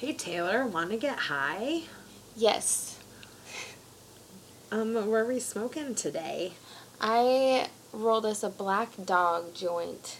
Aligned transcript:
Hey 0.00 0.14
Taylor, 0.14 0.64
want 0.64 0.92
to 0.92 0.96
get 0.96 1.18
high? 1.18 1.82
Yes. 2.34 2.98
Um, 4.72 4.94
what 4.94 5.14
are 5.14 5.26
we 5.26 5.38
smoking 5.40 5.94
today? 5.94 6.54
I 7.02 7.68
rolled 7.92 8.24
us 8.24 8.42
a 8.42 8.48
black 8.48 8.92
dog 9.04 9.52
joint. 9.54 10.16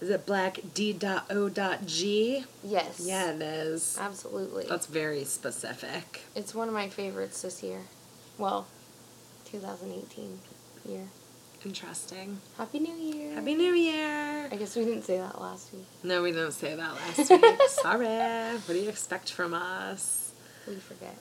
Is 0.00 0.08
it 0.10 0.24
black 0.24 0.60
D 0.72 0.92
dot 0.92 1.26
O 1.30 1.48
dot 1.48 1.84
G? 1.84 2.44
Yes. 2.62 3.02
Yeah, 3.04 3.32
it 3.32 3.42
is. 3.42 3.98
Absolutely. 4.00 4.66
That's 4.68 4.86
very 4.86 5.24
specific. 5.24 6.20
It's 6.36 6.54
one 6.54 6.68
of 6.68 6.74
my 6.74 6.88
favorites 6.88 7.42
this 7.42 7.60
year. 7.60 7.80
Well, 8.38 8.68
2018 9.46 10.38
year. 10.88 11.08
Interesting. 11.64 12.40
Happy 12.56 12.78
New 12.78 12.94
Year. 12.94 13.34
Happy 13.34 13.54
New 13.54 13.72
Year! 13.72 14.48
I 14.50 14.56
guess 14.56 14.76
we 14.76 14.84
didn't 14.84 15.02
say 15.02 15.18
that 15.18 15.40
last 15.40 15.72
week. 15.72 15.86
No, 16.04 16.22
we 16.22 16.30
didn't 16.30 16.52
say 16.52 16.74
that 16.76 16.94
last 16.94 17.30
week. 17.30 17.60
Sorry. 17.68 18.06
What 18.06 18.68
do 18.68 18.78
you 18.78 18.88
expect 18.88 19.32
from 19.32 19.54
us? 19.54 20.32
We 20.68 20.76
forget. 20.76 21.16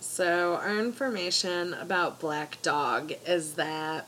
So, 0.00 0.54
our 0.56 0.78
information 0.78 1.72
about 1.74 2.20
Black 2.20 2.60
Dog 2.60 3.12
is 3.26 3.54
that 3.54 4.06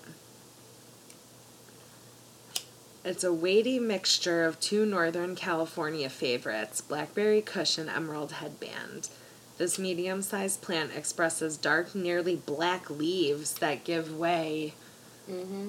it's 3.05 3.25
a 3.25 3.33
weighty 3.33 3.79
mixture 3.79 4.45
of 4.45 4.61
two 4.61 4.85
Northern 4.85 5.35
California 5.35 6.11
favorites, 6.11 6.83
Blackberry 6.83 7.41
Kush 7.41 7.79
and 7.79 7.89
Emerald 7.89 8.33
Headband. 8.33 9.09
This 9.57 9.79
medium 9.79 10.21
sized 10.21 10.61
plant 10.61 10.91
expresses 10.95 11.57
dark, 11.57 11.95
nearly 11.95 12.37
black 12.37 12.91
leaves 12.91 13.55
that 13.55 13.85
give 13.85 14.15
way 14.15 14.75
Mm-hmm. 15.31 15.69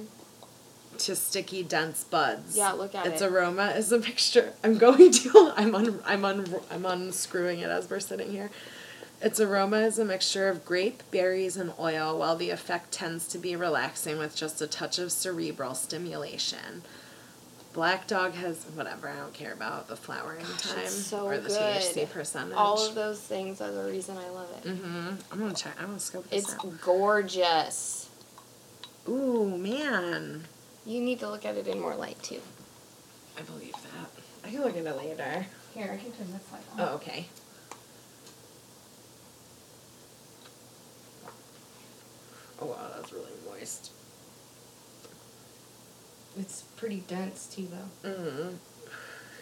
to 1.00 1.16
sticky, 1.16 1.64
dense 1.64 2.04
buds. 2.04 2.58
Yeah, 2.58 2.72
look 2.74 2.94
at 2.96 3.06
its 3.06 3.22
it. 3.22 3.26
Its 3.26 3.34
aroma 3.34 3.68
is 3.72 3.92
a 3.92 4.00
mixture. 4.00 4.54
I'm 4.64 4.78
going 4.78 5.12
to. 5.12 5.54
I'm 5.58 5.74
un. 5.76 6.00
I'm 6.06 6.26
un. 6.26 6.56
I'm 6.70 6.86
unscrewing 6.86 7.60
it 7.60 7.70
as 7.70 7.90
we're 7.90 8.00
sitting 8.00 8.32
here. 8.32 8.50
Its 9.22 9.40
aroma 9.40 9.78
is 9.82 10.00
a 10.00 10.06
mixture 10.06 10.50
of 10.50 10.66
grape, 10.66 11.04
berries, 11.12 11.56
and 11.56 11.72
oil, 11.80 12.18
while 12.18 12.36
the 12.36 12.50
effect 12.50 12.92
tends 12.92 13.28
to 13.28 13.38
be 13.38 13.56
relaxing 13.56 14.18
with 14.18 14.36
just 14.36 14.60
a 14.62 14.68
touch 14.68 14.98
of 14.98 15.12
cerebral 15.12 15.76
stimulation. 15.76 16.82
Black 17.74 18.06
Dog 18.08 18.34
has 18.34 18.66
whatever. 18.74 19.08
I 19.08 19.16
don't 19.16 19.34
care 19.34 19.54
about 19.54 19.88
the 19.88 19.96
flowering 19.96 20.46
time 20.58 20.80
It's 20.80 20.94
so 20.94 21.26
or 21.28 21.38
the 21.38 21.48
good. 21.50 21.82
THC 21.82 22.10
percentage. 22.10 22.56
All 22.58 22.86
of 22.86 22.96
those 22.96 23.20
things 23.22 23.62
are 23.62 23.72
the 23.72 23.90
reason 23.90 24.18
I 24.18 24.28
love 24.30 24.50
it. 24.58 24.68
Mm-hmm. 24.68 25.10
I'm 25.32 25.40
gonna 25.40 25.54
check. 25.54 25.74
I'm 25.80 25.86
gonna 25.88 26.00
scope 26.00 26.30
this 26.30 26.44
It's 26.44 26.54
out. 26.56 26.82
gorgeous. 26.82 28.01
Ooh 29.08 29.58
man, 29.58 30.46
You 30.86 31.02
need 31.02 31.20
to 31.20 31.30
look 31.30 31.46
at 31.46 31.58
it 31.58 31.68
in 31.68 31.80
more 31.80 31.96
light 31.96 32.22
too. 32.24 32.42
I 33.38 33.42
believe 33.42 33.74
that. 33.74 34.10
I 34.44 34.50
can 34.50 34.62
look 34.62 34.76
at 34.76 34.86
it 34.86 34.98
later. 34.98 35.46
Here, 35.74 35.92
I 35.94 35.98
can 35.98 36.12
turn 36.12 36.32
this 36.32 36.52
light 36.52 36.62
on. 36.74 36.80
Oh, 36.80 36.96
okay. 36.96 37.28
Oh 42.60 42.66
wow, 42.68 42.92
that's 42.96 43.12
really 43.12 43.32
moist. 43.50 43.92
It's 46.40 46.62
pretty 46.78 47.04
dense 47.08 47.48
too, 47.48 47.68
though. 48.04 48.10
Mm. 48.10 48.56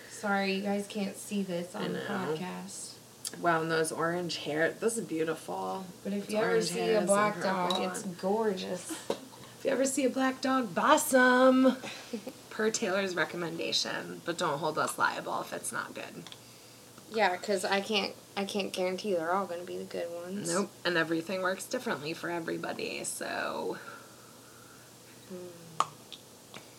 Sorry, 0.09 0.53
you 0.53 0.61
guys 0.61 0.85
can't 0.87 1.17
see 1.17 1.43
this 1.43 1.75
on 1.75 1.93
the 1.93 1.99
podcast. 1.99 2.93
Wow, 3.41 3.61
and 3.61 3.71
those 3.71 3.91
orange 3.91 4.37
hair. 4.37 4.71
This 4.71 4.97
is 4.97 5.05
beautiful. 5.05 5.85
But 6.03 6.13
if 6.13 6.23
It's 6.23 6.33
you 6.33 6.39
ever 6.39 6.61
see 6.61 6.93
a 6.93 7.01
black 7.01 7.41
dog, 7.41 7.73
it's 7.81 8.03
gorgeous. 8.03 8.93
If 9.59 9.65
you 9.65 9.71
ever 9.71 9.83
see 9.83 10.05
a 10.05 10.09
black 10.09 10.39
dog, 10.39 10.73
bossum. 10.73 11.75
Per 12.49 12.69
Taylor's 12.71 13.13
recommendation, 13.13 14.21
but 14.23 14.37
don't 14.37 14.57
hold 14.59 14.77
us 14.77 14.97
liable 14.97 15.41
if 15.41 15.51
it's 15.51 15.73
not 15.73 15.93
good. 15.93 16.23
Yeah, 17.11 17.35
because 17.35 17.65
I 17.65 17.81
can't, 17.81 18.13
I 18.37 18.45
can't 18.45 18.71
guarantee 18.71 19.13
they're 19.13 19.33
all 19.33 19.45
going 19.45 19.59
to 19.59 19.65
be 19.65 19.77
the 19.77 19.83
good 19.83 20.07
ones. 20.23 20.49
Nope. 20.53 20.71
And 20.85 20.95
everything 20.95 21.41
works 21.41 21.65
differently 21.65 22.13
for 22.13 22.29
everybody, 22.29 23.03
so 23.03 23.77
hmm. 25.27 25.85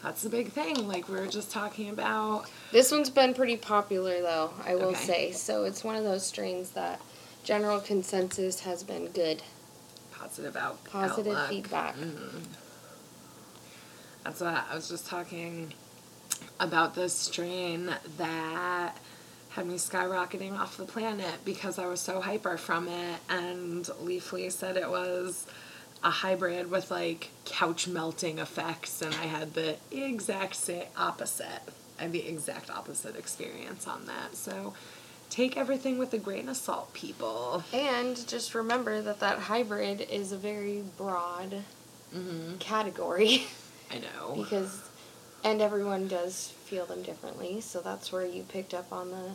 that's 0.02 0.22
the 0.22 0.30
big 0.30 0.52
thing. 0.52 0.88
Like 0.88 1.06
we 1.06 1.16
were 1.16 1.26
just 1.26 1.50
talking 1.50 1.90
about. 1.90 2.46
This 2.72 2.90
one's 2.90 3.10
been 3.10 3.34
pretty 3.34 3.58
popular, 3.58 4.22
though. 4.22 4.54
I 4.66 4.74
will 4.74 4.90
Okay. 4.90 5.04
say. 5.04 5.32
So 5.32 5.64
it's 5.64 5.84
one 5.84 5.96
of 5.96 6.04
those 6.04 6.24
strains 6.24 6.70
that 6.70 6.98
general 7.44 7.78
consensus 7.80 8.60
has 8.60 8.82
been 8.82 9.08
good. 9.08 9.42
Positive 10.12 10.56
out. 10.56 10.82
Positive 10.84 11.34
outlook. 11.34 11.48
feedback. 11.50 11.96
Mm-hmm. 11.96 12.38
That's 14.30 14.42
what 14.42 14.64
I 14.70 14.76
was 14.76 14.88
just 14.88 15.08
talking 15.08 15.72
about 16.60 16.94
this 16.94 17.12
strain 17.12 17.92
that 18.16 18.92
had 19.48 19.66
me 19.66 19.74
skyrocketing 19.74 20.56
off 20.56 20.76
the 20.76 20.84
planet 20.84 21.44
because 21.44 21.80
I 21.80 21.86
was 21.86 21.98
so 21.98 22.20
hyper 22.20 22.56
from 22.56 22.86
it. 22.86 23.18
And 23.28 23.84
Leafly 24.00 24.52
said 24.52 24.76
it 24.76 24.88
was 24.88 25.48
a 26.04 26.10
hybrid 26.10 26.70
with 26.70 26.92
like 26.92 27.30
couch 27.44 27.88
melting 27.88 28.38
effects, 28.38 29.02
and 29.02 29.12
I 29.16 29.24
had 29.26 29.54
the 29.54 29.78
exact 29.90 30.54
same 30.54 30.84
opposite. 30.96 31.62
I 31.98 32.02
had 32.04 32.12
the 32.12 32.28
exact 32.28 32.70
opposite 32.70 33.16
experience 33.16 33.88
on 33.88 34.06
that. 34.06 34.36
So 34.36 34.74
take 35.28 35.56
everything 35.56 35.98
with 35.98 36.14
a 36.14 36.18
grain 36.18 36.48
of 36.48 36.56
salt, 36.56 36.94
people. 36.94 37.64
And 37.72 38.28
just 38.28 38.54
remember 38.54 39.02
that 39.02 39.18
that 39.18 39.40
hybrid 39.40 40.02
is 40.02 40.30
a 40.30 40.36
very 40.36 40.84
broad 40.96 41.64
mm-hmm. 42.14 42.58
category 42.58 43.48
I 43.90 43.98
know. 43.98 44.34
because, 44.36 44.88
and 45.44 45.60
everyone 45.60 46.08
does 46.08 46.48
feel 46.64 46.86
them 46.86 47.02
differently. 47.02 47.60
So 47.60 47.80
that's 47.80 48.12
where 48.12 48.24
you 48.24 48.42
picked 48.44 48.74
up 48.74 48.92
on 48.92 49.10
the 49.10 49.32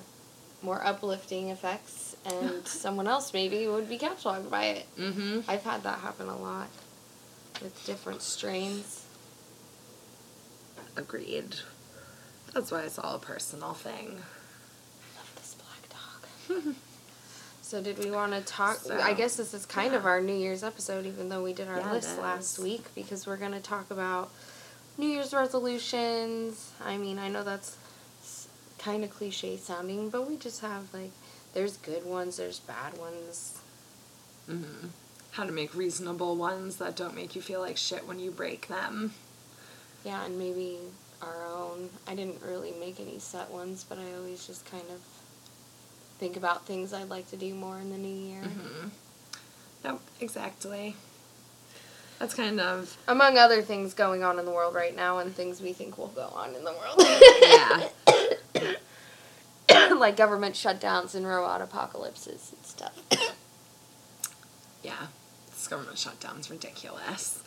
more 0.62 0.86
uplifting 0.86 1.50
effects, 1.50 2.16
and 2.26 2.68
someone 2.68 3.08
else 3.08 3.34
maybe 3.34 3.68
would 3.68 3.88
be 3.90 3.98
catalogued 3.98 4.50
by 4.50 4.66
it. 4.66 4.86
Mm-hmm. 4.98 5.42
I've 5.48 5.64
had 5.64 5.84
that 5.84 6.00
happen 6.00 6.28
a 6.28 6.38
lot 6.38 6.70
with 7.62 7.86
different 7.86 8.22
strains. 8.22 9.06
Agreed. 10.98 11.56
That's 12.54 12.72
why 12.72 12.82
it's 12.84 12.98
all 12.98 13.16
a 13.16 13.20
personal 13.20 13.74
thing. 13.74 14.22
I 14.22 15.18
love 15.18 15.32
this 15.36 15.56
black 15.56 16.64
dog. 16.64 16.76
so 17.66 17.82
did 17.82 17.98
we 17.98 18.12
want 18.12 18.32
to 18.32 18.42
talk? 18.42 18.78
So, 18.78 18.96
I 18.96 19.14
guess 19.14 19.38
this 19.38 19.56
is 19.56 19.66
kind 19.66 19.96
of 19.96 20.06
our 20.06 20.22
New 20.22 20.36
Year's 20.36 20.64
episode, 20.64 21.08
even 21.08 21.30
though 21.30 21.44
we 21.44 21.52
did 21.52 21.68
our 21.68 21.80
Yeah, 21.80 21.94
list 21.94 22.20
last 22.20 22.60
week, 22.60 22.86
because 22.94 23.26
we're 23.26 23.38
going 23.38 23.54
to 23.54 23.60
talk 23.60 23.90
about 23.90 24.32
New 25.00 25.08
Year's 25.08 25.34
resolutions. 25.34 26.74
I 26.84 26.98
mean, 26.98 27.18
I 27.18 27.28
know 27.28 27.44
that's 27.44 27.78
kind 28.78 29.04
of 29.04 29.10
cliche 29.10 29.58
sounding, 29.58 30.12
but 30.12 30.30
we 30.30 30.38
just 30.38 30.62
have 30.62 30.94
like, 30.94 31.10
there's 31.56 31.78
good 31.78 32.06
ones, 32.06 32.38
there's 32.38 32.60
bad 32.60 33.00
ones. 33.00 33.58
Mm-hmm. 34.48 34.90
How 35.32 35.46
to 35.46 35.52
make 35.52 35.74
reasonable 35.74 36.36
ones 36.36 36.76
that 36.76 36.96
don't 36.96 37.16
make 37.16 37.36
you 37.36 37.42
feel 37.42 37.62
like 37.62 37.78
shit 37.78 38.08
when 38.08 38.20
you 38.20 38.30
break 38.30 38.68
them. 38.68 39.16
Yeah, 40.04 40.24
and 40.24 40.38
maybe 40.38 40.78
our 41.20 41.44
own. 41.48 41.90
I 42.08 42.14
didn't 42.14 42.44
really 42.44 42.76
make 42.80 43.00
any 43.00 43.18
set 43.18 43.50
ones, 43.50 43.84
but 43.90 43.98
I 43.98 44.14
always 44.20 44.46
just 44.46 44.70
kind 44.70 44.86
of 44.92 45.02
think 46.20 46.38
about 46.38 46.66
things 46.66 46.94
I'd 46.94 47.10
like 47.10 47.30
to 47.32 47.38
do 47.38 47.54
more 47.54 47.78
in 47.80 47.90
the 47.92 47.98
new 47.98 48.08
year. 48.30 48.42
Mm-hmm. 48.44 49.96
Exactly. 50.22 50.96
That's 52.20 52.34
kind 52.34 52.60
of 52.60 52.98
Among 53.08 53.38
other 53.38 53.62
things 53.62 53.94
going 53.94 54.24
on 54.24 54.40
in 54.40 54.46
the 54.46 54.52
world 54.52 54.74
right 54.74 54.96
now 54.96 55.20
and 55.20 55.36
things 55.36 55.62
we 55.62 55.74
think 55.74 55.98
will 55.98 56.08
go 56.08 56.32
on 56.34 56.56
in 56.56 56.64
the 56.64 56.72
world. 56.74 57.02
yeah. 59.70 59.94
like 59.96 60.16
government 60.18 60.56
shutdowns 60.56 61.14
and 61.16 61.28
robot 61.28 61.62
apocalypses 61.62 62.54
and 62.56 62.66
stuff. 62.66 62.98
yeah. 64.84 65.08
This 65.52 65.68
government 65.68 65.98
shutdown's 65.98 66.50
ridiculous. 66.50 67.44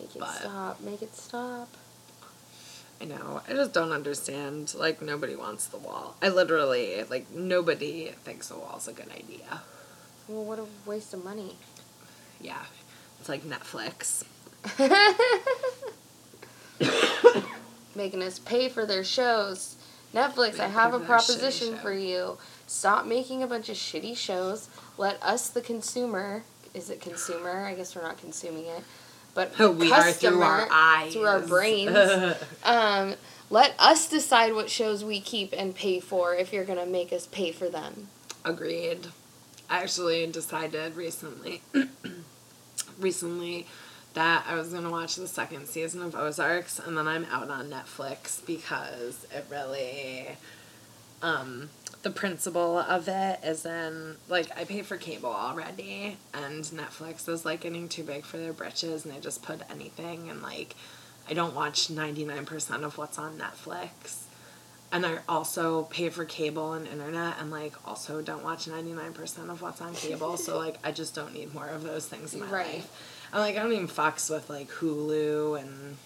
Make 0.00 0.16
it 0.16 0.18
But- 0.20 0.34
stop. 0.34 0.80
Make 0.80 1.02
it 1.02 1.14
stop. 1.14 1.68
I 3.00 3.04
know. 3.04 3.42
I 3.48 3.52
just 3.52 3.72
don't 3.72 3.92
understand. 3.92 4.74
Like 4.74 5.02
nobody 5.02 5.36
wants 5.36 5.66
the 5.66 5.78
wall. 5.78 6.16
I 6.22 6.28
literally 6.28 7.02
like 7.04 7.30
nobody 7.30 8.12
thinks 8.24 8.48
the 8.48 8.56
wall's 8.56 8.88
a 8.88 8.92
good 8.92 9.10
idea. 9.10 9.62
Well, 10.28 10.44
what 10.44 10.58
a 10.58 10.66
waste 10.86 11.14
of 11.14 11.24
money. 11.24 11.56
Yeah. 12.40 12.64
It's 13.20 13.28
like 13.28 13.42
Netflix. 13.42 14.24
Making 17.94 18.22
us 18.22 18.38
pay 18.38 18.68
for 18.68 18.86
their 18.86 19.04
shows. 19.04 19.76
Netflix, 20.14 20.58
I 20.58 20.68
have 20.68 20.94
a 20.94 21.00
proposition 21.00 21.76
for 21.78 21.92
you. 21.92 22.38
Stop 22.66 23.06
making 23.06 23.42
a 23.42 23.46
bunch 23.46 23.68
of 23.68 23.76
shitty 23.76 24.16
shows. 24.16 24.68
Let 24.98 25.22
us, 25.22 25.50
the 25.50 25.60
consumer, 25.60 26.42
is 26.74 26.90
it 26.90 27.00
consumer? 27.00 27.64
I 27.64 27.74
guess 27.74 27.94
we're 27.94 28.02
not 28.02 28.18
consuming 28.18 28.66
it. 28.66 28.82
But 29.36 29.52
Oh, 29.60 29.70
we 29.72 29.92
are 29.92 30.10
through 30.10 30.42
our 30.42 30.66
eyes. 30.68 31.12
Through 31.12 31.26
our 31.26 31.40
brains. 31.40 31.96
um, 32.64 33.14
let 33.50 33.74
us 33.78 34.08
decide 34.08 34.54
what 34.54 34.68
shows 34.68 35.04
we 35.04 35.20
keep 35.20 35.54
and 35.56 35.72
pay 35.72 36.00
for 36.00 36.34
if 36.34 36.52
you're 36.52 36.64
going 36.64 36.80
to 36.80 36.86
make 36.86 37.12
us 37.12 37.26
pay 37.26 37.52
for 37.52 37.68
them. 37.68 38.08
Agreed. 38.44 39.06
I 39.68 39.82
actually 39.82 40.26
decided 40.26 40.96
recently 40.96 41.60
recently 42.98 43.66
that 44.14 44.44
I 44.48 44.54
was 44.54 44.72
gonna 44.72 44.90
watch 44.90 45.16
the 45.16 45.26
second 45.26 45.66
season 45.66 46.02
of 46.02 46.14
Ozarks 46.14 46.78
and 46.78 46.96
then 46.96 47.08
I'm 47.08 47.24
out 47.26 47.50
on 47.50 47.68
Netflix 47.68 48.44
because 48.46 49.26
it 49.34 49.44
really 49.50 50.28
um 51.20 51.68
the 52.06 52.12
principle 52.12 52.78
of 52.78 53.08
it 53.08 53.40
is 53.42 53.66
in 53.66 54.14
like 54.28 54.56
I 54.56 54.62
pay 54.62 54.82
for 54.82 54.96
cable 54.96 55.28
already, 55.32 56.16
and 56.32 56.62
Netflix 56.62 57.28
is 57.28 57.44
like 57.44 57.62
getting 57.62 57.88
too 57.88 58.04
big 58.04 58.24
for 58.24 58.36
their 58.36 58.52
britches, 58.52 59.04
and 59.04 59.12
they 59.12 59.18
just 59.18 59.42
put 59.42 59.60
anything, 59.68 60.30
and 60.30 60.40
like 60.40 60.76
I 61.28 61.34
don't 61.34 61.52
watch 61.52 61.90
ninety 61.90 62.24
nine 62.24 62.46
percent 62.46 62.84
of 62.84 62.96
what's 62.96 63.18
on 63.18 63.36
Netflix. 63.36 64.22
And 64.92 65.04
I 65.04 65.18
also 65.28 65.82
pay 65.90 66.08
for 66.10 66.24
cable 66.24 66.74
and 66.74 66.86
internet, 66.86 67.38
and 67.40 67.50
like 67.50 67.74
also 67.84 68.22
don't 68.22 68.44
watch 68.44 68.68
ninety 68.68 68.92
nine 68.92 69.12
percent 69.12 69.50
of 69.50 69.60
what's 69.60 69.80
on 69.80 69.92
cable. 69.96 70.36
so 70.36 70.56
like 70.64 70.76
I 70.84 70.92
just 70.92 71.12
don't 71.12 71.34
need 71.34 71.52
more 71.52 71.66
of 71.66 71.82
those 71.82 72.06
things 72.06 72.34
in 72.34 72.38
my 72.40 72.46
Right. 72.46 72.74
life. 72.74 73.26
And 73.32 73.40
like 73.40 73.56
I 73.56 73.64
don't 73.64 73.72
even 73.72 73.88
fucks 73.88 74.30
with 74.30 74.48
like 74.48 74.68
Hulu 74.70 75.60
and 75.60 75.96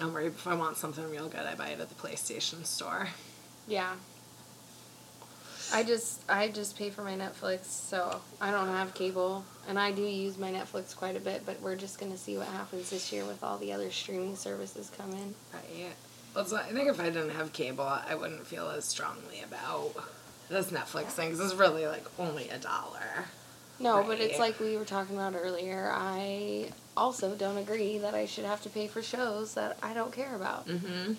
I'm 0.00 0.12
worried 0.12 0.26
if 0.28 0.46
I 0.46 0.54
want 0.54 0.76
something 0.76 1.10
real 1.10 1.26
good, 1.28 1.40
I 1.40 1.56
buy 1.56 1.70
it 1.70 1.80
at 1.80 1.88
the 1.88 1.96
PlayStation 1.96 2.64
store. 2.64 3.08
Yeah. 3.66 3.94
I 5.72 5.82
just 5.82 6.20
I 6.28 6.48
just 6.48 6.76
pay 6.76 6.90
for 6.90 7.02
my 7.02 7.16
Netflix, 7.16 7.64
so 7.64 8.20
I 8.40 8.50
don't 8.50 8.68
have 8.68 8.94
cable, 8.94 9.44
and 9.68 9.78
I 9.78 9.92
do 9.92 10.02
use 10.02 10.38
my 10.38 10.50
Netflix 10.52 10.94
quite 10.94 11.16
a 11.16 11.20
bit. 11.20 11.44
But 11.46 11.60
we're 11.60 11.76
just 11.76 11.98
gonna 11.98 12.16
see 12.16 12.36
what 12.36 12.48
happens 12.48 12.90
this 12.90 13.12
year 13.12 13.24
with 13.24 13.42
all 13.42 13.58
the 13.58 13.72
other 13.72 13.90
streaming 13.90 14.36
services 14.36 14.90
coming. 14.96 15.34
Right. 15.52 15.92
Well, 16.34 16.44
so 16.44 16.56
I 16.56 16.72
think 16.72 16.88
if 16.88 17.00
I 17.00 17.10
didn't 17.10 17.30
have 17.30 17.52
cable, 17.52 17.84
I 17.84 18.14
wouldn't 18.14 18.46
feel 18.46 18.68
as 18.70 18.84
strongly 18.84 19.42
about 19.42 19.92
this 20.48 20.70
Netflix 20.70 21.08
thing 21.08 21.30
because 21.30 21.52
it's 21.52 21.58
really 21.58 21.86
like 21.86 22.04
only 22.18 22.48
a 22.48 22.58
dollar. 22.58 23.26
No, 23.78 24.04
but 24.04 24.20
it's 24.20 24.38
like 24.38 24.60
we 24.60 24.76
were 24.76 24.84
talking 24.84 25.16
about 25.16 25.34
earlier. 25.34 25.90
I 25.92 26.70
also 26.96 27.34
don't 27.34 27.56
agree 27.56 27.98
that 27.98 28.14
I 28.14 28.26
should 28.26 28.44
have 28.44 28.62
to 28.62 28.68
pay 28.68 28.86
for 28.86 29.02
shows 29.02 29.54
that 29.54 29.76
I 29.82 29.92
don't 29.92 30.12
care 30.12 30.36
about. 30.36 30.68
Mm-hmm. 30.68 31.14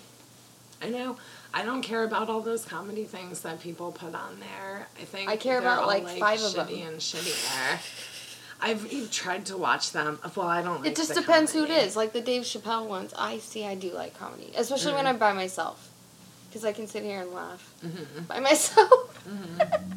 I 0.82 0.88
know. 0.88 1.16
I 1.56 1.64
don't 1.64 1.82
care 1.82 2.02
about 2.02 2.28
all 2.28 2.40
those 2.40 2.64
comedy 2.64 3.04
things 3.04 3.40
that 3.42 3.60
people 3.60 3.92
put 3.92 4.12
on 4.14 4.40
there. 4.40 4.88
I 5.00 5.04
think 5.04 5.30
I 5.30 5.36
care 5.36 5.58
about, 5.60 5.82
all, 5.82 5.86
like, 5.86 6.06
five 6.18 6.40
of 6.42 6.52
shitty 6.52 6.80
them. 6.80 6.88
and 6.88 6.98
shittier. 7.00 7.78
I've 8.60 8.84
even 8.92 9.08
tried 9.08 9.46
to 9.46 9.56
watch 9.56 9.92
them. 9.92 10.18
Well, 10.34 10.48
I 10.48 10.62
don't. 10.62 10.80
Like 10.82 10.90
It 10.90 10.96
just 10.96 11.14
depends 11.14 11.52
who 11.52 11.62
it 11.64 11.70
is. 11.70 11.94
Like 11.96 12.12
the 12.12 12.20
Dave 12.20 12.42
Chappelle 12.42 12.86
ones, 12.88 13.14
I 13.16 13.38
see 13.38 13.64
I 13.64 13.74
do 13.76 13.92
like 13.92 14.18
comedy, 14.18 14.50
especially 14.56 14.94
when 14.94 15.04
Mhm. 15.04 15.08
I'm 15.10 15.18
by 15.18 15.32
myself, 15.32 15.88
because 16.48 16.64
I 16.64 16.72
can 16.72 16.88
sit 16.88 17.04
here 17.04 17.20
and 17.20 17.30
laugh 17.32 17.72
Mhm. 17.84 18.26
by 18.26 18.40
myself. 18.40 19.20
Mhm. 19.28 19.90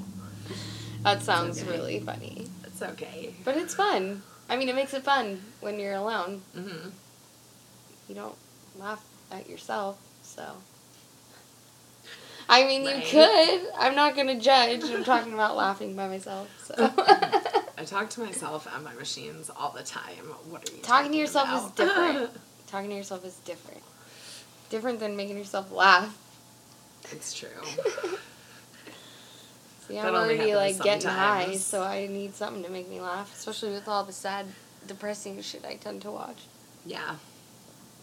that 1.04 1.24
sounds 1.24 1.62
okay. 1.62 1.72
really 1.72 2.00
funny, 2.02 2.50
It's 2.66 2.82
okay. 2.84 3.34
but 3.46 3.58
it's 3.58 3.74
fun. 3.74 4.22
I 4.50 4.58
mean, 4.58 4.70
it 4.70 4.76
makes 4.76 4.94
it 4.94 5.04
fun 5.04 5.42
when 5.62 5.80
you're 5.80 5.96
alone. 5.96 6.42
Mm-hmm. 6.56 6.90
You 8.10 8.16
don't 8.16 8.36
laugh 8.78 9.04
at 9.32 9.50
yourself, 9.50 9.98
so. 10.24 10.44
I 12.50 12.66
mean, 12.66 12.84
you 12.84 13.02
could. 13.06 13.68
I'm 13.78 13.96
not 13.96 14.16
gonna 14.16 14.40
judge. 14.40 14.84
I'm 14.84 15.04
talking 15.04 15.34
about 15.34 15.58
laughing 15.58 15.96
by 15.96 16.08
myself. 16.08 16.50
So. 16.64 16.76
I 17.78 17.84
talk 17.86 18.10
to 18.12 18.22
myself 18.22 18.68
at 18.74 18.82
my 18.82 18.94
machines 18.94 19.52
all 19.56 19.72
the 19.72 19.84
time. 19.84 20.26
What 20.50 20.68
are 20.68 20.76
you 20.76 20.82
Talking 20.82 21.12
to 21.12 21.18
yourself 21.18 21.66
is 21.66 21.72
different. 21.72 22.32
talking 22.68 22.90
to 22.90 22.96
yourself 22.96 23.26
is 23.26 23.36
different. 23.46 23.84
Different 24.70 25.00
than 25.00 25.16
making 25.16 25.38
yourself 25.38 25.72
laugh. 25.72 26.18
it's 27.12 27.34
true. 27.34 27.50
See, 29.88 29.98
I'm 29.98 30.14
already 30.14 30.54
like 30.56 30.76
happens 30.76 30.84
getting 30.84 31.10
high, 31.10 31.56
so 31.56 31.82
I 31.84 32.08
need 32.08 32.36
something 32.36 32.64
to 32.64 32.70
make 32.70 32.90
me 32.90 33.00
laugh, 33.00 33.34
especially 33.34 33.72
with 33.72 33.88
all 33.88 34.04
the 34.04 34.12
sad, 34.12 34.46
depressing 34.86 35.42
shit 35.42 35.64
I 35.66 35.76
tend 35.76 36.02
to 36.02 36.12
watch 36.12 36.40
Yeah, 36.86 37.16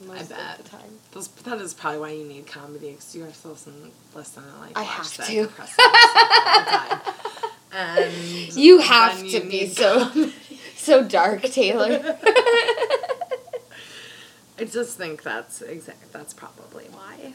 most 0.07 0.31
bet. 0.31 0.59
of 0.59 0.65
the 0.65 0.71
time. 0.71 0.99
Those, 1.13 1.29
that 1.29 1.59
is 1.61 1.75
probably 1.75 2.01
why 2.01 2.11
you 2.11 2.25
need 2.25 2.47
comedy 2.47 2.91
because 2.93 3.15
you 3.15 3.23
have 3.25 3.41
to 3.43 3.49
listen, 3.49 3.91
listen 4.15 4.43
and 4.45 4.61
like 4.61 4.77
I 4.79 4.83
have 4.83 5.11
to. 5.15 5.23
depressing 5.23 5.73
stuff 5.75 5.95
all 6.47 6.61
the 6.65 6.71
time. 6.71 7.15
And 7.77 8.55
You 8.57 8.79
have 8.81 9.19
to 9.19 9.27
you 9.27 9.41
be 9.51 9.67
so 9.67 10.31
so 10.77 11.03
dark, 11.03 11.43
Taylor. 11.43 12.17
I 14.59 14.65
just 14.65 14.97
think 14.97 15.23
that's 15.23 15.63
exact. 15.63 16.13
That's 16.13 16.33
probably 16.33 16.85
why. 16.91 17.35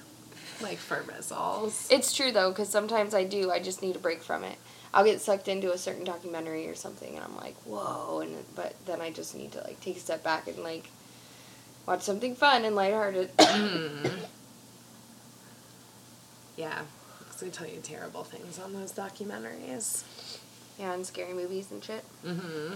Like 0.62 0.78
for 0.78 1.02
results. 1.16 1.90
it's 1.92 2.14
true 2.14 2.32
though, 2.32 2.50
because 2.52 2.70
sometimes 2.70 3.14
I 3.14 3.24
do. 3.24 3.52
I 3.52 3.60
just 3.60 3.82
need 3.82 3.96
a 3.96 4.00
break 4.00 4.22
from 4.24 4.44
it. 4.44 4.58
I'll 4.94 5.06
get 5.06 5.22
sucked 5.22 5.48
into 5.48 5.72
a 5.72 5.78
certain 5.78 6.04
documentary 6.04 6.68
or 6.68 6.76
something, 6.76 7.14
and 7.16 7.24
I'm 7.24 7.36
like, 7.38 7.56
whoa, 7.66 8.20
and 8.22 8.36
but 8.56 8.76
then 8.86 9.02
I 9.02 9.12
just 9.12 9.36
need 9.36 9.52
to 9.54 9.62
like 9.62 9.80
take 9.82 9.98
a 9.98 10.00
step 10.00 10.24
back 10.24 10.48
and 10.48 10.58
like 10.60 10.90
watch 11.90 12.02
something 12.04 12.36
fun 12.36 12.64
and 12.66 12.76
lighthearted. 12.76 13.36
Mm. 13.38 14.12
Yeah, 16.56 16.82
because 17.20 17.38
they 17.40 17.48
tell 17.48 17.68
you 17.68 17.80
terrible 17.82 18.26
things 18.26 18.60
on 18.60 18.74
those 18.74 18.92
documentaries. 18.92 20.04
yeah, 20.78 20.92
and 20.94 21.06
scary 21.06 21.34
movies 21.34 21.72
and 21.72 21.82
shit. 21.82 22.04
Mm-hmm. 22.26 22.76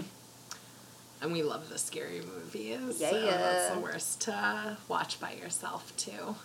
And 1.21 1.33
we 1.33 1.43
love 1.43 1.67
the 1.67 1.77
scary 1.77 2.21
movies. 2.21 3.01
Yeah, 3.01 3.09
so 3.09 3.21
that's 3.25 3.73
the 3.75 3.81
worst 3.81 4.21
to 4.21 4.77
watch 4.87 5.19
by 5.19 5.33
yourself 5.33 5.91
too. 5.97 6.35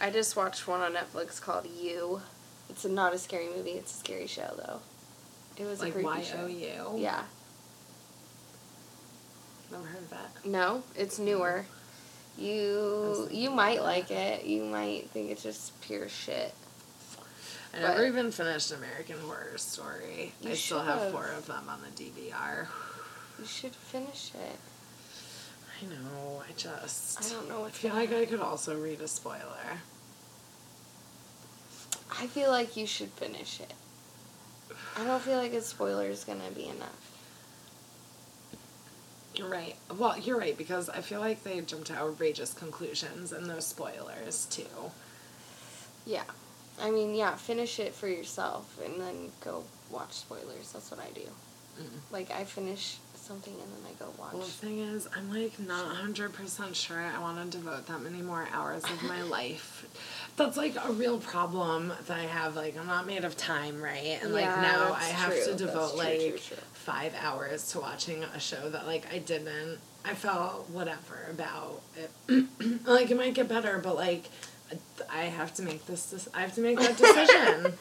I 0.00 0.08
just 0.08 0.36
watched 0.36 0.66
one 0.66 0.80
on 0.80 0.94
Netflix 0.94 1.38
called 1.38 1.66
You. 1.66 2.22
It's 2.70 2.86
a, 2.86 2.88
not 2.88 3.12
a 3.12 3.18
scary 3.18 3.48
movie. 3.54 3.72
It's 3.72 3.92
a 3.94 3.98
scary 3.98 4.26
show 4.26 4.54
though. 4.56 4.80
It 5.62 5.66
was 5.66 5.80
a 5.80 5.84
Like 5.84 5.92
creepy 5.92 6.06
Y 6.06 6.22
show. 6.22 6.44
O 6.44 6.46
U. 6.46 6.94
Yeah. 6.96 7.24
Never 9.70 9.84
heard 9.84 10.02
of 10.02 10.10
that. 10.10 10.30
No, 10.44 10.82
it's 10.94 11.18
newer. 11.18 11.64
You 12.38 13.28
you 13.30 13.50
might 13.50 13.82
like 13.82 14.10
it. 14.10 14.44
You 14.44 14.64
might 14.64 15.10
think 15.10 15.30
it's 15.30 15.42
just 15.42 15.78
pure 15.80 16.08
shit. 16.08 16.54
I 17.74 17.80
never 17.80 17.94
But- 17.98 18.06
even 18.06 18.30
finished 18.30 18.72
American 18.72 19.18
Horror 19.20 19.56
Story. 19.58 20.32
I 20.46 20.54
still 20.54 20.82
have 20.82 21.10
four 21.12 21.26
of 21.28 21.46
them 21.46 21.68
on 21.68 21.80
the 21.82 21.88
DVR. 22.04 22.68
You 23.38 23.44
should 23.46 23.74
finish 23.74 24.32
it. 24.34 24.58
I 25.82 25.86
know. 25.86 26.42
I 26.48 26.52
just. 26.52 27.20
I 27.24 27.28
don't 27.34 27.48
know 27.48 27.58
I 27.58 27.62
what's 27.62 27.78
feel 27.78 27.92
like 27.94 28.12
I 28.12 28.24
could 28.24 28.40
also 28.40 28.78
read 28.80 29.00
a 29.00 29.08
spoiler. 29.08 29.80
I 32.18 32.26
feel 32.28 32.50
like 32.50 32.76
you 32.76 32.86
should 32.86 33.10
finish 33.10 33.60
it. 33.60 33.74
I 34.96 35.04
don't 35.04 35.20
feel 35.22 35.36
like 35.36 35.52
a 35.52 35.60
spoiler 35.60 36.06
is 36.06 36.24
gonna 36.24 36.50
be 36.54 36.66
enough. 36.68 37.05
You're 39.36 39.48
right. 39.48 39.76
Well, 39.96 40.18
you're 40.18 40.38
right 40.38 40.56
because 40.56 40.88
I 40.88 41.00
feel 41.00 41.20
like 41.20 41.44
they 41.44 41.60
jump 41.60 41.84
to 41.86 41.94
outrageous 41.94 42.54
conclusions 42.54 43.32
and 43.32 43.46
those 43.46 43.66
spoilers 43.66 44.46
too. 44.46 44.64
Yeah. 46.06 46.24
I 46.80 46.90
mean, 46.90 47.14
yeah, 47.14 47.34
finish 47.34 47.78
it 47.78 47.94
for 47.94 48.08
yourself 48.08 48.78
and 48.84 49.00
then 49.00 49.30
go 49.42 49.64
watch 49.90 50.12
spoilers. 50.12 50.72
That's 50.72 50.90
what 50.90 51.00
I 51.00 51.10
do. 51.14 51.28
Mm. 51.80 52.12
Like 52.12 52.30
I 52.30 52.44
finish 52.44 52.96
something 53.14 53.52
and 53.52 53.62
then 53.62 53.90
I 53.90 54.04
go 54.04 54.12
watch. 54.18 54.32
Well, 54.32 54.42
the 54.42 54.48
thing 54.48 54.78
is, 54.78 55.08
I'm 55.16 55.32
like 55.32 55.58
not 55.58 55.94
100% 55.94 56.74
sure 56.74 56.98
I 56.98 57.18
want 57.18 57.50
to 57.50 57.58
devote 57.58 57.86
that 57.86 58.00
many 58.00 58.22
more 58.22 58.46
hours 58.52 58.84
of 58.84 59.02
my 59.02 59.22
life. 59.38 59.86
That's 60.36 60.56
like 60.56 60.76
a 60.82 60.92
real 60.92 61.18
problem 61.18 61.92
that 62.06 62.18
I 62.18 62.24
have. 62.24 62.56
Like, 62.56 62.78
I'm 62.78 62.86
not 62.86 63.06
made 63.06 63.24
of 63.24 63.36
time, 63.36 63.82
right? 63.82 64.18
And 64.22 64.32
like 64.32 64.44
now 64.44 64.92
I 64.92 65.04
have 65.04 65.32
true. 65.32 65.52
to 65.52 65.54
devote 65.54 65.90
true, 65.90 65.98
like 65.98 66.42
true. 66.42 66.56
Five 66.86 67.12
hours 67.20 67.72
to 67.72 67.80
watching 67.80 68.22
a 68.22 68.38
show 68.38 68.70
that 68.70 68.86
like 68.86 69.12
I 69.12 69.18
didn't. 69.18 69.78
I 70.04 70.14
felt 70.14 70.70
whatever 70.70 71.26
about 71.28 71.82
it. 71.96 72.46
like, 72.86 73.10
it 73.10 73.16
might 73.16 73.34
get 73.34 73.48
better, 73.48 73.78
but 73.78 73.96
like. 73.96 74.24
I 75.08 75.26
have 75.26 75.54
to 75.54 75.62
make 75.62 75.86
this. 75.86 76.28
I 76.34 76.40
have 76.40 76.54
to 76.56 76.60
make 76.60 76.78
that 76.80 76.96
decision. 77.04 77.74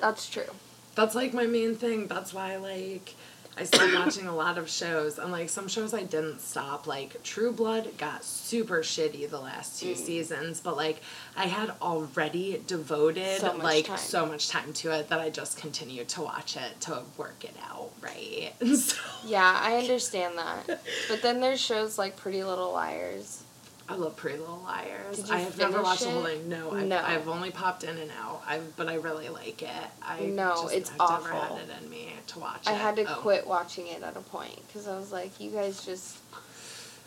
That's 0.00 0.28
true. 0.28 0.50
That's 0.96 1.14
like 1.14 1.32
my 1.32 1.46
main 1.46 1.76
thing. 1.76 2.08
That's 2.08 2.34
why 2.34 2.56
like 2.56 3.14
I 3.58 3.64
stopped 3.64 3.92
watching 3.94 4.26
a 4.28 4.34
lot 4.34 4.56
of 4.56 4.68
shows 4.70 5.18
and 5.18 5.32
like 5.32 5.48
some 5.48 5.66
shows 5.68 5.92
I 5.92 6.04
didn't 6.04 6.40
stop. 6.40 6.86
Like 6.86 7.22
True 7.24 7.50
Blood 7.52 7.96
got 7.98 8.22
super 8.24 8.80
shitty 8.80 9.28
the 9.28 9.40
last 9.40 9.80
two 9.80 9.94
Mm. 9.94 9.96
seasons, 9.96 10.60
but 10.60 10.76
like 10.76 11.00
I 11.36 11.46
had 11.46 11.72
already 11.82 12.62
devoted 12.66 13.40
So 13.40 13.56
like 13.56 13.86
time. 13.86 13.96
so 13.98 14.26
much 14.26 14.48
time 14.48 14.72
to 14.74 14.92
it 14.92 15.08
that 15.08 15.20
I 15.20 15.30
just 15.30 15.58
continued 15.58 16.08
to 16.10 16.22
watch 16.22 16.56
it 16.56 16.80
to 16.82 17.02
work 17.16 17.44
it 17.44 17.56
out, 17.68 17.90
right? 18.00 18.52
so 18.76 18.96
Yeah, 19.26 19.58
I 19.60 19.76
understand 19.78 20.38
that. 20.38 20.80
But 21.08 21.22
then 21.22 21.40
there's 21.40 21.60
shows 21.60 21.98
like 21.98 22.16
Pretty 22.16 22.44
Little 22.44 22.72
Liars. 22.72 23.42
I 23.90 23.94
love 23.94 24.16
Pretty 24.16 24.38
Little 24.38 24.60
Liars. 24.64 25.16
Did 25.16 25.28
you 25.28 25.34
I 25.34 25.38
have 25.38 25.56
never 25.56 25.80
watched 25.82 26.02
the 26.02 26.10
whole 26.10 26.26
it? 26.26 26.38
thing. 26.40 26.48
No, 26.50 26.72
I've, 26.72 26.86
No. 26.86 26.98
I've 26.98 27.26
only 27.26 27.50
popped 27.50 27.84
in 27.84 27.96
and 27.96 28.10
out. 28.20 28.42
I 28.46 28.60
but 28.76 28.86
I 28.88 28.94
really 28.96 29.30
like 29.30 29.62
it. 29.62 29.68
I 30.02 30.20
No, 30.26 30.54
just, 30.64 30.74
it's 30.74 30.90
I've 31.00 31.22
never 31.22 31.32
awful. 31.34 31.56
had 31.56 31.68
it 31.68 31.82
in 31.82 31.88
me 31.88 32.12
to 32.28 32.38
watch 32.38 32.66
I 32.66 32.72
it. 32.74 32.76
had 32.78 32.96
to 32.96 33.04
Oh. 33.10 33.20
quit 33.20 33.46
watching 33.46 33.86
it 33.86 34.02
at 34.02 34.14
a 34.16 34.20
point 34.20 34.60
because 34.66 34.86
I 34.86 34.96
was 34.98 35.10
like, 35.10 35.40
you 35.40 35.50
guys 35.50 35.84
just 35.86 36.18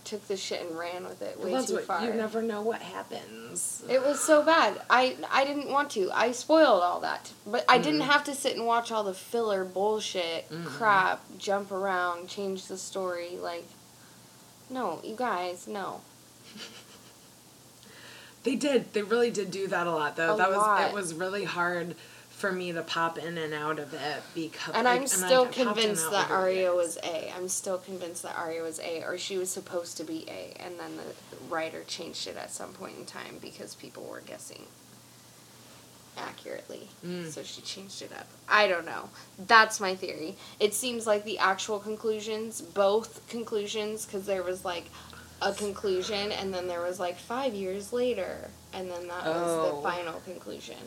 took 0.06 0.28
the 0.28 0.36
shit 0.36 0.62
and 0.68 0.76
ran 0.78 1.04
with 1.04 1.22
it 1.22 1.40
way 1.40 1.52
Well, 1.52 1.64
too 1.64 1.76
what 1.76 1.84
far. 1.86 2.04
you 2.04 2.12
never 2.16 2.42
know 2.42 2.62
what 2.64 2.82
happens. 2.82 3.84
It 3.88 4.02
was 4.02 4.20
so 4.20 4.42
bad. 4.42 4.82
I 4.90 5.16
I 5.32 5.46
didn't 5.46 5.70
want 5.70 5.92
to. 5.92 6.10
I 6.12 6.32
spoiled 6.32 6.82
all 6.82 7.00
that. 7.02 7.30
But 7.46 7.64
I 7.70 7.78
didn't 7.78 8.02
Mhm. 8.02 8.06
have 8.06 8.24
to 8.24 8.34
sit 8.34 8.56
and 8.56 8.66
watch 8.66 8.92
all 8.92 9.04
the 9.04 9.14
filler 9.14 9.64
bullshit, 9.64 10.50
Mhm. 10.50 10.66
crap, 10.66 11.22
jump 11.38 11.72
around, 11.72 12.28
change 12.28 12.66
the 12.66 12.78
story. 12.80 13.38
Like, 13.38 13.68
no, 14.72 15.00
you 15.04 15.16
guys, 15.16 15.68
no. 15.68 16.02
They 18.44 18.56
did. 18.56 18.94
They 18.94 19.04
really 19.04 19.32
did 19.32 19.52
do 19.52 19.68
that 19.68 19.88
a 19.88 19.92
lot, 19.92 20.16
though. 20.16 20.34
A 20.34 20.38
that 20.38 20.50
was 20.50 20.90
it. 20.90 20.94
Was 20.94 21.14
really 21.14 21.44
hard 21.44 21.96
for 22.30 22.52
me 22.52 22.72
to 22.72 22.82
pop 22.82 23.20
in 23.20 23.38
and 23.38 23.54
out 23.54 23.78
of 23.78 23.94
it 23.94 24.24
because. 24.34 24.74
And 24.74 24.86
like, 24.86 25.02
I'm 25.02 25.08
still 25.08 25.44
and 25.44 25.54
convinced 25.54 26.10
that 26.10 26.30
years. 26.52 26.74
was 26.74 26.98
A. 27.04 27.32
I'm 27.36 27.48
still 27.48 27.78
convinced 27.78 28.24
that 28.24 28.36
Aria 28.38 28.64
was 28.64 28.80
A, 28.80 29.04
or 29.04 29.18
she 29.18 29.38
was 29.38 29.52
supposed 29.52 29.98
to 29.98 30.04
be 30.04 30.26
A, 30.28 30.60
and 30.60 30.80
then 30.80 30.98
the 30.98 31.54
writer 31.54 31.84
changed 31.84 32.28
it 32.28 32.36
at 32.36 32.52
some 32.52 32.74
point 32.74 32.98
in 32.98 33.06
time 33.06 33.38
because 33.42 33.76
people 33.76 34.04
were 34.04 34.22
guessing 34.22 34.66
accurately. 36.18 36.90
Mm. 37.06 37.30
So 37.30 37.44
she 37.44 37.62
changed 37.62 38.02
it 38.02 38.12
up. 38.12 38.28
I 38.50 38.68
don't 38.68 38.86
know. 38.86 39.10
That's 39.48 39.80
my 39.80 39.96
theory. 39.96 40.36
It 40.60 40.74
seems 40.74 41.08
like 41.08 41.24
the 41.24 41.38
actual 41.38 41.80
conclusions, 41.80 42.62
both 42.62 43.28
conclusions, 43.30 44.06
because 44.06 44.26
there 44.26 44.44
was 44.44 44.66
like 44.66 44.86
a 45.42 45.54
conclusion, 45.54 46.32
and 46.32 46.54
then 46.54 46.68
there 46.68 46.82
was 46.82 47.00
like 47.00 47.18
five 47.18 47.54
years 47.54 47.92
later, 47.92 48.50
and 48.74 48.90
then 48.92 49.08
that 49.08 49.26
was 49.26 49.48
Oh. 49.50 49.76
the 49.78 49.82
final 49.82 50.20
conclusion. 50.22 50.78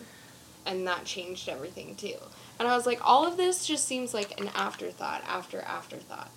And 0.66 0.86
that 0.86 1.04
changed 1.04 1.48
everything 1.48 1.94
too. 1.96 2.16
And 2.58 2.66
I 2.68 2.74
was 2.76 2.86
like, 2.86 3.00
all 3.06 3.26
of 3.26 3.36
this 3.36 3.66
just 3.66 3.84
seems 3.86 4.14
like 4.14 4.40
an 4.40 4.48
afterthought 4.54 5.22
after 5.26 5.60
afterthought. 5.60 6.30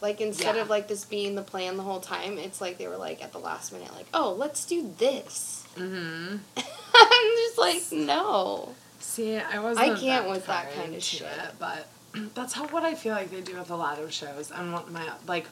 Like 0.00 0.20
instead 0.20 0.54
Yeah. 0.54 0.62
of 0.62 0.70
like 0.70 0.86
this 0.88 1.04
being 1.04 1.34
the 1.34 1.42
plan 1.42 1.76
the 1.76 1.82
whole 1.82 2.00
time, 2.00 2.38
it's 2.38 2.60
like 2.60 2.78
they 2.78 2.86
were 2.86 2.96
like 2.96 3.22
at 3.22 3.32
the 3.32 3.38
last 3.38 3.72
minute, 3.72 3.92
like, 3.94 4.06
oh, 4.14 4.32
let's 4.32 4.64
do 4.64 4.94
this. 4.98 5.64
Mm-hmm. 5.76 6.36
I'm 6.56 7.36
just 7.36 7.58
like, 7.58 7.82
no. 7.92 8.74
See, 9.00 9.36
I 9.36 9.58
wasn't. 9.58 9.90
I 9.90 9.98
can't 9.98 10.28
with 10.28 10.46
that 10.46 10.72
kind 10.72 10.94
of 10.94 11.02
shit. 11.02 11.22
It, 11.22 11.54
but 11.58 11.88
that's 12.34 12.52
how 12.52 12.66
what 12.68 12.82
I 12.84 12.94
feel 12.94 13.14
like 13.14 13.30
they 13.30 13.40
do 13.40 13.56
with 13.56 13.70
a 13.70 13.76
lot 13.76 13.98
of 13.98 14.12
shows. 14.12 14.50
What 14.50 14.90
my 14.90 15.12
like, 15.26 15.46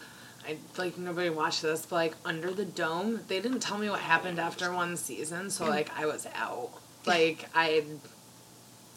I 0.47 0.57
like 0.77 0.99
nobody 0.99 1.31
watched 1.31 1.63
this, 1.63 1.87
but 1.87 1.97
like 1.97 2.15
Under 2.25 2.53
the 2.53 2.65
Dome, 2.65 3.21
they 3.29 3.41
didn't 3.41 3.61
tell 3.61 3.79
me 3.79 3.91
what 3.91 4.01
happened 4.01 4.39
after 4.39 4.73
one 4.73 4.97
season, 4.97 5.51
so 5.51 5.65
mm. 5.65 5.69
like 5.69 5.91
I 5.99 6.07
was 6.07 6.27
out. 6.35 6.71
Like 7.07 7.49
I, 7.55 7.85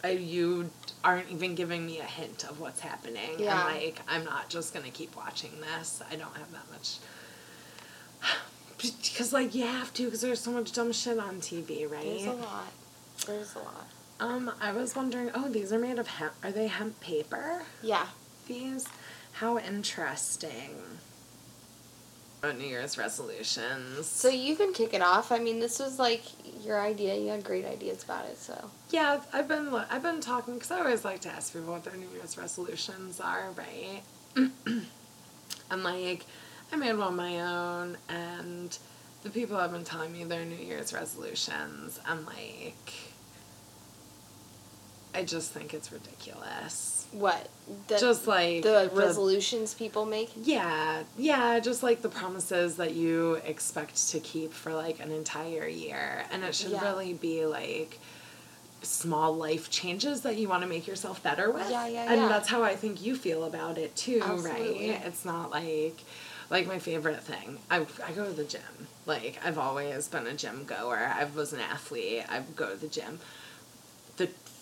I 0.03 0.11
you 0.11 0.69
aren't 1.03 1.29
even 1.29 1.55
giving 1.55 1.85
me 1.85 1.99
a 1.99 2.03
hint 2.03 2.43
of 2.45 2.59
what's 2.59 2.79
happening, 2.79 3.39
Yeah. 3.39 3.67
and 3.67 3.75
like 3.75 3.99
I'm 4.07 4.23
not 4.25 4.49
just 4.49 4.73
gonna 4.73 4.89
keep 4.89 5.15
watching 5.15 5.51
this. 5.61 6.01
I 6.09 6.15
don't 6.15 6.35
have 6.35 6.51
that 6.51 6.69
much. 6.71 6.97
Because 8.81 9.33
like 9.33 9.53
you 9.53 9.65
have 9.65 9.93
to, 9.95 10.05
because 10.05 10.21
there's 10.21 10.39
so 10.39 10.51
much 10.51 10.71
dumb 10.71 10.93
shit 10.93 11.19
on 11.19 11.41
TV, 11.41 11.91
right? 11.91 12.01
There's 12.01 12.25
a 12.27 12.31
lot. 12.31 12.71
There's 13.27 13.55
a 13.55 13.59
lot. 13.59 13.87
Um, 14.19 14.51
I 14.59 14.71
was 14.71 14.95
wondering. 14.95 15.31
Oh, 15.33 15.49
these 15.49 15.71
are 15.71 15.79
made 15.79 15.97
of 15.99 16.07
hemp. 16.07 16.33
Are 16.43 16.51
they 16.51 16.67
hemp 16.67 16.99
paper? 16.99 17.63
Yeah. 17.81 18.07
These. 18.47 18.87
How 19.33 19.57
interesting. 19.57 20.75
Oh, 22.41 22.51
New 22.53 22.65
Year's 22.67 22.97
resolutions. 22.97 24.05
So 24.05 24.29
you 24.29 24.55
can 24.55 24.71
kick 24.73 24.93
it 24.93 25.01
off. 25.01 25.31
I 25.31 25.39
mean, 25.39 25.59
this 25.59 25.79
was 25.79 25.99
like 25.99 26.23
your 26.65 26.79
idea. 26.79 27.15
You 27.15 27.29
had 27.29 27.43
great 27.43 27.65
ideas 27.65 28.03
about 28.03 28.25
it, 28.25 28.37
so. 28.37 28.69
yeah, 28.91 29.19
I've 29.33 29.47
been 29.47 29.67
I've 29.73 30.03
been 30.03 30.21
talking 30.21 30.53
because 30.55 30.71
I 30.71 30.79
always 30.79 31.03
like 31.05 31.21
to 31.21 31.29
ask 31.29 31.53
people 31.53 31.71
what 31.73 31.83
their 31.83 31.95
New 31.95 32.07
Year's 32.13 32.37
resolutions 32.37 33.19
are, 33.19 33.49
right? 33.57 34.01
and 34.35 35.83
like, 35.83 36.25
I 36.71 36.75
made 36.77 36.93
one 36.93 37.09
of 37.09 37.13
my 37.15 37.41
own, 37.41 37.97
and 38.07 38.77
the 39.23 39.29
people 39.29 39.57
have 39.57 39.71
been 39.73 39.83
telling 39.83 40.13
me 40.13 40.23
their 40.23 40.45
New 40.45 40.55
Year's 40.55 40.93
resolutions. 40.93 41.99
I'm 42.05 42.25
like, 42.25 42.93
I 45.13 45.23
just 45.23 45.51
think 45.51 45.73
it's 45.73 45.91
ridiculous. 45.91 47.07
What? 47.11 47.49
The, 47.87 47.97
just 47.97 48.27
like 48.27 48.61
the 48.61 48.89
resolutions 48.93 49.73
people 49.73 50.05
make? 50.05 50.29
Yeah, 50.35 51.03
yeah, 51.17 51.59
just 51.59 51.81
like 51.81 52.01
the 52.03 52.09
promises 52.09 52.75
that 52.75 52.93
you 52.93 53.35
expect 53.45 54.09
to 54.09 54.19
keep 54.19 54.53
for 54.53 54.73
like 54.73 54.99
an 54.99 55.11
entire 55.11 55.67
year. 55.67 56.23
And 56.31 56.43
it 56.43 56.53
should 56.53 56.71
Yeah. 56.71 56.83
really 56.83 57.13
be 57.13 57.45
like 57.47 57.99
small 58.81 59.35
life 59.35 59.69
changes 59.69 60.21
that 60.21 60.37
you 60.37 60.47
want 60.47 60.61
to 60.63 60.69
make 60.69 60.87
yourself 60.87 61.21
better 61.23 61.51
with. 61.51 61.69
Yeah, 61.69 61.87
yeah, 61.87 62.11
And 62.11 62.21
yeah. 62.21 62.27
that's 62.27 62.47
how 62.47 62.63
I 62.63 62.75
think 62.75 63.01
you 63.03 63.15
feel 63.15 63.43
about 63.43 63.77
it 63.77 63.95
too, 63.95 64.21
Absolutely. 64.23 64.91
right? 64.91 65.01
It's 65.05 65.25
not 65.25 65.49
like 65.51 65.97
like 66.51 66.65
my 66.67 66.79
favorite 66.79 67.21
thing. 67.23 67.57
I 67.71 67.85
I 68.05 68.11
go 68.13 68.25
to 68.25 68.31
the 68.33 68.43
gym. 68.43 68.87
Like 69.07 69.39
I've 69.43 69.57
always 69.57 70.07
been 70.07 70.27
a 70.27 70.33
gym 70.33 70.63
goer. 70.65 71.11
I 71.13 71.25
was 71.25 71.53
an 71.53 71.59
athlete. 71.59 72.23
I 72.29 72.41
go 72.55 72.69
to 72.69 72.77
the 72.77 72.87
gym. 72.87 73.19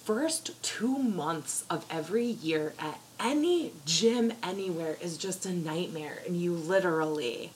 First 0.07 0.63
2 0.63 0.99
months 0.99 1.65
of 1.69 1.85
every 1.89 2.23
year 2.23 2.73
at 2.79 3.01
any 3.19 3.73
gym 3.85 4.31
anywhere 4.41 4.95
is 5.01 5.17
just 5.17 5.45
a 5.45 5.51
nightmare 5.51 6.19
and 6.25 6.41
you 6.41 6.53
literally 6.53 7.51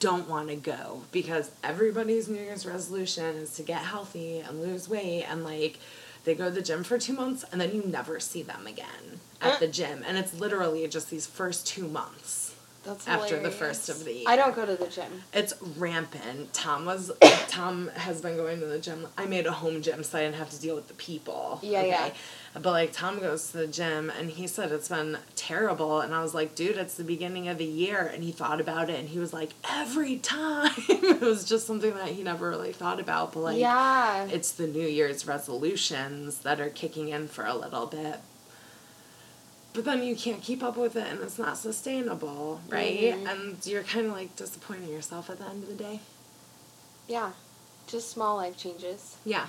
don't 0.00 0.28
want 0.28 0.48
to 0.48 0.56
go 0.56 1.04
because 1.12 1.52
everybody's 1.62 2.28
New 2.28 2.40
Year's 2.40 2.66
resolution 2.66 3.36
is 3.36 3.54
to 3.54 3.62
get 3.62 3.82
healthy 3.82 4.40
and 4.40 4.60
lose 4.60 4.88
weight 4.88 5.22
and 5.22 5.44
like 5.44 5.78
they 6.24 6.34
go 6.34 6.46
to 6.46 6.50
the 6.50 6.60
gym 6.60 6.82
for 6.82 6.98
two 6.98 7.12
months 7.12 7.44
and 7.52 7.60
then 7.60 7.72
you 7.72 7.84
never 7.86 8.18
see 8.18 8.42
them 8.42 8.66
again 8.66 9.20
at 9.40 9.52
uh. 9.52 9.58
the 9.60 9.68
gym 9.68 10.02
and 10.04 10.18
it's 10.18 10.34
literally 10.34 10.88
just 10.88 11.08
these 11.08 11.28
first 11.28 11.68
two 11.68 11.86
months 11.86 12.49
That's 12.90 13.06
after 13.06 13.38
the 13.38 13.52
first 13.52 13.88
of 13.88 14.04
the 14.04 14.12
year. 14.12 14.24
I 14.26 14.34
don't 14.34 14.54
go 14.54 14.66
to 14.66 14.74
the 14.74 14.88
gym. 14.88 15.22
It's 15.32 15.54
rampant. 15.76 16.52
Tom 16.52 16.86
was 16.86 17.12
Tom 17.48 17.88
has 17.94 18.20
been 18.20 18.36
going 18.36 18.58
to 18.58 18.66
the 18.66 18.80
gym. 18.80 19.06
I 19.16 19.26
made 19.26 19.46
a 19.46 19.52
home 19.52 19.80
gym 19.80 20.02
so 20.02 20.18
I 20.18 20.22
didn't 20.22 20.36
have 20.36 20.50
to 20.50 20.60
deal 20.60 20.74
with 20.74 20.88
the 20.88 20.94
people. 20.94 21.60
Yeah, 21.62 21.84
yeah. 21.84 22.10
But 22.54 22.64
like 22.64 22.92
Tom 22.92 23.20
goes 23.20 23.52
to 23.52 23.58
the 23.58 23.68
gym 23.68 24.10
and 24.10 24.28
he 24.28 24.48
said 24.48 24.72
it's 24.72 24.88
been 24.88 25.18
terrible 25.36 26.00
and 26.00 26.12
I 26.12 26.20
was 26.20 26.34
like, 26.34 26.56
dude, 26.56 26.78
it's 26.78 26.94
the 26.94 27.04
beginning 27.04 27.46
of 27.46 27.58
the 27.58 27.64
year 27.64 28.10
and 28.12 28.24
he 28.24 28.32
thought 28.32 28.60
about 28.60 28.90
it 28.90 28.98
and 28.98 29.08
he 29.08 29.20
was 29.20 29.32
like, 29.32 29.50
every 29.70 30.16
time 30.18 30.72
it 30.88 31.20
was 31.20 31.44
just 31.44 31.68
something 31.68 31.94
that 31.94 32.08
he 32.08 32.24
never 32.24 32.50
really 32.50 32.72
thought 32.72 32.98
about. 32.98 33.34
But 33.34 33.40
like 33.40 33.58
yeah. 33.58 34.24
it's 34.24 34.50
the 34.50 34.66
New 34.66 34.88
Year's 34.88 35.28
resolutions 35.28 36.38
that 36.38 36.60
are 36.60 36.70
kicking 36.70 37.10
in 37.10 37.28
for 37.28 37.46
a 37.46 37.54
little 37.54 37.86
bit. 37.86 38.18
But 39.72 39.84
then 39.84 40.02
you 40.02 40.16
can't 40.16 40.42
keep 40.42 40.62
up 40.64 40.76
with 40.76 40.96
it 40.96 41.06
and 41.06 41.20
it's 41.20 41.38
not 41.38 41.56
sustainable, 41.56 42.60
right? 42.68 43.14
Mhm. 43.14 43.30
And 43.30 43.66
you're 43.66 43.84
kind 43.84 44.06
of 44.06 44.12
like 44.12 44.34
disappointing 44.36 44.88
yourself 44.88 45.30
at 45.30 45.38
the 45.38 45.44
end 45.46 45.62
of 45.62 45.68
the 45.68 45.74
day. 45.84 46.00
yeah. 47.08 47.32
Just 47.86 48.10
small 48.10 48.36
life 48.36 48.56
changes. 48.56 49.16
Yeah. 49.24 49.46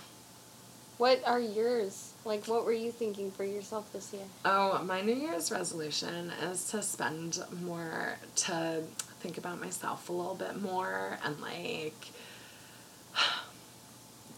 What 0.97 1.21
are 1.27 1.39
yours? 1.39 2.13
Like, 2.25 2.45
what 2.47 2.65
were 2.65 2.73
you 2.73 2.91
thinking 2.91 3.29
for 3.31 3.43
yourself 3.43 3.91
this 3.93 4.13
year? 4.13 4.25
Oh, 4.45 4.81
my 4.83 5.01
New 5.01 5.13
Year's 5.15 5.51
resolution 5.51 6.31
is 6.43 6.65
to 6.71 6.81
spend 6.83 7.39
more, 7.63 8.17
to 8.47 8.83
think 9.19 9.37
about 9.37 9.59
myself 9.59 10.09
a 10.09 10.11
little 10.13 10.33
bit 10.35 10.59
more 10.61 11.19
and 11.23 11.39
like, 11.41 12.09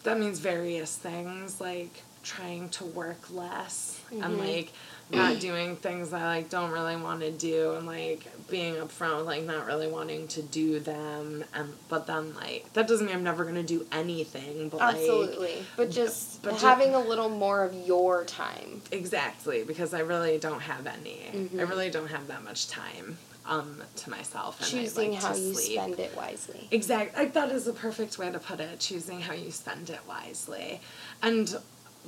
that 0.04 0.20
means 0.20 0.40
various 0.40 0.96
things 0.96 1.62
like 1.62 2.04
trying 2.24 2.70
to 2.70 2.86
work 2.86 3.30
less 3.32 4.00
and 4.12 4.24
Mhm. 4.24 4.40
like 4.40 4.72
not 5.10 5.40
doing 5.40 5.76
things 5.76 6.14
I 6.14 6.24
like 6.26 6.50
don't 6.50 6.72
really 6.72 6.96
want 6.96 7.20
to 7.22 7.32
do 7.32 7.74
and 7.74 7.86
like 7.86 8.26
being 8.50 8.76
upfront 8.76 9.18
with 9.18 9.26
like 9.26 9.44
not 9.44 9.66
really 9.66 9.88
wanting 9.88 10.28
to 10.30 10.42
do 10.42 10.80
them 10.80 11.44
and 11.54 11.74
but 11.90 12.08
then 12.08 12.34
like 12.34 12.72
that 12.74 12.88
doesn't 12.88 13.06
mean 13.06 13.16
I'm 13.16 13.24
never 13.24 13.44
gonna 13.44 13.62
do 13.64 13.86
anything 13.92 14.70
but 14.70 14.78
like 14.80 14.96
Absolutely. 14.96 15.66
But 15.76 15.92
just 15.92 16.42
but 16.42 16.56
having 16.56 16.96
a 16.96 17.00
little 17.00 17.30
more 17.30 17.64
of 17.64 17.74
your 17.74 18.24
time. 18.26 18.82
Exactly, 18.92 19.64
because 19.64 19.94
I 19.94 20.00
really 20.00 20.38
don't 20.40 20.62
have 20.62 20.88
any. 20.88 21.30
I 21.34 21.36
Mhm. 21.36 21.70
really 21.70 21.90
don't 21.90 22.08
have 22.10 22.28
that 22.28 22.44
much 22.44 22.68
time 22.70 23.18
um 23.46 23.82
to 23.98 24.10
myself 24.10 24.62
and 24.62 24.70
Choosing 24.70 25.10
I 25.10 25.14
like 25.16 25.22
how 25.22 25.34
to 25.34 25.40
you 25.40 25.54
sleep. 25.54 25.72
spend 25.80 26.00
it 26.00 26.16
wisely. 26.16 26.68
Exact. 26.72 27.18
Like 27.18 27.34
that 27.34 27.52
is 27.52 27.66
the 27.66 27.74
perfect 27.74 28.18
way 28.18 28.32
to 28.32 28.40
put 28.40 28.62
it. 28.62 28.80
Choosing 28.80 29.20
how 29.20 29.34
you 29.34 29.52
spend 29.52 29.90
it 29.90 30.00
wisely, 30.08 30.80
and 31.22 31.58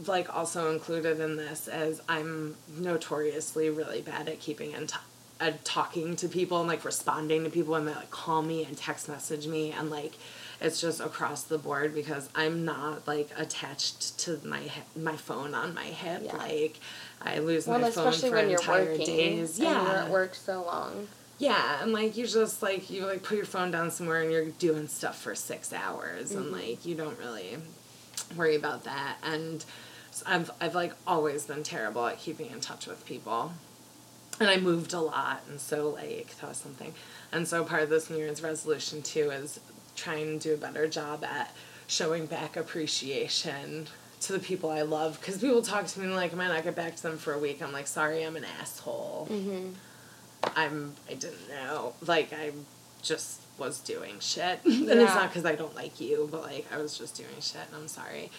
like 0.07 0.35
also 0.35 0.71
included 0.71 1.19
in 1.19 1.37
this 1.37 1.67
is 1.67 2.01
I'm 2.09 2.55
notoriously 2.77 3.69
really 3.69 4.01
bad 4.01 4.27
at 4.29 4.39
keeping 4.39 4.71
in 4.71 4.87
touch. 4.87 5.01
At 5.37 5.65
talking 5.65 6.15
to 6.17 6.29
people 6.29 6.59
and 6.59 6.67
like 6.69 6.85
responding 6.85 7.43
to 7.43 7.49
people 7.49 7.73
when 7.73 7.83
they 7.85 7.93
like 7.93 8.09
call 8.09 8.41
me 8.41 8.63
and 8.63 8.77
text 8.77 9.09
message 9.09 9.47
me 9.47 9.73
and 9.73 9.89
like 9.89 10.13
it's 10.61 10.79
just 10.79 11.01
across 11.01 11.43
the 11.43 11.57
board 11.57 11.93
because 11.93 12.29
I'm 12.33 12.63
not 12.63 13.05
like 13.05 13.29
attached 13.37 14.17
to 14.19 14.39
my 14.45 14.59
he- 14.59 14.99
my 15.01 15.17
phone 15.17 15.53
on 15.53 15.73
my 15.73 15.83
hip 15.83 16.21
Yeah. 16.23 16.37
like 16.37 16.79
I 17.21 17.39
lose 17.39 17.67
Well, 17.67 17.79
my 17.79 17.91
phone 17.91 18.07
especially 18.07 18.29
for 18.29 18.35
when 18.37 18.49
you're 18.49 18.59
entire 18.61 18.85
working 18.91 19.05
days 19.05 19.59
and 19.59 19.67
yeah 19.67 19.81
you're 19.83 20.01
at 20.03 20.09
work 20.09 20.35
so 20.35 20.63
long. 20.63 21.09
yeah, 21.37 21.83
and 21.83 21.91
like 21.91 22.15
you 22.15 22.25
just 22.25 22.63
like 22.63 22.89
you 22.89 23.05
like 23.05 23.21
put 23.21 23.35
your 23.35 23.45
phone 23.45 23.71
down 23.71 23.91
somewhere 23.91 24.21
and 24.21 24.31
you're 24.31 24.45
doing 24.45 24.87
stuff 24.87 25.21
for 25.21 25.35
six 25.35 25.73
hours 25.73 26.31
and 26.31 26.45
Mhm. 26.45 26.51
like 26.53 26.85
you 26.85 26.95
don't 26.95 27.19
really 27.19 27.57
worry 28.37 28.55
about 28.55 28.85
that. 28.85 29.17
And 29.21 29.65
I've 30.25 30.51
I've 30.61 30.75
like 30.75 30.93
always 31.05 31.45
been 31.45 31.63
terrible 31.63 32.05
at 32.05 32.19
keeping 32.19 32.47
in 32.51 32.59
touch 32.59 32.87
with 32.87 33.05
people. 33.05 33.53
And 34.39 34.49
I 34.49 34.57
moved 34.57 34.93
a 34.93 34.99
lot 34.99 35.43
and 35.49 35.59
so 35.59 35.89
like 35.89 36.37
that 36.37 36.49
was 36.49 36.57
something. 36.57 36.93
And 37.31 37.47
so 37.47 37.63
part 37.63 37.83
of 37.83 37.89
this 37.89 38.09
New 38.09 38.17
Year's 38.17 38.43
resolution 38.43 39.01
too 39.01 39.31
is 39.31 39.59
trying 39.95 40.39
to 40.39 40.49
do 40.49 40.53
a 40.53 40.57
better 40.57 40.87
job 40.87 41.23
at 41.23 41.53
showing 41.87 42.25
back 42.25 42.57
appreciation 42.57 43.87
to 44.21 44.33
the 44.33 44.39
people 44.39 44.69
I 44.69 44.81
love 44.81 45.19
because 45.19 45.37
people 45.39 45.61
talk 45.61 45.85
to 45.85 45.99
me 45.99 46.05
and 46.05 46.15
like 46.15 46.33
I 46.33 46.35
might 46.35 46.47
not 46.47 46.63
get 46.63 46.75
back 46.75 46.95
to 46.97 47.03
them 47.03 47.17
for 47.17 47.33
a 47.33 47.39
week. 47.39 47.61
I'm 47.61 47.71
like, 47.71 47.87
sorry, 47.87 48.23
I'm 48.23 48.35
an 48.35 48.45
asshole. 48.59 49.27
Mm-hmm. 49.29 49.69
I'm 50.55 50.93
I 51.09 51.13
didn't 51.13 51.49
know. 51.49 51.93
Like 52.05 52.33
I 52.33 52.51
just 53.01 53.41
was 53.57 53.79
doing 53.79 54.15
shit. 54.19 54.59
and 54.65 54.89
it's 54.89 55.15
not 55.15 55.29
because 55.29 55.45
I 55.45 55.55
don't 55.55 55.75
like 55.75 56.01
you, 56.01 56.27
but 56.31 56.41
like 56.41 56.65
I 56.73 56.77
was 56.77 56.97
just 56.97 57.15
doing 57.15 57.29
shit 57.39 57.61
and 57.67 57.75
I'm 57.75 57.87
sorry. 57.87 58.31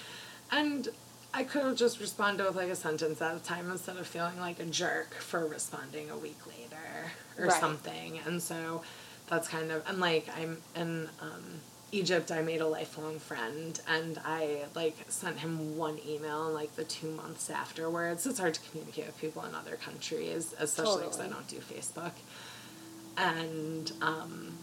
And 0.51 0.89
I 1.37 1.45
could 1.45 1.63
have 1.65 1.77
just 1.77 2.01
responded 2.01 2.47
with 2.47 2.57
like 2.57 2.71
a 2.71 2.75
sentence 2.75 3.21
at 3.21 3.37
a 3.37 3.39
time 3.39 3.71
instead 3.71 3.99
of 3.99 4.07
feeling 4.07 4.41
like 4.41 4.59
a 4.59 4.65
jerk 4.65 5.13
for 5.15 5.47
responding 5.47 6.09
a 6.11 6.17
week 6.17 6.39
later 6.47 7.13
or 7.39 7.49
Right. 7.49 7.61
something. 7.61 8.19
And 8.25 8.43
so 8.43 8.81
that's 9.29 9.47
kind 9.47 9.71
of 9.71 9.87
and 9.87 10.01
like 10.01 10.27
I'm 10.35 10.63
in 10.75 11.11
um, 11.21 11.61
Egypt 11.93 12.33
I 12.33 12.41
made 12.41 12.63
a 12.63 12.67
lifelong 12.67 13.19
friend 13.19 13.79
and 13.87 14.19
I 14.25 14.65
like 14.75 14.97
sent 15.09 15.41
him 15.41 15.77
one 15.77 15.99
email 16.09 16.49
in 16.49 16.55
like 16.55 16.75
the 16.75 16.85
two 16.85 17.11
months 17.11 17.51
afterwards. 17.51 18.27
It's 18.27 18.39
hard 18.39 18.55
to 18.55 18.61
communicate 18.71 19.05
with 19.07 19.21
people 19.21 19.45
in 19.45 19.55
other 19.55 19.77
countries, 19.77 20.55
especially 20.59 21.05
because 21.05 21.21
I 21.21 21.29
don't 21.29 21.47
do 21.49 21.59
Facebook. 21.59 22.13
And 23.19 23.93
um, 24.01 24.59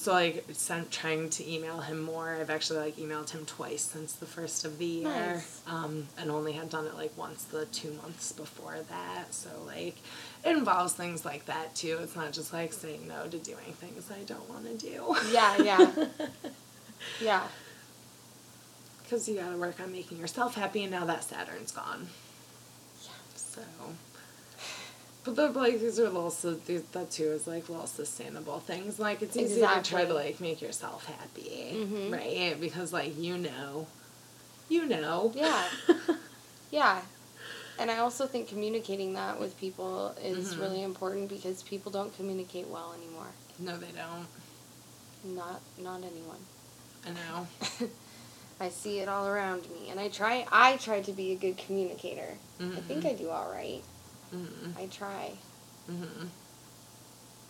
so 0.00 0.12
like 0.12 0.46
sent 0.52 0.90
trying 0.90 1.28
to 1.28 1.46
email 1.46 1.80
him 1.80 2.00
more. 2.00 2.34
I've 2.40 2.48
actually 2.48 2.78
like 2.78 2.96
emailed 2.96 3.28
him 3.28 3.44
twice 3.44 3.82
since 3.82 4.14
the 4.14 4.24
first 4.24 4.64
of 4.64 4.78
the 4.78 4.86
year. 4.86 5.34
Nice. 5.34 5.60
Um, 5.66 6.08
and 6.16 6.30
only 6.30 6.52
had 6.52 6.70
done 6.70 6.86
it 6.86 6.94
like 6.94 7.12
once 7.18 7.44
the 7.44 7.66
two 7.66 7.92
months 8.02 8.32
before 8.32 8.78
that. 8.88 9.34
So 9.34 9.50
like 9.66 9.96
it 10.42 10.56
involves 10.56 10.94
things 10.94 11.26
like 11.26 11.44
that 11.46 11.74
too. 11.74 11.98
It's 12.02 12.16
not 12.16 12.32
just 12.32 12.50
like 12.50 12.72
saying 12.72 13.08
no 13.08 13.26
to 13.28 13.36
doing 13.36 13.74
things 13.74 14.10
I 14.10 14.22
don't 14.24 14.48
want 14.48 14.64
to 14.64 14.74
do. 14.74 15.16
Yeah, 15.30 15.62
yeah. 15.62 15.90
yeah. 17.20 17.42
Because 19.02 19.28
you 19.28 19.34
gotta 19.34 19.58
work 19.58 19.80
on 19.80 19.92
making 19.92 20.16
yourself 20.16 20.54
happy, 20.54 20.82
and 20.82 20.92
now 20.92 21.04
that 21.04 21.24
Saturn's 21.24 21.72
gone. 21.72 22.06
Yeah. 23.02 23.10
So, 23.34 23.60
but 25.34 25.52
the 25.54 25.58
like 25.58 25.80
these 25.80 25.98
are 25.98 26.10
these, 26.66 26.82
that 26.92 27.10
too 27.10 27.24
is 27.32 27.46
like 27.46 27.68
little 27.68 27.86
sustainable 27.86 28.60
things. 28.60 28.98
Like 28.98 29.22
it's 29.22 29.36
easy 29.36 29.60
to 29.60 29.80
try 29.82 30.04
to 30.04 30.14
like 30.14 30.40
make 30.40 30.60
yourself 30.62 31.06
happy, 31.06 31.72
Mhm. 31.74 32.12
right? 32.12 32.60
Because 32.60 32.92
like 32.92 33.18
you 33.18 33.36
know, 33.38 33.86
you 34.68 34.86
know. 34.86 35.32
Yeah. 35.34 35.64
Yeah. 36.72 37.00
And 37.80 37.90
I 37.90 37.98
also 37.98 38.26
think 38.28 38.46
communicating 38.48 39.14
that 39.14 39.40
with 39.40 39.58
people 39.58 40.14
is 40.22 40.54
Mhm. 40.54 40.60
really 40.60 40.82
important 40.84 41.28
because 41.28 41.62
people 41.64 41.90
don't 41.90 42.14
communicate 42.16 42.68
well 42.68 42.94
anymore. 42.96 43.32
No, 43.58 43.76
they 43.76 43.90
don't. 43.90 44.28
Not 45.24 45.60
not 45.78 45.98
anyone. 46.04 46.38
I 47.04 47.10
know. 47.10 47.48
I 48.60 48.68
see 48.68 48.98
it 49.00 49.08
all 49.08 49.26
around 49.26 49.62
me 49.70 49.88
and 49.90 49.98
I 49.98 50.08
try 50.08 50.46
I 50.52 50.76
try 50.76 51.00
to 51.00 51.12
be 51.12 51.32
a 51.32 51.36
good 51.36 51.56
communicator. 51.58 52.36
I 52.60 52.80
think 52.80 53.04
I 53.06 53.14
do 53.14 53.30
all 53.30 53.50
right. 53.50 53.82
Mm-hmm. 54.34 54.78
I 54.78 54.86
try. 54.86 55.32
Mm-hmm. 55.90 56.26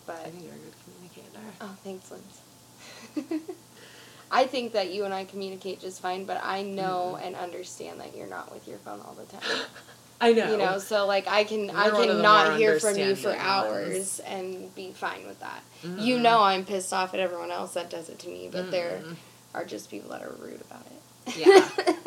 But 0.07 0.15
I 0.25 0.29
think 0.29 0.43
you're 0.43 0.53
a 0.53 0.57
good 0.57 0.73
communicator. 0.83 1.53
Oh, 1.61 1.75
thanks, 1.83 2.11
Linz. 2.11 3.41
I 4.31 4.45
think 4.45 4.73
that 4.73 4.91
you 4.91 5.03
and 5.05 5.13
I 5.13 5.25
communicate 5.25 5.81
just 5.81 6.01
fine, 6.01 6.25
but 6.25 6.39
I 6.43 6.63
know 6.63 7.19
and 7.21 7.35
understand 7.35 7.99
that 7.99 8.15
you're 8.15 8.27
not 8.27 8.51
with 8.53 8.67
your 8.67 8.77
phone 8.79 9.01
all 9.01 9.13
the 9.13 9.25
time. 9.25 9.41
I 10.21 10.33
know. 10.33 10.51
You 10.51 10.57
know, 10.57 10.77
so 10.79 11.05
like 11.07 11.27
I 11.27 11.43
can 11.43 11.69
I 11.71 11.85
You're 11.87 11.93
one 11.95 12.03
of 12.09 12.15
can 12.15 12.21
not 12.21 12.57
hear 12.57 12.79
from 12.79 12.95
you 12.97 13.15
for 13.15 13.35
hours 13.35 14.19
and 14.19 14.73
be 14.75 14.91
fine 14.91 15.25
with 15.27 15.39
that. 15.39 15.63
You 15.83 16.17
Mhm. 16.17 16.21
know 16.21 16.41
I'm 16.43 16.63
pissed 16.63 16.93
off 16.93 17.13
at 17.15 17.19
everyone 17.19 17.49
else 17.51 17.73
that 17.73 17.89
does 17.89 18.07
it 18.07 18.19
to 18.19 18.27
me, 18.29 18.47
but 18.51 18.69
there 18.71 19.01
Mhm. 19.03 19.15
are 19.55 19.65
just 19.65 19.89
people 19.89 20.11
that 20.11 20.21
are 20.21 20.33
rude 20.39 20.61
about 20.61 20.85
it. 20.85 21.37
Yeah. 21.37 21.69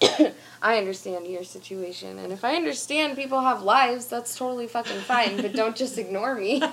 I 0.62 0.78
understand 0.78 1.26
your 1.26 1.44
situation, 1.44 2.18
and 2.18 2.32
if 2.32 2.44
I 2.44 2.54
understand 2.56 3.16
people 3.16 3.40
have 3.40 3.62
lives, 3.62 4.06
that's 4.06 4.36
totally 4.36 4.66
fucking 4.66 5.00
fine, 5.00 5.36
but 5.40 5.54
don't 5.54 5.76
just 5.76 5.98
ignore 5.98 6.34
me. 6.34 6.60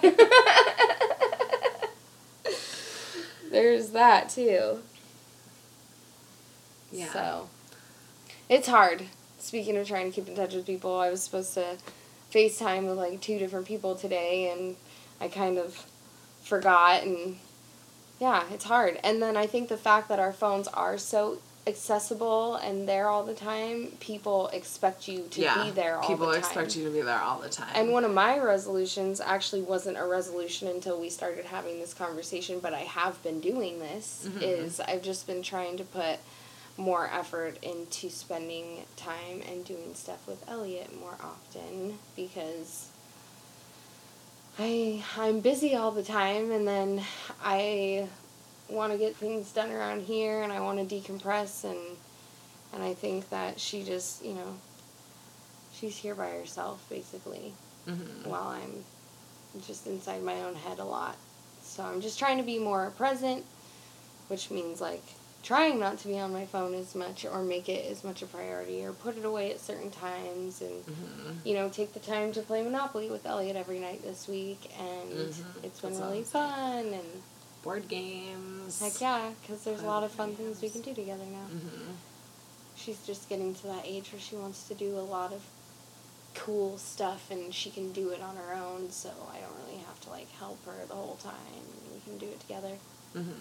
There's 3.51 3.89
that 3.91 4.29
too. 4.29 4.79
Yeah. 6.91 7.11
So, 7.11 7.49
it's 8.49 8.67
hard. 8.67 9.03
Speaking 9.39 9.77
of 9.77 9.87
trying 9.87 10.11
to 10.11 10.15
keep 10.15 10.27
in 10.27 10.35
touch 10.35 10.53
with 10.53 10.65
people, 10.65 10.99
I 10.99 11.09
was 11.09 11.21
supposed 11.23 11.53
to 11.55 11.77
FaceTime 12.31 12.87
with 12.87 12.97
like 12.97 13.21
two 13.21 13.39
different 13.39 13.65
people 13.65 13.95
today, 13.95 14.49
and 14.51 14.75
I 15.19 15.27
kind 15.27 15.57
of 15.57 15.85
forgot, 16.43 17.03
and 17.03 17.37
yeah, 18.19 18.43
it's 18.51 18.65
hard. 18.65 18.99
And 19.03 19.21
then 19.21 19.37
I 19.37 19.47
think 19.47 19.69
the 19.69 19.77
fact 19.77 20.09
that 20.09 20.19
our 20.19 20.33
phones 20.33 20.67
are 20.69 20.97
so 20.97 21.39
accessible 21.67 22.55
and 22.55 22.87
there 22.87 23.07
all 23.09 23.23
the 23.23 23.33
time, 23.33 23.87
people 23.99 24.47
expect 24.49 25.07
you 25.07 25.27
to 25.31 25.41
yeah. 25.41 25.65
be 25.65 25.71
there 25.71 25.97
all 25.97 26.07
People 26.07 26.27
the 26.27 26.33
time. 26.33 26.39
expect 26.43 26.75
you 26.75 26.85
to 26.85 26.89
be 26.89 27.01
there 27.01 27.19
all 27.19 27.39
the 27.39 27.49
time. 27.49 27.69
And 27.75 27.91
one 27.91 28.05
of 28.05 28.13
my 28.13 28.39
resolutions 28.39 29.19
actually 29.19 29.61
wasn't 29.61 29.97
a 29.97 30.05
resolution 30.05 30.67
until 30.69 30.99
we 30.99 31.09
started 31.09 31.45
having 31.45 31.79
this 31.79 31.93
conversation, 31.93 32.59
but 32.59 32.73
I 32.73 32.79
have 32.79 33.21
been 33.23 33.39
doing 33.41 33.79
this 33.79 34.25
Mhm. 34.27 34.41
is 34.41 34.79
I've 34.79 35.01
just 35.03 35.27
been 35.27 35.43
trying 35.43 35.77
to 35.77 35.83
put 35.83 36.19
more 36.77 37.09
effort 37.11 37.57
into 37.63 38.09
spending 38.09 38.85
time 38.95 39.41
and 39.51 39.65
doing 39.65 39.93
stuff 39.95 40.25
with 40.27 40.47
Elliot 40.49 40.97
more 40.99 41.17
often 41.23 41.99
because 42.15 42.85
I 44.59 45.03
I'm 45.17 45.39
busy 45.39 45.75
all 45.75 45.91
the 45.91 46.03
time 46.03 46.51
and 46.51 46.67
then 46.67 47.03
I 47.43 48.07
want 48.69 48.91
to 48.91 48.97
get 48.97 49.15
things 49.15 49.51
done 49.51 49.71
around 49.71 50.01
here 50.03 50.41
and 50.43 50.51
I 50.51 50.59
want 50.59 50.77
to 50.87 50.95
decompress 50.95 51.63
and 51.63 51.79
and 52.73 52.83
I 52.83 52.93
think 52.93 53.29
that 53.29 53.59
she 53.61 53.83
just, 53.83 54.23
you 54.25 54.33
know, 54.33 54.57
she's 55.73 55.95
here 55.97 56.15
by 56.15 56.29
herself 56.31 56.83
basically 56.89 57.53
Mhm. 57.87 58.25
while 58.27 58.47
I'm 58.49 58.83
just 59.65 59.87
inside 59.87 60.21
my 60.23 60.41
own 60.43 60.55
head 60.55 60.79
a 60.79 60.83
lot. 60.83 61.15
So 61.63 61.83
I'm 61.83 62.01
just 62.01 62.19
trying 62.19 62.37
to 62.37 62.43
be 62.43 62.59
more 62.59 62.91
present, 62.97 63.45
which 64.27 64.51
means 64.51 64.81
like 64.81 65.03
trying 65.43 65.79
not 65.79 65.97
to 65.99 66.07
be 66.09 66.19
on 66.19 66.33
my 66.33 66.45
phone 66.45 66.73
as 66.73 66.93
much 66.93 67.23
or 67.25 67.41
make 67.43 67.69
it 67.69 67.89
as 67.89 68.03
much 68.03 68.21
a 68.21 68.25
priority 68.25 68.83
or 68.83 68.91
put 68.91 69.17
it 69.17 69.23
away 69.23 69.51
at 69.51 69.61
certain 69.61 69.91
times 69.91 70.61
and 70.61 70.83
Mhm. 70.85 71.35
you 71.45 71.53
know 71.53 71.69
take 71.69 71.93
the 71.93 71.99
time 72.01 72.33
to 72.33 72.41
play 72.41 72.61
Monopoly 72.63 73.09
with 73.09 73.25
Elliot 73.25 73.55
every 73.55 73.79
night 73.79 74.03
this 74.03 74.27
week 74.27 74.69
and 74.77 75.09
Mhm. 75.33 75.63
it's 75.63 75.79
been 75.79 75.93
That 75.93 76.01
really 76.03 76.23
sounds 76.25 76.31
fun 76.31 76.85
and 76.93 77.23
Board 77.63 77.87
games. 77.87 78.79
heck 78.79 79.01
yeah 79.01 79.29
because 79.41 79.63
there's 79.63 79.81
a 79.81 79.85
lot 79.85 80.03
of 80.03 80.11
fun 80.11 80.29
Board 80.29 80.37
things 80.37 80.61
we 80.61 80.69
can 80.69 80.81
do 80.81 80.93
together 80.93 81.25
now. 81.25 81.47
Mhm. 81.53 81.95
She's 82.75 82.99
just 83.05 83.27
getting 83.27 83.55
to 83.55 83.67
that 83.67 83.81
age 83.85 84.11
where 84.11 84.21
she 84.21 84.35
wants 84.35 84.67
to 84.67 84.73
do 84.75 84.97
a 84.97 85.01
lot 85.01 85.33
of 85.33 85.41
cool 86.35 86.77
stuff 86.77 87.31
and 87.31 87.53
she 87.53 87.69
can 87.71 87.91
do 87.91 88.09
it 88.11 88.21
on 88.21 88.35
her 88.35 88.53
own, 88.53 88.91
so 88.91 89.09
I 89.33 89.39
don't 89.39 89.55
really 89.65 89.79
have 89.85 89.99
to 90.01 90.09
like 90.11 90.31
help 90.33 90.63
her 90.65 90.85
the 90.87 90.93
whole 90.93 91.17
time. 91.23 91.33
We 91.93 91.99
can 92.01 92.17
do 92.19 92.27
it 92.27 92.39
together. 92.39 92.77
Mhm. 93.15 93.33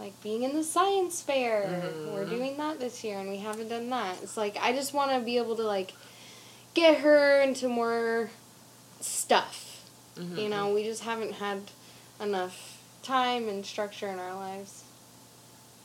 Like 0.00 0.20
being 0.22 0.42
in 0.42 0.54
the 0.54 0.64
science 0.64 1.20
fair. 1.22 1.92
We're 2.12 2.24
Mhm. 2.24 2.30
doing 2.30 2.56
that 2.56 2.80
this 2.80 3.04
year 3.04 3.18
and 3.18 3.28
we 3.30 3.38
haven't 3.38 3.68
done 3.68 3.88
that. 3.90 4.22
It's 4.22 4.36
like 4.36 4.56
I 4.56 4.72
just 4.72 4.92
want 4.94 5.10
to 5.12 5.20
be 5.20 5.36
able 5.36 5.56
to 5.56 5.62
like 5.64 5.92
get 6.74 6.98
her 7.00 7.40
into 7.40 7.68
more 7.68 8.30
stuff. 9.00 9.84
You 10.16 10.22
Mhm. 10.24 10.48
know, 10.50 10.74
we 10.74 10.82
just 10.82 11.02
haven't 11.02 11.32
had 11.34 11.70
enough 12.20 12.75
time 13.06 13.48
and 13.48 13.64
structure 13.64 14.08
in 14.08 14.18
our 14.18 14.34
lives. 14.34 14.82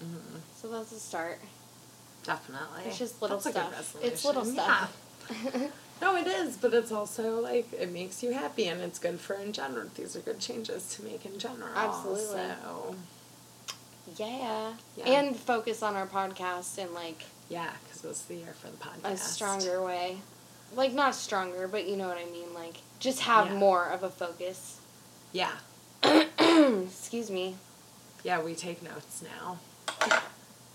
Mhm. 0.03 0.39
So 0.59 0.67
that's 0.69 0.91
a 0.91 0.99
start. 0.99 1.39
Definitely. 2.23 2.83
It's 2.85 2.97
just 2.97 3.21
little 3.21 3.37
That's 3.39 3.55
stuff. 3.55 3.95
It's 4.01 4.25
little 4.25 4.45
stuff. 4.45 4.97
Yeah. 5.29 5.67
No, 6.01 6.15
it 6.15 6.25
is, 6.25 6.57
but 6.57 6.73
it's 6.73 6.91
also 6.91 7.39
like 7.39 7.71
it 7.73 7.91
makes 7.91 8.23
you 8.23 8.31
happy 8.33 8.65
and 8.67 8.81
it's 8.81 8.97
good 8.97 9.19
for 9.19 9.35
in 9.35 9.53
general. 9.53 9.87
These 9.95 10.15
are 10.15 10.19
good 10.21 10.39
changes 10.39 10.95
to 10.95 11.03
make 11.03 11.27
in 11.27 11.37
general. 11.37 11.69
Absolutely. 11.75 12.25
So, 12.25 12.95
Yeah. 14.17 14.73
Yeah. 14.97 15.05
And 15.05 15.37
focus 15.37 15.83
on 15.83 15.95
our 15.95 16.07
podcast 16.07 16.79
and 16.79 16.91
like 16.95 17.23
yeah, 17.49 17.69
because 17.83 18.03
it's 18.03 18.23
the 18.23 18.33
year 18.35 18.55
for 18.59 18.69
the 18.71 18.77
podcast. 18.77 19.13
a 19.13 19.17
stronger 19.17 19.83
way. 19.83 20.17
Like 20.75 20.93
not 20.93 21.13
stronger, 21.13 21.67
but 21.67 21.87
you 21.87 21.97
know 21.97 22.07
what 22.07 22.17
I 22.17 22.25
mean. 22.31 22.51
Like 22.55 22.77
just 22.99 23.19
have 23.19 23.47
Yeah. 23.51 23.57
more 23.59 23.85
of 23.85 24.01
a 24.01 24.09
focus. 24.09 24.79
Yeah. 25.31 25.51
Excuse 26.85 27.29
me. 27.31 27.55
Yeah, 28.23 28.41
we 28.41 28.55
take 28.55 28.83
notes 28.83 29.23
now. 29.23 29.59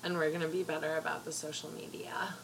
And 0.03 0.17
we're 0.17 0.29
going 0.31 0.43
to 0.43 0.49
be 0.49 0.63
better 0.63 0.97
about 0.97 1.25
the 1.25 1.33
social 1.33 1.71
media. 1.71 2.35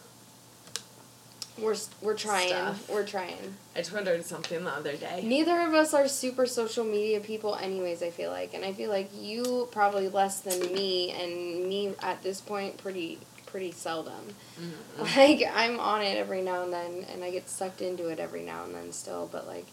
We're 1.58 1.76
we're 2.00 2.16
trying. 2.16 2.48
Stuff. 2.48 2.88
We're 2.90 3.06
trying. 3.06 3.56
I 3.76 3.82
twittered 3.82 4.24
something 4.24 4.64
the 4.64 4.70
other 4.70 4.96
day. 4.96 5.22
Neither 5.22 5.60
of 5.60 5.74
us 5.74 5.92
are 5.92 6.08
super 6.08 6.46
social 6.46 6.84
media 6.84 7.20
people, 7.20 7.56
anyways. 7.56 8.02
I 8.02 8.08
feel 8.10 8.30
like, 8.30 8.54
and 8.54 8.64
I 8.64 8.72
feel 8.72 8.88
like 8.90 9.10
you 9.14 9.68
probably 9.70 10.08
less 10.08 10.40
than 10.40 10.58
me, 10.72 11.10
and 11.10 11.68
me 11.68 11.94
at 12.00 12.22
this 12.22 12.40
point 12.40 12.78
pretty 12.78 13.18
pretty 13.46 13.70
seldom. 13.70 14.34
Mhm. 14.58 14.72
Like 15.16 15.42
I'm 15.54 15.78
on 15.78 16.00
it 16.00 16.16
every 16.16 16.40
now 16.40 16.62
and 16.62 16.72
then, 16.72 17.04
and 17.12 17.22
I 17.22 17.30
get 17.30 17.50
sucked 17.50 17.82
into 17.82 18.08
it 18.08 18.18
every 18.18 18.42
now 18.42 18.64
and 18.64 18.74
then 18.74 18.90
still, 18.92 19.28
but 19.30 19.46
like 19.46 19.66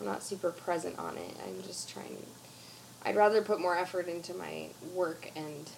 I'm 0.00 0.06
not 0.06 0.22
super 0.22 0.50
present 0.52 0.96
on 0.98 1.16
it. 1.16 1.36
I'm 1.44 1.60
just 1.64 1.88
trying. 1.90 2.18
I'd 3.06 3.14
rather 3.16 3.40
put 3.40 3.60
more 3.60 3.76
effort 3.78 4.08
into 4.08 4.34
my 4.34 4.66
work 4.94 5.30
and 5.36 5.70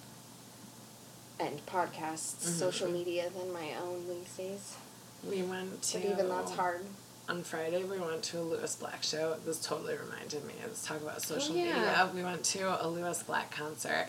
and 1.41 1.65
podcasts, 1.67 2.43
Mhm. 2.45 2.59
social 2.59 2.89
media 2.91 3.31
than 3.31 3.53
my 3.53 3.75
own 3.77 4.09
these 4.09 4.33
days. 4.37 4.75
We 5.23 5.43
went 5.43 5.83
to. 5.83 5.99
But 5.99 6.09
even 6.11 6.29
that's 6.29 6.53
hard. 6.53 6.85
on 7.29 7.45
Friday 7.45 7.85
we 7.85 7.99
went 8.01 8.23
to 8.25 8.41
a 8.41 8.43
Lewis 8.43 8.75
Black 8.75 9.03
show. 9.03 9.37
This 9.45 9.61
totally 9.65 9.97
reminded 9.97 10.45
me. 10.47 10.55
Let's 10.63 10.85
talk 10.85 11.01
about 11.03 11.21
social 11.23 11.55
yeah. 11.55 11.65
media. 11.65 12.11
We 12.15 12.23
went 12.25 12.43
to 12.47 12.85
a 12.85 12.89
Lewis 12.89 13.23
Black 13.23 13.51
concert. 13.53 14.09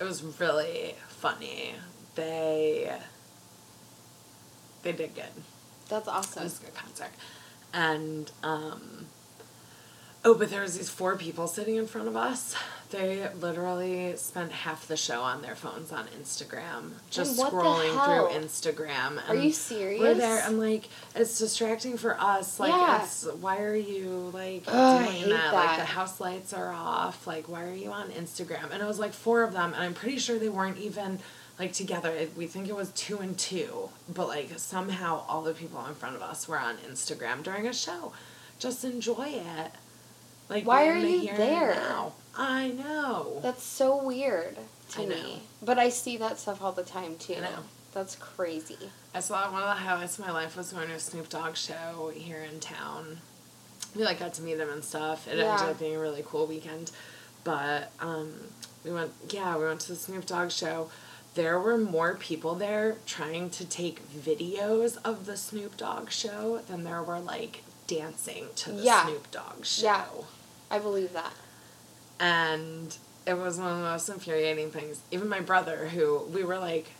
It 0.00 0.04
was 0.04 0.22
really 0.22 0.96
funny. 1.08 1.74
They 2.14 2.98
they 4.82 4.92
did 4.92 5.14
good. 5.14 5.44
That's 5.88 6.08
awesome. 6.08 6.42
It 6.42 6.44
was 6.44 6.58
a 6.60 6.64
good 6.64 6.74
concert. 6.74 7.10
And 7.74 8.30
um 8.42 9.06
oh, 10.24 10.34
but 10.34 10.50
there 10.50 10.62
was 10.62 10.76
these 10.76 10.90
four 10.90 11.16
people 11.16 11.46
sitting 11.46 11.76
in 11.76 11.86
front 11.86 12.08
of 12.08 12.16
us. 12.16 12.54
They 12.90 13.28
literally 13.40 14.16
spent 14.16 14.50
half 14.50 14.88
the 14.88 14.96
show 14.96 15.20
on 15.20 15.42
their 15.42 15.54
phones 15.54 15.92
on 15.92 16.06
Instagram, 16.18 16.92
just 17.10 17.38
scrolling 17.38 17.90
through 17.92 18.38
Instagram. 18.40 19.20
Are 19.28 19.34
you 19.34 19.52
serious? 19.52 20.00
We're 20.00 20.14
there. 20.14 20.42
I'm 20.42 20.58
like, 20.58 20.88
it's 21.14 21.38
distracting 21.38 21.98
for 21.98 22.18
us. 22.18 22.58
Like, 22.58 22.70
Yeah. 22.72 23.02
it's 23.02 23.24
why 23.40 23.58
are 23.60 23.76
you 23.76 24.30
like 24.32 24.64
Ugh, 24.66 25.04
doing 25.04 25.12
hate 25.16 25.28
that? 25.28 25.52
Like 25.52 25.76
the 25.78 25.84
house 25.84 26.18
lights 26.18 26.54
are 26.54 26.72
off. 26.72 27.26
Like, 27.26 27.46
why 27.46 27.64
are 27.64 27.74
you 27.74 27.90
on 27.92 28.08
Instagram? 28.10 28.72
And 28.72 28.82
it 28.82 28.86
was 28.86 28.98
like 28.98 29.12
four 29.12 29.42
of 29.42 29.52
them, 29.52 29.74
and 29.74 29.82
I'm 29.82 29.92
pretty 29.94 30.18
sure 30.18 30.38
they 30.38 30.48
weren't 30.48 30.78
even 30.78 31.18
like 31.58 31.74
together. 31.74 32.14
We 32.38 32.46
think 32.46 32.68
it 32.68 32.74
was 32.76 32.90
two 32.92 33.18
and 33.18 33.36
two, 33.36 33.90
but 34.08 34.28
like 34.28 34.58
somehow 34.58 35.24
all 35.28 35.42
the 35.42 35.52
people 35.52 35.84
in 35.84 35.94
front 35.94 36.16
of 36.16 36.22
us 36.22 36.48
were 36.48 36.58
on 36.58 36.78
Instagram 36.90 37.42
during 37.42 37.66
a 37.66 37.74
show. 37.74 38.12
Just 38.58 38.82
enjoy 38.82 39.26
it. 39.28 39.72
Like, 40.48 40.66
Why 40.66 40.88
are 40.88 40.96
you 40.96 41.26
there? 41.36 41.74
now. 41.74 42.12
I 42.36 42.68
know. 42.68 43.40
That's 43.42 43.62
so 43.64 44.02
weird 44.02 44.56
to 44.90 45.06
me. 45.06 45.42
But 45.62 45.78
I 45.78 45.88
see 45.88 46.16
that 46.18 46.38
stuff 46.38 46.62
all 46.62 46.72
the 46.72 46.82
time 46.84 47.16
too. 47.16 47.34
I 47.36 47.40
know. 47.40 47.58
That's 47.92 48.14
crazy. 48.16 48.76
I 49.14 49.20
saw 49.20 49.50
one 49.50 49.62
of 49.62 49.68
the 49.68 49.74
highlights 49.82 50.18
of 50.18 50.26
my 50.26 50.30
life 50.32 50.56
was 50.56 50.72
going 50.72 50.88
to 50.88 50.94
a 50.94 51.00
Snoop 51.00 51.28
Dogg 51.28 51.56
show 51.56 52.12
here 52.14 52.38
in 52.42 52.60
town. 52.60 53.18
We 53.96 54.04
like 54.04 54.20
got 54.20 54.34
to 54.34 54.42
meet 54.42 54.58
him 54.58 54.68
and 54.70 54.84
stuff. 54.84 55.26
It 55.26 55.38
Yeah. 55.38 55.52
ended 55.54 55.68
up 55.70 55.78
being 55.80 55.96
a 55.96 56.00
really 56.00 56.22
cool 56.24 56.46
weekend. 56.46 56.92
But 57.44 57.90
um, 58.00 58.34
we 58.84 58.92
went 58.92 59.10
yeah, 59.30 59.56
we 59.56 59.64
went 59.64 59.80
to 59.80 59.88
the 59.88 59.96
Snoop 59.96 60.26
Dogg 60.26 60.50
show. 60.50 60.90
There 61.34 61.58
were 61.58 61.76
more 61.78 62.14
people 62.14 62.54
there 62.54 62.96
trying 63.06 63.50
to 63.50 63.64
take 63.64 64.00
videos 64.12 64.96
of 65.04 65.26
the 65.26 65.36
Snoop 65.36 65.76
Dogg 65.76 66.10
show 66.10 66.58
than 66.68 66.84
there 66.84 67.02
were 67.02 67.20
like 67.20 67.62
dancing 67.86 68.46
to 68.56 68.72
the 68.72 68.82
Yeah. 68.82 69.06
Snoop 69.06 69.30
Dogg 69.30 69.64
show. 69.64 69.84
Yeah. 69.84 70.04
I 70.70 70.78
believe 70.78 71.12
that. 71.12 71.32
And 72.20 72.96
it 73.26 73.36
was 73.38 73.58
one 73.58 73.70
of 73.70 73.78
the 73.78 73.84
most 73.84 74.08
infuriating 74.08 74.70
things. 74.70 75.00
Even 75.10 75.28
my 75.28 75.40
brother, 75.40 75.88
who 75.88 76.18
we 76.32 76.44
were 76.44 76.58
like 76.58 76.92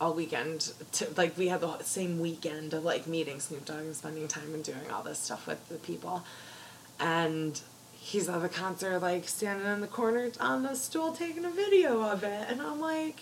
all 0.00 0.14
weekend, 0.14 0.72
to, 0.92 1.08
like 1.16 1.36
we 1.36 1.48
had 1.48 1.60
the 1.60 1.82
same 1.82 2.20
weekend 2.20 2.74
of 2.74 2.84
like 2.84 3.06
meeting 3.06 3.40
Snoop 3.40 3.64
Dogg 3.64 3.78
and 3.80 3.96
spending 3.96 4.28
time 4.28 4.54
and 4.54 4.62
doing 4.62 4.90
all 4.92 5.02
this 5.02 5.18
stuff 5.18 5.46
with 5.46 5.68
the 5.68 5.76
people. 5.76 6.24
And 7.00 7.60
he's 7.92 8.28
at 8.28 8.42
the 8.42 8.48
concert, 8.48 9.00
like 9.00 9.28
standing 9.28 9.66
in 9.66 9.80
the 9.80 9.86
corner 9.86 10.30
on 10.40 10.62
the 10.62 10.74
stool 10.74 11.12
taking 11.12 11.44
a 11.44 11.50
video 11.50 12.02
of 12.02 12.22
it. 12.24 12.46
And 12.48 12.60
I'm 12.60 12.80
like, 12.80 13.20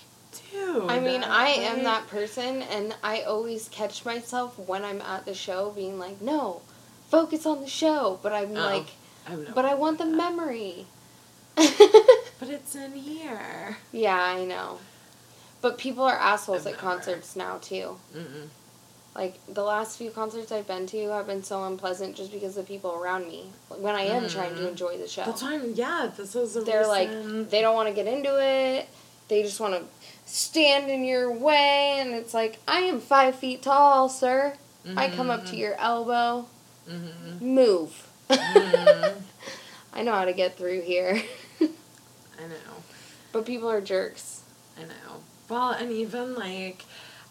dude. 0.53 0.91
I 0.91 1.01
mean, 1.01 1.23
I 1.25 1.49
am 1.49 1.85
that 1.85 2.09
person, 2.09 2.63
and 2.63 2.95
I 3.03 3.23
always 3.23 3.69
catch 3.69 4.05
myself 4.05 4.59
when 4.59 4.85
I'm 4.85 5.01
at 5.01 5.25
the 5.25 5.35
show 5.35 5.71
being 5.71 5.99
like, 5.99 6.21
no, 6.21 6.63
focus 7.11 7.47
on 7.47 7.61
the 7.61 7.69
show. 7.69 8.19
But 8.23 8.33
I'm 8.33 8.51
Oh, 8.51 8.55
like, 8.61 8.87
I 9.27 9.35
no 9.35 9.45
but 9.55 9.65
I 9.65 9.75
want 9.75 9.99
the 9.99 10.05
that. 10.05 10.15
memory. 10.17 10.87
But 12.39 12.51
it's 12.51 12.75
in 12.75 12.93
here. 12.93 13.79
yeah, 13.93 14.23
I 14.23 14.45
know. 14.45 14.79
But 15.63 15.79
people 15.79 16.05
are 16.05 16.17
assholes 16.17 16.67
at 16.67 16.77
concerts 16.77 17.35
now, 17.35 17.57
too. 17.59 17.97
Mm-mm. 18.15 18.49
Like, 19.15 19.39
the 19.49 19.63
last 19.63 19.97
few 19.97 20.11
concerts 20.11 20.53
I've 20.53 20.67
been 20.67 20.87
to 20.89 21.09
have 21.09 21.27
been 21.27 21.43
so 21.43 21.65
unpleasant 21.65 22.15
just 22.15 22.31
because 22.31 22.59
of 22.59 22.67
the 22.67 22.73
people 22.75 22.93
around 22.95 23.27
me. 23.27 23.47
When 23.71 23.95
I 23.95 24.03
am 24.03 24.29
trying 24.29 24.55
to 24.57 24.61
Mhm. 24.63 24.69
enjoy 24.69 24.99
the 24.99 25.09
show. 25.09 25.25
That's 25.25 25.41
why 25.43 25.55
I'm, 25.55 25.73
yeah, 25.73 26.11
this 26.15 26.37
is 26.37 26.57
a 26.57 26.61
They're 26.61 26.87
like, 26.87 27.09
they 27.49 27.63
don't 27.63 27.75
want 27.75 27.89
to 27.89 27.95
get 27.95 28.07
into 28.07 28.39
it. 28.39 28.87
They 29.29 29.43
just 29.43 29.59
want 29.59 29.73
to 29.75 29.85
stand 30.31 30.91
in 30.91 31.03
your 31.05 31.31
way. 31.33 31.97
And 32.01 32.11
it's 32.15 32.35
like, 32.35 32.59
I 32.69 32.81
am 32.81 33.01
five 33.01 33.37
feet 33.37 33.63
tall, 33.63 34.11
sir. 34.11 34.59
I 34.95 35.09
come 35.09 35.31
up 35.31 35.47
to 35.47 35.57
your 35.57 35.75
elbow. 35.81 36.47
Mhm. 36.87 37.41
Move. 37.41 38.07
Mhm. 38.29 39.15
I 39.93 40.03
know 40.03 40.13
how 40.13 40.25
to 40.25 40.33
get 40.33 40.57
through 40.57 40.83
here. 40.83 41.23
I 41.61 41.65
know. 42.49 42.83
but 43.33 43.47
people 43.47 43.71
are 43.71 43.81
jerks. 43.81 44.43
I 44.79 44.83
know. 44.83 45.21
Well, 45.49 45.71
and 45.71 45.91
even 45.91 46.35
like, 46.35 46.85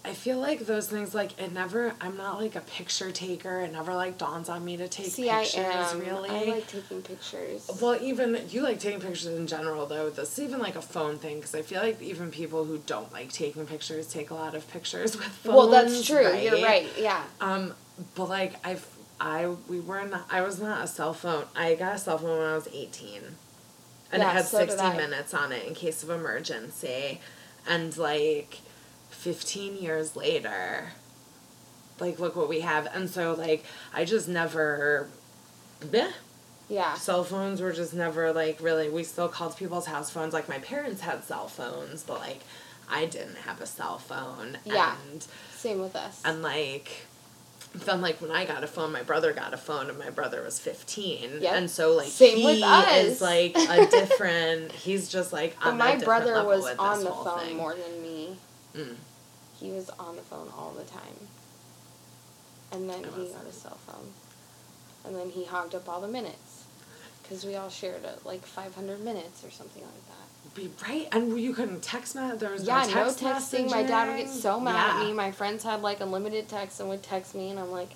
I 0.03 0.13
feel 0.13 0.39
like 0.39 0.61
those 0.61 0.87
things 0.87 1.13
like 1.13 1.39
it 1.39 1.51
never. 1.51 1.93
I'm 2.01 2.17
not 2.17 2.39
like 2.39 2.55
a 2.55 2.61
picture 2.61 3.11
taker. 3.11 3.61
It 3.61 3.71
never 3.71 3.93
like 3.93 4.17
dawns 4.17 4.49
on 4.49 4.63
me 4.65 4.77
to 4.77 4.87
take 4.87 5.07
See, 5.07 5.29
pictures. 5.29 5.65
I 5.65 5.91
am. 5.91 5.99
Really. 5.99 6.29
I 6.29 6.43
like 6.55 6.67
taking 6.67 7.01
pictures. 7.03 7.69
well, 7.81 7.97
even 8.01 8.39
you 8.49 8.61
like 8.63 8.79
taking 8.79 8.99
pictures 8.99 9.27
in 9.27 9.45
general, 9.47 9.85
though. 9.85 10.09
This 10.09 10.33
is 10.39 10.45
even 10.45 10.59
like 10.59 10.75
a 10.75 10.81
phone 10.81 11.17
thing 11.19 11.35
because 11.37 11.53
I 11.53 11.61
feel 11.61 11.81
like 11.81 12.01
even 12.01 12.31
people 12.31 12.65
who 12.65 12.79
don't 12.87 13.11
like 13.13 13.31
taking 13.31 13.67
pictures 13.67 14.07
take 14.07 14.31
a 14.31 14.35
lot 14.35 14.55
of 14.55 14.67
pictures 14.71 15.15
with 15.17 15.25
phones. 15.27 15.55
well, 15.55 15.67
that's 15.69 16.03
true. 16.05 16.35
You're 16.35 16.63
right. 16.63 16.87
Yeah. 16.97 17.21
Um, 17.41 17.73
but 18.15 18.27
like 18.29 18.55
I've 18.65 18.85
I 19.19 19.47
we 19.69 19.79
were 19.79 20.03
not 20.05 20.25
I 20.29 20.41
was 20.41 20.59
not 20.59 20.83
a 20.83 20.87
cell 20.87 21.13
phone. 21.13 21.45
I 21.55 21.75
got 21.75 21.95
a 21.95 21.97
cell 21.97 22.17
phone 22.17 22.37
when 22.39 22.47
I 22.47 22.55
was 22.55 22.67
eighteen, 22.73 23.21
and 24.11 24.21
Yeah, 24.21 24.29
it 24.31 24.33
had 24.33 24.45
so 24.45 24.59
sixty 24.59 24.89
minutes 24.89 25.33
on 25.33 25.51
it 25.51 25.65
in 25.65 25.73
case 25.73 26.03
of 26.03 26.09
emergency, 26.09 27.21
and 27.67 27.95
like 27.97 28.59
fifteen 29.09 29.77
years 29.77 30.15
later, 30.15 30.89
like 31.99 32.19
look 32.19 32.35
what 32.35 32.49
we 32.49 32.59
have, 32.61 32.87
and 32.93 33.09
so 33.09 33.33
like 33.33 33.63
I 33.93 34.05
just 34.05 34.27
never. 34.27 35.07
Bleh. 35.81 36.11
Yeah. 36.67 36.95
Cell 36.95 37.23
phones 37.23 37.61
were 37.61 37.73
just 37.73 37.93
never 37.93 38.33
like 38.33 38.59
really. 38.61 38.89
We 38.89 39.03
still 39.03 39.27
called 39.29 39.55
people's 39.55 39.85
house 39.85 40.09
phones. 40.09 40.33
Like 40.33 40.49
my 40.49 40.57
parents 40.59 41.01
had 41.01 41.23
cell 41.23 41.47
phones, 41.47 42.03
but 42.03 42.19
like 42.19 42.41
I 42.89 43.05
didn't 43.05 43.37
have 43.37 43.61
a 43.61 43.65
cell 43.65 43.97
phone. 43.99 44.57
Yeah. 44.65 44.95
And 45.11 45.25
Same 45.55 45.79
with 45.79 45.95
us. 45.95 46.21
and 46.25 46.41
like 46.41 47.05
then 47.79 48.01
like 48.01 48.21
when 48.21 48.31
I 48.31 48.45
got 48.45 48.63
a 48.63 48.67
phone, 48.67 48.91
my 48.91 49.03
brother 49.03 49.33
got 49.33 49.53
a 49.53 49.57
phone 49.57 49.89
and 49.89 49.97
my 49.97 50.09
brother 50.09 50.41
was 50.43 50.59
fifteen. 50.59 51.41
Yep. 51.41 51.53
And 51.53 51.69
so 51.69 51.93
like 51.93 52.09
Same 52.09 52.37
he 52.37 52.63
is 52.63 53.21
like 53.21 53.55
a 53.55 53.85
different 53.91 54.71
he's 54.71 55.09
just 55.09 55.33
like 55.33 55.55
on 55.65 55.77
my 55.77 55.97
brother 55.97 56.43
was 56.43 56.65
on 56.77 57.03
the 57.03 57.11
phone 57.11 57.39
thing. 57.39 57.57
more 57.57 57.75
than 57.75 58.01
me. 58.01 58.37
Mm. 58.75 58.95
He 59.59 59.71
was 59.71 59.89
on 59.91 60.15
the 60.15 60.21
phone 60.21 60.49
all 60.57 60.71
the 60.71 60.83
time. 60.83 61.27
And 62.71 62.89
then 62.89 63.05
I 63.05 63.17
he 63.17 63.27
got 63.27 63.45
a 63.47 63.51
cell 63.51 63.77
phone. 63.87 64.11
And 65.05 65.15
then 65.15 65.29
he 65.29 65.45
hogged 65.45 65.75
up 65.75 65.87
all 65.87 66.01
the 66.01 66.07
minutes. 66.07 66.65
Because 67.21 67.45
we 67.45 67.55
all 67.55 67.69
shared 67.69 68.03
a, 68.03 68.27
like 68.27 68.45
500 68.45 69.03
minutes 69.03 69.43
or 69.43 69.49
something 69.49 69.81
like 69.81 70.07
that. 70.07 70.24
Be 70.53 70.69
right, 70.83 71.07
and 71.11 71.39
you 71.39 71.53
couldn't 71.53 71.81
text 71.81 72.15
me. 72.15 72.31
There 72.37 72.51
was 72.51 72.63
yeah, 72.63 72.85
no 72.85 73.11
text 73.11 73.21
no 73.21 73.33
texting. 73.33 73.69
My 73.69 73.83
dad 73.83 74.07
would 74.07 74.17
get 74.17 74.29
so 74.29 74.59
mad 74.59 75.01
at 75.01 75.05
me. 75.05 75.11
My 75.11 75.31
friends 75.31 75.63
had 75.63 75.81
like 75.81 75.99
unlimited 75.99 76.47
text 76.47 76.79
and 76.79 76.87
would 76.87 77.03
text 77.03 77.35
me, 77.35 77.49
and 77.49 77.59
I'm 77.59 77.71
like, 77.71 77.89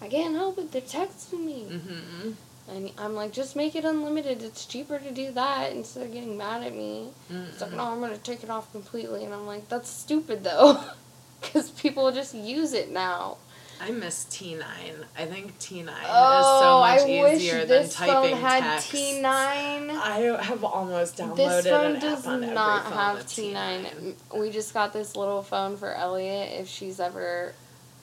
I 0.00 0.08
can't 0.08 0.34
help 0.34 0.58
it. 0.58 0.72
They're 0.72 0.80
texting 0.80 1.44
me. 1.44 1.66
Mm-hmm. 1.70 2.30
And 2.68 2.90
I'm 2.98 3.14
like, 3.14 3.32
just 3.32 3.54
make 3.54 3.76
it 3.76 3.84
unlimited. 3.84 4.42
It's 4.42 4.66
cheaper 4.66 4.98
to 4.98 5.10
do 5.12 5.30
that 5.32 5.72
instead 5.72 6.04
of 6.04 6.12
getting 6.12 6.36
mad 6.36 6.64
at 6.64 6.74
me. 6.74 7.10
It's 7.30 7.60
like, 7.60 7.72
no, 7.72 7.84
I'm 7.84 8.00
going 8.00 8.12
to 8.12 8.18
take 8.18 8.42
it 8.42 8.50
off 8.50 8.72
completely. 8.72 9.24
And 9.24 9.32
I'm 9.32 9.46
like, 9.46 9.68
that's 9.68 9.88
stupid 9.88 10.44
though. 10.44 10.82
Because 11.38 11.70
people 11.70 12.10
just 12.12 12.34
use 12.34 12.72
it 12.72 12.90
now. 12.90 13.36
I 13.80 13.90
miss 13.90 14.24
T 14.24 14.54
nine. 14.54 15.04
I 15.18 15.26
think 15.26 15.58
T 15.58 15.82
nine 15.82 15.94
Oh, 16.08 16.40
is 16.40 16.60
so 16.62 17.06
much 17.06 17.22
wish 17.32 17.42
easier 17.42 17.58
than 17.60 17.68
this 17.68 17.94
typing 17.94 18.32
phone 18.32 18.40
had 18.40 18.60
text. 18.60 18.92
T9. 18.92 19.24
I 19.24 20.38
have 20.42 20.64
almost 20.64 21.18
downloaded 21.18 21.36
This 21.36 21.66
phone 21.66 21.94
an 21.96 22.00
does 22.00 22.26
app 22.26 22.32
on 22.32 22.54
not 22.54 22.84
phone 22.84 22.92
have 22.92 23.16
with 23.18 23.26
T9. 23.26 24.14
We 24.38 24.50
just 24.50 24.72
got 24.72 24.92
this 24.92 25.14
little 25.16 25.42
phone 25.42 25.76
for 25.76 25.94
Elliot 25.94 26.60
if 26.60 26.68
she's 26.68 27.00
ever 27.00 27.52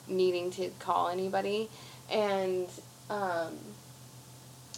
needing 0.06 0.50
to 0.52 0.70
call 0.78 1.08
anybody. 1.08 1.68
And 2.10 2.68
um, 3.10 3.56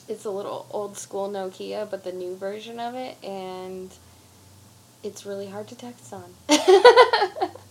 it's 0.09 0.25
a 0.25 0.31
little 0.31 0.67
old 0.71 0.97
school 0.97 1.29
Nokia, 1.29 1.91
but 1.91 2.05
the 2.05 2.13
new 2.13 2.37
version 2.37 2.81
of 2.81 2.95
it. 2.95 3.17
And 3.23 3.93
it's 5.03 5.27
really 5.27 5.49
hard 5.49 5.69
to 5.69 5.75
text 5.75 6.13
on. 6.13 6.25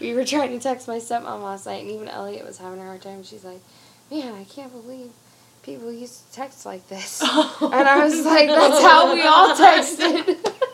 we 0.00 0.14
were 0.14 0.24
trying 0.24 0.50
to 0.50 0.58
text 0.60 0.86
my 0.88 0.98
stepmom 0.98 1.42
last 1.42 1.66
night, 1.66 1.82
and 1.82 1.90
even 1.90 2.08
Elliot 2.08 2.44
was 2.46 2.58
having 2.58 2.80
a 2.80 2.84
hard 2.84 3.02
time. 3.02 3.22
She's 3.22 3.44
like, 3.44 3.60
Man, 4.10 4.34
I 4.34 4.44
can't 4.44 4.72
believe 4.72 5.10
people 5.62 5.92
used 5.92 6.28
to 6.30 6.32
text 6.36 6.64
like 6.64 6.88
this. 6.88 7.20
And 7.60 7.74
I 7.74 8.02
was 8.04 8.24
like, 8.24 8.48
that's 8.48 8.80
how 8.82 9.12
we 9.12 9.22
all 9.22 9.54
texted. 9.54 10.52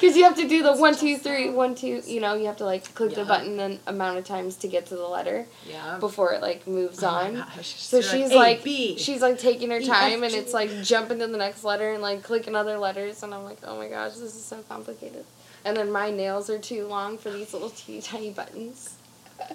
Because 0.00 0.16
you 0.16 0.24
have 0.24 0.36
to 0.36 0.48
do 0.48 0.62
the 0.62 0.72
one, 0.72 0.96
two, 0.96 1.18
three, 1.18 1.50
one, 1.50 1.74
two, 1.74 2.00
you 2.06 2.20
know, 2.22 2.32
you 2.32 2.46
have 2.46 2.56
to 2.56 2.64
like 2.64 2.94
click 2.94 3.10
the 3.14 3.20
Yeah. 3.20 3.26
button 3.26 3.60
an 3.60 3.78
amount 3.86 4.16
of 4.16 4.24
times 4.24 4.56
to 4.56 4.66
get 4.68 4.86
to 4.86 4.96
the 4.96 5.06
letter 5.06 5.46
Yeah. 5.68 5.98
before 5.98 6.32
it 6.32 6.40
like 6.40 6.66
moves 6.66 7.02
Oh 7.04 7.08
on. 7.08 7.34
gosh. 7.36 7.74
So 7.76 8.00
she's 8.00 8.30
A, 8.32 8.34
like, 8.34 8.62
she's 8.62 9.20
like 9.20 9.38
taking 9.38 9.70
her 9.70 9.80
time 9.82 10.24
and 10.24 10.32
it's 10.32 10.54
like 10.54 10.70
jumping 10.82 11.18
to 11.18 11.26
the 11.26 11.36
next 11.36 11.64
letter 11.64 11.92
and 11.92 12.00
like 12.02 12.22
clicking 12.22 12.56
other 12.56 12.78
letters 12.78 13.22
and 13.22 13.34
I'm 13.34 13.44
like, 13.44 13.58
oh 13.62 13.76
my 13.76 13.88
gosh, 13.88 14.12
this 14.14 14.34
is 14.34 14.42
so 14.42 14.62
complicated. 14.62 15.26
And 15.64 15.76
then 15.76 15.92
my 15.92 16.10
nails 16.10 16.48
are 16.50 16.58
too 16.58 16.86
long 16.86 17.18
for 17.18 17.30
these 17.30 17.52
little 17.52 17.70
teeny 17.70 18.00
tiny 18.00 18.30
buttons. 18.30 18.96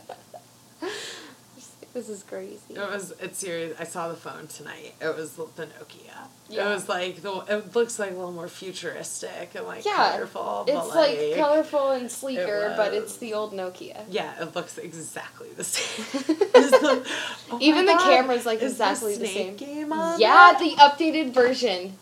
This 1.95 2.09
is 2.09 2.23
crazy. 2.23 2.59
It 2.71 2.77
was. 2.77 3.13
It's 3.21 3.37
serious. 3.39 3.73
I 3.79 3.85
saw 3.85 4.09
the 4.09 4.17
phone 4.17 4.47
tonight. 4.47 4.95
It 4.99 5.15
was 5.15 5.31
the 5.31 5.45
Nokia. 5.45 6.27
Yeah. 6.49 6.69
It 6.69 6.73
was 6.73 6.89
like 6.89 7.21
the. 7.21 7.31
It 7.47 7.73
looks 7.73 7.97
like 7.97 8.11
a 8.11 8.15
little 8.15 8.33
more 8.33 8.49
futuristic 8.49 9.51
and 9.55 9.65
like 9.65 9.85
Yeah, 9.85 10.11
colorful. 10.11 10.65
It's 10.67 10.75
but 10.77 10.87
like, 10.89 11.17
like 11.17 11.35
colorful 11.37 11.91
and 11.91 12.11
sleeker, 12.11 12.73
but 12.75 12.93
it's 12.93 13.15
the 13.15 13.33
old 13.33 13.53
Nokia. 13.53 14.03
Yeah, 14.09 14.33
it 14.41 14.53
looks 14.53 14.77
exactly 14.77 15.47
the 15.55 15.63
same. 15.63 16.05
The- 16.51 17.07
oh 17.51 17.59
Even 17.61 17.85
the 17.85 17.93
God, 17.93 18.03
camera's 18.03 18.45
like 18.45 18.61
exactly 18.61 19.15
the, 19.15 19.25
Snake 19.27 19.57
same. 19.59 19.75
Game 19.75 19.93
on 19.93 20.19
yeah, 20.19 20.51
that? 20.51 20.59
the 20.59 20.71
updated 20.71 21.33
version. 21.33 21.93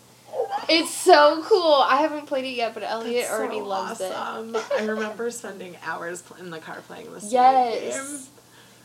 It's 0.70 0.92
so 0.92 1.44
cool. 1.44 1.74
I 1.88 1.98
haven't 1.98 2.26
played 2.26 2.46
it 2.46 2.56
yet, 2.56 2.74
but 2.74 2.84
Elliot 2.84 3.26
That's 3.28 3.34
already 3.34 3.60
so 3.60 3.66
loves 3.66 4.02
awesome. 4.02 4.56
it. 4.56 4.64
I 4.80 4.86
remember 4.86 5.30
spending 5.30 5.76
hours 5.84 6.24
in 6.40 6.50
the 6.50 6.60
car 6.60 6.82
playing 6.88 7.12
the 7.14 7.20
Snake 7.20 7.34
Yes. 7.34 8.30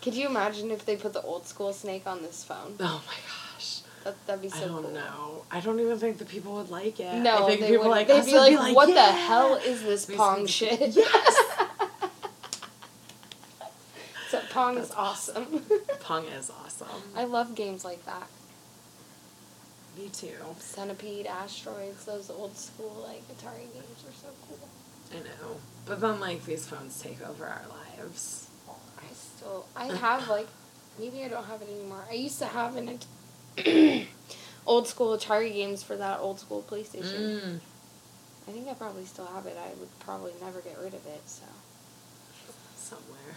Could 0.03 0.15
you 0.15 0.27
imagine 0.29 0.71
if 0.71 0.85
they 0.85 0.97
put 0.97 1.13
the 1.13 1.23
old 1.23 1.47
school 1.47 1.73
snake 1.73 2.07
on 2.07 2.23
this 2.23 2.45
phone? 2.45 2.75
Oh 2.81 3.03
my 3.07 3.15
gosh. 3.57 3.81
That, 4.05 4.27
that'd 4.27 4.43
be 4.43 4.49
so 4.49 4.57
I 4.57 4.69
don't 4.69 4.83
cool. 4.85 4.93
know. 4.93 5.45
I 5.51 5.61
don't 5.61 5.81
even 5.81 5.99
think 5.99 6.19
the 6.19 6.25
people 6.25 6.55
would 6.55 6.71
like 6.71 7.01
it. 7.01 7.15
No, 7.17 7.45
I 7.45 7.49
think 7.49 7.61
they 7.61 7.69
people 7.69 7.85
would. 7.85 7.91
like 7.91 8.07
They'd 8.09 8.25
be 8.25 8.37
like, 8.37 8.51
be 8.51 8.57
like, 8.57 8.77
"What 8.77 8.87
the 8.87 9.03
hell 9.03 9.57
is 9.57 9.83
this 9.83 10.07
Pong 10.07 10.47
shit?" 10.47 10.95
Yes. 10.97 11.37
so 14.31 14.41
Pong 14.51 14.77
is 14.79 14.89
That's 14.89 14.99
awesome. 14.99 15.63
Pong 16.01 16.27
is 16.27 16.51
awesome. 16.51 16.89
I 17.17 17.25
love 17.25 17.55
games 17.55 17.85
like 17.85 18.05
that. 18.07 18.29
Me 19.99 20.09
too. 20.11 20.35
Centipede, 20.61 21.27
Asteroids, 21.27 22.05
those 22.05 22.31
old 22.31 22.57
school 22.57 23.05
like 23.05 23.23
Atari 23.37 23.73
games 23.75 24.05
are 24.07 24.15
so 24.15 24.29
cool. 24.47 24.59
I 25.13 25.17
know. 25.25 25.57
But 25.87 26.01
then 26.01 26.21
like 26.21 26.45
these 26.45 26.67
phones 26.67 27.01
take 27.01 27.21
over 27.27 27.45
our 27.47 27.63
lives. 27.99 28.49
I 28.99 29.13
still, 29.13 29.67
I 29.75 29.87
have 29.87 30.29
like, 30.29 30.47
maybe 31.01 31.25
I 31.25 31.29
don't 31.29 31.45
have 31.47 31.63
it 31.63 31.69
anymore. 31.69 32.05
I 32.09 32.15
used 32.15 32.39
to 32.39 32.47
have 32.47 32.77
an 32.77 33.01
At- 33.57 34.07
old 34.67 34.87
school 34.87 35.17
Atari 35.17 35.53
games 35.53 35.83
for 35.83 35.97
that 35.97 36.21
old 36.21 36.39
school 36.39 36.65
PlayStation. 36.71 37.41
Mm. 37.43 37.61
I 38.47 38.51
think 38.53 38.69
I 38.69 38.75
probably 38.75 39.05
still 39.05 39.27
have 39.27 39.47
it. 39.47 39.57
I 39.59 39.69
would 39.81 39.99
probably 40.01 40.33
never 40.41 40.61
get 40.61 40.79
rid 40.79 40.95
of 40.95 41.05
it. 41.07 41.23
So 41.27 41.43
Somewhere. 42.77 43.37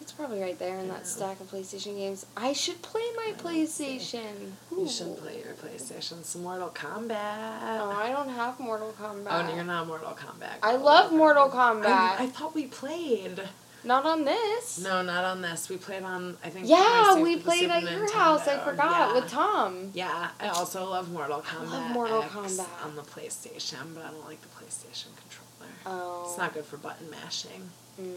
It's 0.00 0.12
probably 0.12 0.40
right 0.40 0.58
there 0.58 0.78
in 0.78 0.88
that 0.88 1.06
stack 1.06 1.40
of 1.40 1.50
PlayStation 1.50 1.96
games. 1.96 2.26
I 2.36 2.52
should 2.52 2.80
play 2.82 3.02
my 3.16 3.34
I. 3.36 3.40
PlayStation. 3.40 4.52
You 4.70 4.88
should 4.88 5.16
play 5.18 5.42
your 5.44 5.54
PlayStation. 5.54 6.24
Some 6.24 6.42
Mortal 6.42 6.70
Kombat. 6.70 7.08
No, 7.08 7.90
I 7.90 8.10
don't 8.10 8.28
have 8.30 8.58
Mortal 8.58 8.94
Kombat. 9.00 9.26
Oh, 9.30 9.46
no, 9.46 9.54
you're 9.54 9.64
not 9.64 9.86
Mortal 9.86 10.12
Kombat. 10.12 10.54
I 10.62 10.76
love 10.76 11.12
Mortal 11.12 11.50
I, 11.52 11.56
Kombat. 11.56 12.20
I 12.20 12.26
thought 12.26 12.54
we 12.54 12.66
played. 12.66 13.40
Not 13.82 14.04
on 14.04 14.24
this. 14.24 14.78
No, 14.82 15.00
not 15.02 15.24
on 15.24 15.40
this. 15.40 15.68
We 15.70 15.76
played 15.78 16.02
on. 16.02 16.36
I 16.44 16.50
think. 16.50 16.68
Yeah, 16.68 17.18
we 17.20 17.38
played 17.38 17.70
at 17.70 17.82
your 17.82 18.12
house. 18.12 18.46
I 18.46 18.58
forgot 18.58 19.08
Yeah. 19.14 19.14
with 19.20 19.30
Tom. 19.30 19.90
Yeah, 19.94 20.30
I 20.38 20.48
also 20.48 20.88
love 20.90 21.10
Mortal 21.10 21.40
Kombat. 21.40 21.70
love 21.70 21.90
Mortal 21.92 22.22
X 22.22 22.32
Kombat. 22.34 22.84
on 22.84 22.96
the 22.96 23.02
PlayStation, 23.02 23.94
but 23.94 24.04
I 24.04 24.10
don't 24.10 24.26
like 24.26 24.40
the 24.42 24.48
PlayStation 24.48 25.08
controller. 25.16 25.72
Oh. 25.86 26.26
It's 26.28 26.36
not 26.36 26.52
good 26.52 26.66
for 26.66 26.76
button 26.76 27.08
mashing. 27.10 27.70
Mm. 28.00 28.14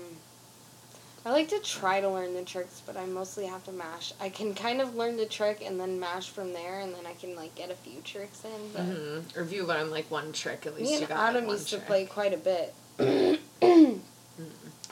I 1.25 1.31
like 1.31 1.47
to 1.49 1.59
try 1.59 2.01
to 2.01 2.09
learn 2.09 2.33
the 2.33 2.43
tricks, 2.43 2.81
but 2.85 2.97
I 2.97 3.05
mostly 3.05 3.45
have 3.45 3.63
to 3.65 3.71
mash. 3.71 4.11
I 4.19 4.27
can 4.27 4.53
kind 4.53 4.81
of 4.81 4.95
learn 4.95 5.15
the 5.15 5.25
trick 5.25 5.63
and 5.65 5.79
then 5.79 5.97
mash 5.99 6.29
from 6.29 6.51
there, 6.51 6.81
and 6.81 6.93
then 6.93 7.05
I 7.05 7.13
can 7.13 7.35
like 7.35 7.55
get 7.55 7.71
a 7.71 7.75
few 7.75 8.01
tricks 8.01 8.43
in. 8.43 8.51
But 8.73 8.81
hmm 8.81 9.19
Or 9.39 9.43
if 9.43 9.53
you 9.53 9.63
learn 9.63 9.89
like 9.89 10.11
one 10.11 10.33
trick, 10.33 10.65
at 10.65 10.75
least 10.75 10.89
me 10.89 10.93
you 10.95 10.99
and 10.99 11.07
got 11.07 11.29
Adam 11.29 11.45
like, 11.47 11.53
used 11.53 11.69
to 11.69 11.77
play 11.79 12.05
quite 12.05 12.33
a 12.33 12.37
bit. 12.37 12.73
Mm. 13.63 13.99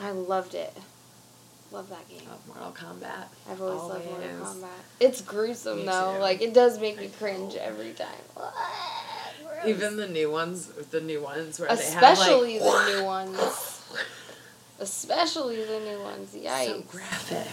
I 0.00 0.12
loved 0.12 0.54
it. 0.54 0.72
Love 1.72 1.88
that 1.90 2.08
game. 2.08 2.20
Love 2.28 2.46
Mortal 2.46 2.72
Kombat. 2.72 3.26
I've 3.50 3.60
always, 3.60 3.82
loved 3.82 4.06
Mortal 4.06 4.28
Kombat. 4.46 4.68
It's 5.00 5.20
gruesome 5.20 5.78
Me 5.80 5.84
though. 5.86 6.14
too. 6.14 6.20
Like 6.20 6.40
it 6.40 6.54
does 6.54 6.78
make 6.80 6.98
me 6.98 7.08
cringe 7.18 7.54
every 7.54 7.92
time. 7.92 8.08
Even 9.66 9.96
the 9.96 10.08
new 10.08 10.30
ones, 10.30 10.66
the 10.90 11.00
new 11.00 11.22
ones 11.22 11.58
where 11.60 11.68
especially 11.70 12.58
they 12.58 12.64
have 12.64 12.74
like 12.74 12.86
the 12.86 12.98
new 12.98 13.04
ones. 13.36 13.81
Especially 14.82 15.64
the 15.64 15.78
new 15.78 16.00
ones. 16.02 16.34
Yikes. 16.34 16.66
so 16.66 16.80
graphic. 16.90 17.52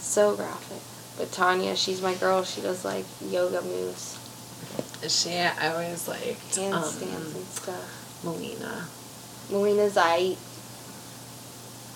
So 0.00 0.34
graphic. 0.34 0.82
But 1.16 1.30
Tanya, 1.30 1.76
she's 1.76 2.02
my 2.02 2.14
girl. 2.14 2.42
She 2.42 2.60
does 2.60 2.84
like 2.84 3.04
yoga 3.28 3.62
moves, 3.62 4.18
She, 5.06 5.34
I 5.36 5.68
always 5.72 6.08
liked 6.08 6.58
um, 6.58 6.72
handstands 6.72 7.34
and 7.36 7.46
stuff. 7.46 8.20
Mileena. 8.24 8.86
Mileena's 9.50 9.96
I. 9.96 10.36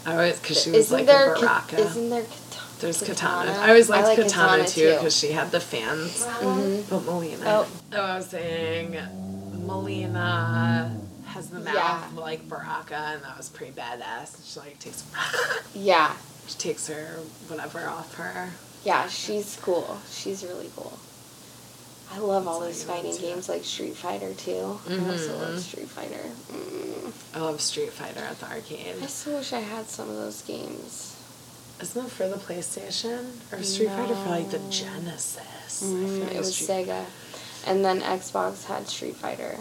I 0.06 0.12
always 0.12 0.38
because 0.38 0.62
she 0.62 0.70
was 0.70 0.92
Isn't 0.92 1.06
like 1.06 1.08
a 1.08 1.34
Ka- 1.34 1.40
Baraka. 1.40 1.78
isn't 1.78 2.10
there 2.10 2.22
Kitana? 2.22 2.80
There's 2.80 3.02
Kitana. 3.02 3.48
I 3.58 3.68
always 3.70 3.88
liked 3.88 4.06
like 4.06 4.18
Kitana, 4.18 4.68
too 4.68 4.80
too. 4.82 4.90
because 4.94 5.16
she 5.16 5.32
had 5.32 5.50
the 5.50 5.60
fans. 5.60 6.22
Mhm. 6.24 6.88
But 6.88 7.00
Mileena. 7.00 7.42
Oh. 7.46 7.66
Oh. 7.92 8.00
I 8.00 8.16
was 8.16 8.26
saying 8.26 8.92
Mileena 9.66 11.00
has 11.34 11.50
the 11.50 11.60
mouth 11.60 11.74
Yeah. 11.74 12.02
like 12.16 12.48
Baraka, 12.48 12.94
and 13.14 13.22
that 13.22 13.36
was 13.36 13.48
pretty 13.48 13.72
badass. 13.72 14.50
She 14.52 14.58
like 14.60 14.78
takes 14.78 15.04
Yeah, 15.74 16.14
she 16.46 16.54
takes 16.58 16.86
her 16.88 17.20
whatever 17.48 17.86
off 17.88 18.14
her. 18.14 18.50
yeah, 18.84 19.08
she's 19.08 19.58
cool. 19.62 19.98
She's 20.10 20.42
really 20.44 20.70
cool. 20.76 20.98
I 22.12 22.18
love 22.18 22.46
all 22.46 22.60
That's 22.60 22.84
what 22.84 22.96
fighting 23.02 23.16
games 23.20 23.48
like 23.48 23.64
Street 23.64 23.94
Fighter 23.96 24.32
too. 24.34 24.78
I 24.88 24.94
also 25.10 25.36
love 25.38 25.54
Mhm. 25.56 25.58
Street 25.58 25.88
Fighter. 25.88 26.24
Mm. 26.52 27.12
I 27.34 27.40
love 27.40 27.60
Street 27.60 27.92
Fighter 27.92 28.20
at 28.20 28.38
the 28.38 28.46
arcade. 28.46 28.96
I 29.02 29.06
still 29.06 29.38
wish 29.38 29.52
I 29.52 29.60
had 29.60 29.88
some 29.88 30.08
of 30.10 30.16
those 30.16 30.42
games. 30.42 31.16
Isn't 31.80 32.06
it 32.06 32.10
for 32.12 32.28
the 32.28 32.36
PlayStation 32.36 33.32
or 33.52 33.62
Street 33.64 33.88
Fighter 33.88 34.14
for 34.14 34.28
like 34.28 34.50
the 34.50 34.60
No. 34.60 34.70
Genesis? 34.70 35.82
I 35.82 35.86
Mm, 35.86 36.30
it 36.30 36.38
was 36.38 36.54
Street- 36.54 36.86
Sega, 36.86 37.04
and 37.66 37.84
then 37.84 38.00
Xbox 38.00 38.64
had 38.66 38.86
Street 38.88 39.16
Fighter, 39.16 39.58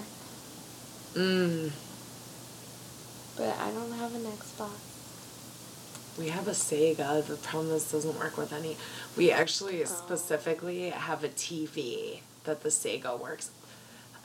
Mm. 1.13 1.71
but 3.37 3.55
I 3.59 3.71
don't 3.71 3.91
have 3.93 4.13
an 4.15 4.23
Xbox. 4.23 4.69
We 6.17 6.29
have 6.29 6.47
a 6.47 6.51
Sega. 6.51 7.25
The 7.25 7.35
problem 7.37 7.71
is 7.73 7.91
doesn't 7.91 8.17
work 8.19 8.37
with 8.37 8.53
any. 8.53 8.77
We 9.17 9.31
actually 9.31 9.81
Oh. 9.81 9.85
specifically 9.85 10.89
have 10.91 11.23
a 11.23 11.29
TV 11.29 12.21
that 12.43 12.61
the 12.61 12.69
Sega 12.69 13.19
works. 13.19 13.49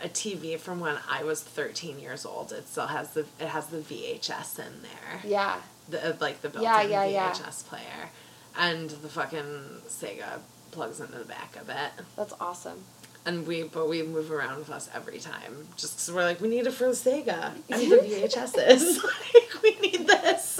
A 0.03 0.09
TV 0.09 0.57
from 0.59 0.79
when 0.81 0.97
I 1.11 1.25
was 1.25 1.43
thirteen 1.43 1.99
years 1.99 2.25
old. 2.27 2.53
It 2.53 2.69
still 2.69 2.87
has 2.89 3.11
the 3.15 3.27
it 3.41 3.49
has 3.49 3.67
the 3.67 3.79
VHS 3.79 4.59
in 4.59 4.83
there. 4.83 5.21
Yeah, 5.25 5.61
The 5.89 6.17
like 6.21 6.41
the 6.43 6.51
built-in 6.51 6.63
Yeah, 6.71 6.83
yeah, 6.83 7.05
yeah. 7.05 7.33
VHS 7.33 7.63
player, 7.67 8.11
and 8.57 8.91
the 8.91 9.09
fucking 9.09 9.83
Sega 9.89 10.41
plugs 10.71 11.01
into 11.01 11.19
the 11.19 11.25
back 11.25 11.57
of 11.57 11.69
it. 11.69 11.91
that's 12.17 12.35
awesome. 12.41 12.85
And 13.29 13.47
we, 13.47 13.65
but 13.65 13.91
we 13.91 14.03
move 14.03 14.33
around 14.33 14.59
with 14.59 14.71
us 14.71 14.89
every 14.95 15.19
time, 15.19 15.69
just 15.77 15.97
because 15.97 16.11
we're 16.11 16.25
like, 16.25 16.41
we 16.41 16.49
need 16.49 16.67
it 16.67 16.73
for 16.73 16.85
the 16.85 16.93
Sega 16.93 17.53
and 17.69 17.83
the 17.93 17.97
VHSs. 17.99 19.05
like, 19.35 19.63
we 19.63 19.79
need 19.81 20.07
this. 20.07 20.59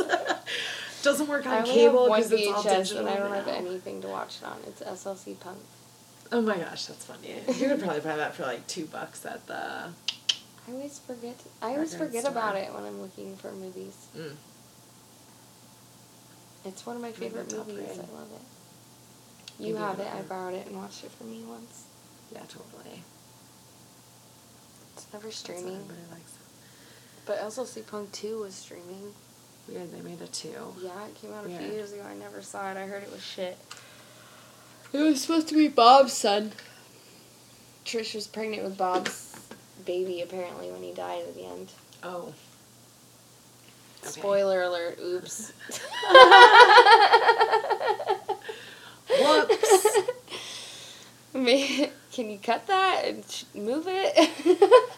Doesn't 1.03 1.29
work 1.29 1.47
on 1.47 1.65
cable 1.65 2.09
because 2.09 2.31
it's 2.31 2.47
all 2.47 2.63
VHS 2.63 2.77
digital 2.77 3.07
and 3.07 3.09
I 3.09 3.17
don't 3.17 3.31
now. 3.31 3.37
have 3.37 3.49
anything 3.49 4.03
to 4.03 4.09
watch 4.09 4.37
it 4.43 4.45
on. 4.47 4.59
It's 4.67 4.83
SLC 4.83 5.41
Punk. 5.41 5.57
Oh 6.31 6.43
my 6.43 6.59
gosh, 6.59 6.85
that's 6.85 7.07
funny. 7.07 7.37
You 7.59 7.69
could 7.69 7.81
probably 7.81 8.01
buy 8.01 8.17
that 8.17 8.35
for 8.35 8.43
like 8.43 8.67
two 8.67 8.85
bucks 8.85 9.25
at 9.25 9.47
the. 9.47 9.55
I 9.55 10.71
always 10.71 10.99
forget. 10.99 11.37
I 11.63 11.71
always 11.71 11.95
forget 11.95 12.25
store. 12.25 12.33
about 12.33 12.57
it 12.57 12.75
when 12.75 12.85
I'm 12.85 13.01
looking 13.01 13.35
for 13.39 13.51
movies. 13.51 14.09
Mm. 14.15 14.35
It's 16.67 16.85
one 16.85 16.97
of 16.97 17.01
my 17.01 17.13
favorite 17.13 17.51
movies. 17.51 17.93
I 17.93 18.15
love 18.15 18.29
it. 18.31 19.65
You 19.65 19.73
Maybe 19.73 19.85
have 19.87 20.01
it. 20.01 20.09
I 20.15 20.21
borrowed 20.21 20.53
it 20.53 20.67
and 20.67 20.77
watched 20.77 21.03
it 21.03 21.11
for 21.13 21.25
me 21.25 21.43
once. 21.49 21.88
Yeah, 22.33 22.41
totally. 22.49 23.03
It's 24.97 25.07
never 25.13 25.27
That's 25.27 25.43
why 25.49 25.55
streaming. 25.55 25.75
everybody 25.77 26.01
likes 26.11 26.33
it. 26.33 27.27
But 27.27 27.39
SLC 27.41 27.87
Punk 27.87 28.11
2 28.13 28.41
was 28.41 28.55
streaming. 28.55 29.13
Weird, 29.69 29.93
they 29.93 30.01
made 30.01 30.23
a 30.23 30.27
two. 30.29 30.55
Yeah, 30.83 31.05
it 31.07 31.15
came 31.21 31.35
out 31.35 31.45
a 31.45 31.49
few 31.51 31.69
years 31.69 31.93
ago. 31.93 32.03
I 32.03 32.15
never 32.15 32.41
saw 32.41 32.71
it. 32.71 32.79
I 32.79 32.87
heard 32.87 33.03
it 33.03 33.13
was 33.13 33.23
shit. 33.23 33.59
It 34.93 34.99
was 34.99 35.21
supposed 35.21 35.49
to 35.49 35.55
be 35.55 35.69
Bob's 35.69 36.15
son. 36.15 36.53
Trish 37.85 38.15
was 38.15 38.27
pregnant 38.27 38.65
with 38.65 38.79
Bob's 38.79 39.37
baby 39.85 40.23
apparently 40.23 40.71
when 40.71 40.83
he 40.83 40.95
died 40.95 41.23
at 41.29 41.35
the 41.35 41.45
end. 41.45 41.71
Oh. 42.03 42.33
Okay. 44.01 44.11
Spoiler 44.21 44.63
alert, 44.63 44.99
oops. 45.03 45.53
Whoops. 51.35 51.93
Can 52.13 52.31
you 52.31 52.39
cut 52.39 52.67
that 52.67 53.03
and 53.05 53.25
sh- 53.31 53.45
move 53.55 53.85
it? 53.87 54.17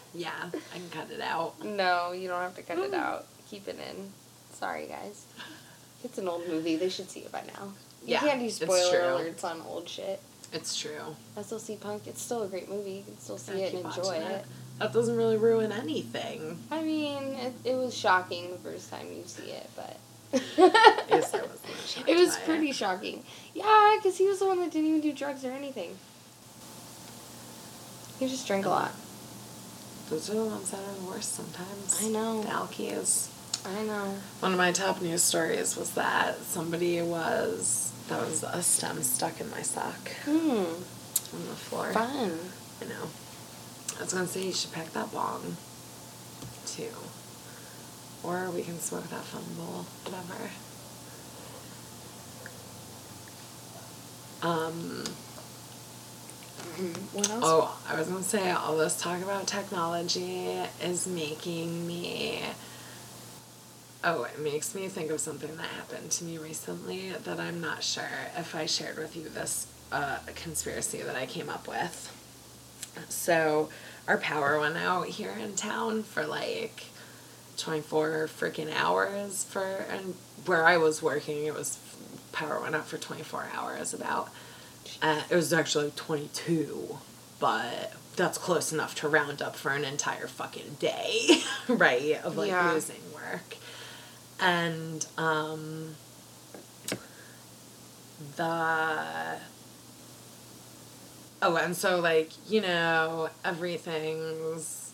yeah, 0.13 0.31
I 0.45 0.77
can 0.77 0.89
cut 0.91 1.11
it 1.11 1.21
out. 1.21 1.63
no, 1.63 2.11
you 2.13 2.27
don't 2.27 2.41
have 2.41 2.55
to 2.55 2.61
cut 2.63 2.77
it 2.79 2.93
out. 2.93 3.25
Keep 3.49 3.67
it 3.67 3.77
in. 3.89 4.11
Sorry, 4.53 4.85
guys. 4.87 5.25
It's 6.03 6.17
an 6.17 6.27
old 6.27 6.47
movie. 6.47 6.77
They 6.77 6.89
should 6.89 7.09
see 7.09 7.21
it 7.21 7.31
by 7.31 7.41
now. 7.41 7.73
You 8.03 8.13
Yeah, 8.13 8.19
can't 8.21 8.39
do 8.39 8.49
spoiler 8.49 9.01
alerts 9.01 9.43
on 9.43 9.61
old 9.61 9.87
shit. 9.87 10.19
It's 10.53 10.75
true. 10.77 11.15
SLC 11.37 11.79
Punk, 11.79 12.07
it's 12.07 12.21
still 12.21 12.43
a 12.43 12.47
great 12.47 12.69
movie. 12.69 12.91
You 12.91 13.03
can 13.03 13.17
still 13.19 13.37
see 13.37 13.61
it 13.61 13.73
and 13.73 13.85
enjoy 13.85 14.01
watching 14.03 14.21
it. 14.23 14.45
That 14.79 14.93
doesn't 14.93 15.15
really 15.15 15.37
ruin 15.37 15.71
anything. 15.71 16.57
I 16.71 16.81
mean, 16.81 17.23
it, 17.35 17.53
it 17.63 17.75
was 17.75 17.95
shocking 17.95 18.51
the 18.51 18.57
first 18.57 18.89
time 18.89 19.07
you 19.13 19.23
see 19.25 19.51
it, 19.51 19.69
but 19.75 19.97
Yes, 20.33 21.31
that 21.31 21.43
was 21.49 21.59
it 21.97 22.09
It 22.09 22.17
was 22.17 22.35
pretty 22.37 22.71
shocking. 22.71 23.23
Yeah, 23.53 23.97
because 23.97 24.17
he 24.17 24.25
was 24.27 24.39
the 24.39 24.47
one 24.47 24.59
that 24.59 24.71
didn't 24.71 24.89
even 24.89 25.01
do 25.01 25.13
drugs 25.13 25.45
or 25.45 25.51
anything. 25.51 25.95
He 28.21 28.27
just 28.27 28.45
drink 28.45 28.67
a 28.67 28.69
lot. 28.69 28.91
Those 30.11 30.29
are 30.29 30.35
the 30.35 30.45
ones 30.45 30.69
that 30.69 30.79
are 30.79 30.93
the 30.93 31.07
worst 31.07 31.33
sometimes. 31.33 32.03
I 32.05 32.07
know. 32.09 32.43
The 32.43 32.49
alkies. 32.49 33.29
I 33.65 33.81
know. 33.81 34.13
One 34.41 34.51
of 34.51 34.59
my 34.59 34.71
top 34.71 35.01
news 35.01 35.23
stories 35.23 35.75
was 35.75 35.89
that 35.95 36.37
somebody 36.43 37.01
was 37.01 37.91
that 38.09 38.21
was 38.21 38.43
a 38.43 38.61
stem 38.61 39.01
stuck 39.01 39.41
in 39.41 39.49
my 39.49 39.63
sock 39.63 40.07
Hmm. 40.25 40.29
on 41.33 41.47
the 41.49 41.55
floor. 41.55 41.93
Fun. 41.93 42.37
I 42.79 42.85
know. 42.85 43.09
I 43.99 44.03
was 44.03 44.13
gonna 44.13 44.27
say 44.27 44.43
you 44.45 44.53
should 44.53 44.71
pack 44.71 44.93
that 44.93 45.11
bong 45.11 45.57
too. 46.67 46.93
Or 48.21 48.51
we 48.51 48.61
can 48.61 48.79
smoke 48.79 49.09
that 49.09 49.23
fun 49.23 49.45
bowl, 49.57 49.87
whatever. 50.03 50.51
Um 54.43 55.05
What 56.81 57.29
else? 57.29 57.43
Oh, 57.45 57.79
I 57.87 57.95
was 57.95 58.07
gonna 58.07 58.23
say 58.23 58.49
all 58.51 58.75
this 58.75 58.99
talk 58.99 59.21
about 59.21 59.47
technology 59.47 60.57
is 60.81 61.05
making 61.05 61.85
me. 61.85 62.41
Oh, 64.03 64.23
it 64.23 64.39
makes 64.39 64.73
me 64.73 64.87
think 64.87 65.11
of 65.11 65.19
something 65.19 65.55
that 65.57 65.67
happened 65.67 66.09
to 66.11 66.23
me 66.23 66.39
recently 66.39 67.11
that 67.11 67.39
I'm 67.39 67.61
not 67.61 67.83
sure 67.83 68.09
if 68.35 68.55
I 68.55 68.65
shared 68.65 68.97
with 68.97 69.15
you 69.15 69.29
this 69.29 69.67
uh, 69.91 70.17
conspiracy 70.33 71.03
that 71.03 71.15
I 71.15 71.27
came 71.27 71.49
up 71.49 71.67
with. 71.67 72.11
So, 73.09 73.69
our 74.07 74.17
power 74.17 74.59
went 74.59 74.77
out 74.77 75.05
here 75.07 75.31
in 75.39 75.55
town 75.55 76.01
for 76.01 76.25
like 76.25 76.85
24 77.57 78.27
freaking 78.27 78.73
hours 78.75 79.43
for, 79.43 79.63
and 79.63 80.15
where 80.47 80.65
I 80.65 80.77
was 80.77 81.03
working, 81.03 81.45
it 81.45 81.53
was 81.53 81.77
power 82.31 82.59
went 82.59 82.73
out 82.75 82.87
for 82.87 82.97
24 82.97 83.49
hours 83.53 83.93
about. 83.93 84.29
Uh, 85.01 85.21
it 85.29 85.35
was 85.35 85.51
actually 85.53 85.91
22, 85.95 86.97
but 87.39 87.93
that's 88.15 88.37
close 88.37 88.71
enough 88.73 88.93
to 88.95 89.07
round 89.07 89.41
up 89.41 89.55
for 89.55 89.71
an 89.71 89.83
entire 89.85 90.27
fucking 90.27 90.77
day, 90.79 91.41
right? 91.67 92.19
Of 92.23 92.37
like 92.37 92.49
Yeah. 92.49 92.71
losing 92.73 93.01
work. 93.13 93.55
And 94.39 95.05
um 95.17 95.95
the 98.35 99.39
Oh, 101.43 101.55
and 101.55 101.75
so 101.75 101.99
like, 101.99 102.31
you 102.47 102.61
know, 102.61 103.29
everything's 103.43 104.91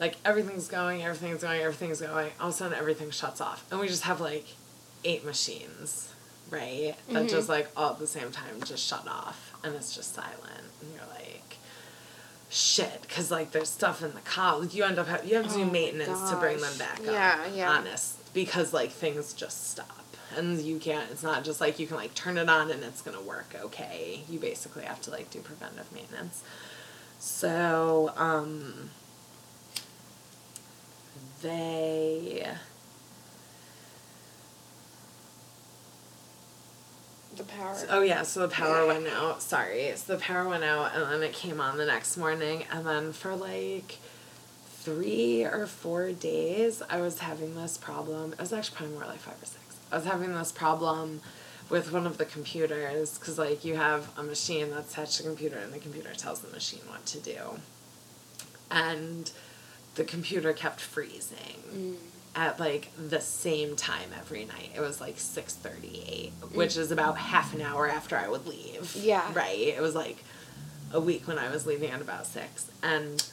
like 0.00 0.16
everything's 0.24 0.66
going, 0.66 1.02
everything's 1.04 1.42
going, 1.42 1.60
everything's 1.60 2.00
going. 2.00 2.32
All 2.40 2.48
of 2.48 2.54
a 2.54 2.56
sudden 2.56 2.76
everything 2.78 3.10
shuts 3.10 3.40
off. 3.40 3.64
And 3.70 3.78
we 3.80 3.86
just 3.86 4.02
have 4.04 4.20
like 4.20 4.46
eight 5.04 5.24
machines, 5.24 6.12
right? 6.54 6.94
That 7.10 7.28
just 7.28 7.48
like 7.48 7.68
all 7.76 7.90
at 7.92 7.98
the 7.98 8.06
same 8.06 8.30
time 8.30 8.60
just 8.64 8.86
shut 8.86 9.06
off 9.08 9.52
and 9.64 9.74
it's 9.74 9.94
just 9.94 10.14
silent. 10.14 10.64
And 10.80 10.92
you're 10.92 11.02
like 11.14 11.56
shit 12.50 13.02
because 13.02 13.30
like 13.30 13.50
there's 13.50 13.68
stuff 13.68 14.00
in 14.02 14.14
the 14.14 14.20
car 14.20 14.62
you 14.64 14.84
end 14.84 14.98
up 14.98 15.08
ha- 15.08 15.18
you 15.24 15.34
have 15.34 15.48
to 15.48 15.54
Oh 15.54 15.64
do 15.64 15.70
maintenance 15.70 16.30
to 16.30 16.36
bring 16.36 16.58
them 16.60 16.76
back 16.78 17.00
up 17.00 17.06
Yeah, 17.06 17.46
yeah. 17.52 17.70
honest 17.70 18.32
because 18.32 18.72
like 18.72 18.92
things 18.92 19.32
just 19.32 19.70
stop 19.72 20.04
and 20.36 20.60
you 20.60 20.78
can't 20.78 21.10
it's 21.10 21.22
not 21.24 21.42
just 21.42 21.60
like 21.60 21.80
you 21.80 21.86
can 21.88 21.96
like 21.96 22.14
turn 22.14 22.38
it 22.38 22.48
on 22.48 22.70
and 22.70 22.84
it's 22.84 23.02
gonna 23.02 23.20
work 23.20 23.56
okay 23.60 24.20
you 24.28 24.38
basically 24.38 24.84
have 24.84 25.00
to 25.02 25.10
like 25.10 25.30
do 25.30 25.40
preventive 25.40 25.90
maintenance 25.92 26.44
so 27.18 28.12
um 28.16 28.90
they 31.42 32.46
The 37.36 37.44
power. 37.44 37.76
Oh 37.90 38.02
yeah, 38.02 38.22
so 38.22 38.40
the 38.40 38.48
power 38.48 38.86
went 38.86 39.08
out. 39.08 39.42
Sorry, 39.42 39.92
so 39.96 40.14
the 40.14 40.20
power 40.20 40.48
went 40.48 40.62
out, 40.62 40.94
and 40.94 41.10
then 41.10 41.22
it 41.22 41.32
came 41.32 41.60
on 41.60 41.78
the 41.78 41.86
next 41.86 42.16
morning, 42.16 42.64
and 42.70 42.86
then 42.86 43.12
for 43.12 43.34
like 43.34 43.98
three 44.66 45.42
or 45.44 45.66
four 45.66 46.12
days, 46.12 46.82
I 46.88 47.00
was 47.00 47.20
having 47.20 47.54
this 47.56 47.76
problem. 47.76 48.34
It 48.34 48.40
was 48.40 48.52
actually 48.52 48.76
probably 48.76 48.96
more 48.96 49.06
like 49.06 49.18
five 49.18 49.42
or 49.42 49.46
six. 49.46 49.60
I 49.90 49.96
was 49.96 50.04
having 50.04 50.34
this 50.34 50.52
problem 50.52 51.22
with 51.70 51.92
one 51.92 52.06
of 52.06 52.18
the 52.18 52.24
computers 52.24 53.18
because 53.18 53.38
like 53.38 53.64
you 53.64 53.76
have 53.76 54.10
a 54.18 54.22
machine 54.22 54.70
that's 54.70 54.92
attached 54.92 55.16
to 55.16 55.22
the 55.22 55.30
computer, 55.30 55.58
and 55.58 55.72
the 55.72 55.78
computer 55.78 56.12
tells 56.14 56.40
the 56.40 56.52
machine 56.52 56.82
what 56.88 57.04
to 57.06 57.18
do, 57.18 57.38
and 58.70 59.32
the 59.94 60.04
computer 60.04 60.52
kept 60.52 60.80
freezing 60.80 61.62
mm. 61.72 61.96
At 62.36 62.58
like 62.58 62.90
the 62.96 63.20
same 63.20 63.76
time 63.76 64.10
every 64.18 64.44
night. 64.44 64.70
It 64.74 64.80
was 64.80 65.00
like 65.00 65.18
six 65.18 65.54
thirty 65.54 66.04
eight, 66.08 66.32
which 66.52 66.74
mm. 66.74 66.78
is 66.78 66.90
about 66.90 67.18
half 67.18 67.54
an 67.54 67.60
hour 67.60 67.88
after 67.88 68.16
I 68.16 68.28
would 68.28 68.46
leave. 68.46 68.94
Yeah. 68.96 69.30
Right. 69.32 69.58
It 69.58 69.80
was 69.80 69.94
like 69.94 70.22
a 70.92 71.00
week 71.00 71.26
when 71.26 71.38
I 71.38 71.50
was 71.50 71.66
leaving 71.66 71.90
at 71.90 72.00
about 72.00 72.26
six. 72.26 72.70
And 72.82 73.24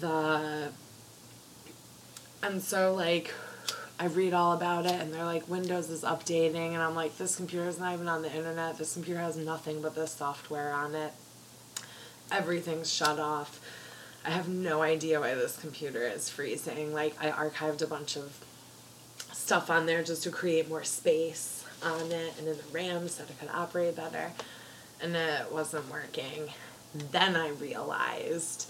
the 0.00 0.70
and 2.42 2.62
so 2.62 2.94
like 2.94 3.32
I 3.98 4.06
read 4.06 4.32
all 4.34 4.52
about 4.52 4.86
it 4.86 4.92
and 4.92 5.12
they're 5.12 5.24
like 5.24 5.48
Windows 5.48 5.90
is 5.90 6.02
updating 6.02 6.72
and 6.72 6.82
I'm 6.82 6.94
like 6.94 7.18
this 7.18 7.36
computer's 7.36 7.78
not 7.78 7.94
even 7.94 8.08
on 8.08 8.22
the 8.22 8.34
internet. 8.34 8.78
This 8.78 8.94
computer 8.94 9.20
has 9.20 9.36
nothing 9.36 9.82
but 9.82 9.94
this 9.94 10.12
software 10.12 10.72
on 10.72 10.94
it. 10.94 11.12
Everything's 12.30 12.92
shut 12.92 13.20
off. 13.20 13.60
I 14.24 14.30
have 14.30 14.48
no 14.48 14.82
idea 14.82 15.20
why 15.20 15.34
this 15.34 15.58
computer 15.58 16.02
is 16.02 16.28
freezing. 16.30 16.94
Like 16.94 17.16
I 17.20 17.30
archived 17.30 17.82
a 17.82 17.86
bunch 17.86 18.16
of 18.16 18.38
stuff 19.32 19.68
on 19.68 19.86
there 19.86 20.02
just 20.04 20.22
to 20.24 20.30
create 20.30 20.68
more 20.68 20.84
space 20.84 21.64
on 21.82 22.12
it 22.12 22.34
and 22.38 22.46
in 22.46 22.56
the 22.56 22.62
RAM 22.72 23.08
so 23.08 23.24
that 23.24 23.30
it 23.30 23.40
could 23.40 23.50
operate 23.52 23.96
better. 23.96 24.32
And 25.00 25.16
it 25.16 25.50
wasn't 25.50 25.90
working. 25.90 26.50
Then 26.94 27.34
I 27.34 27.48
realized 27.48 28.68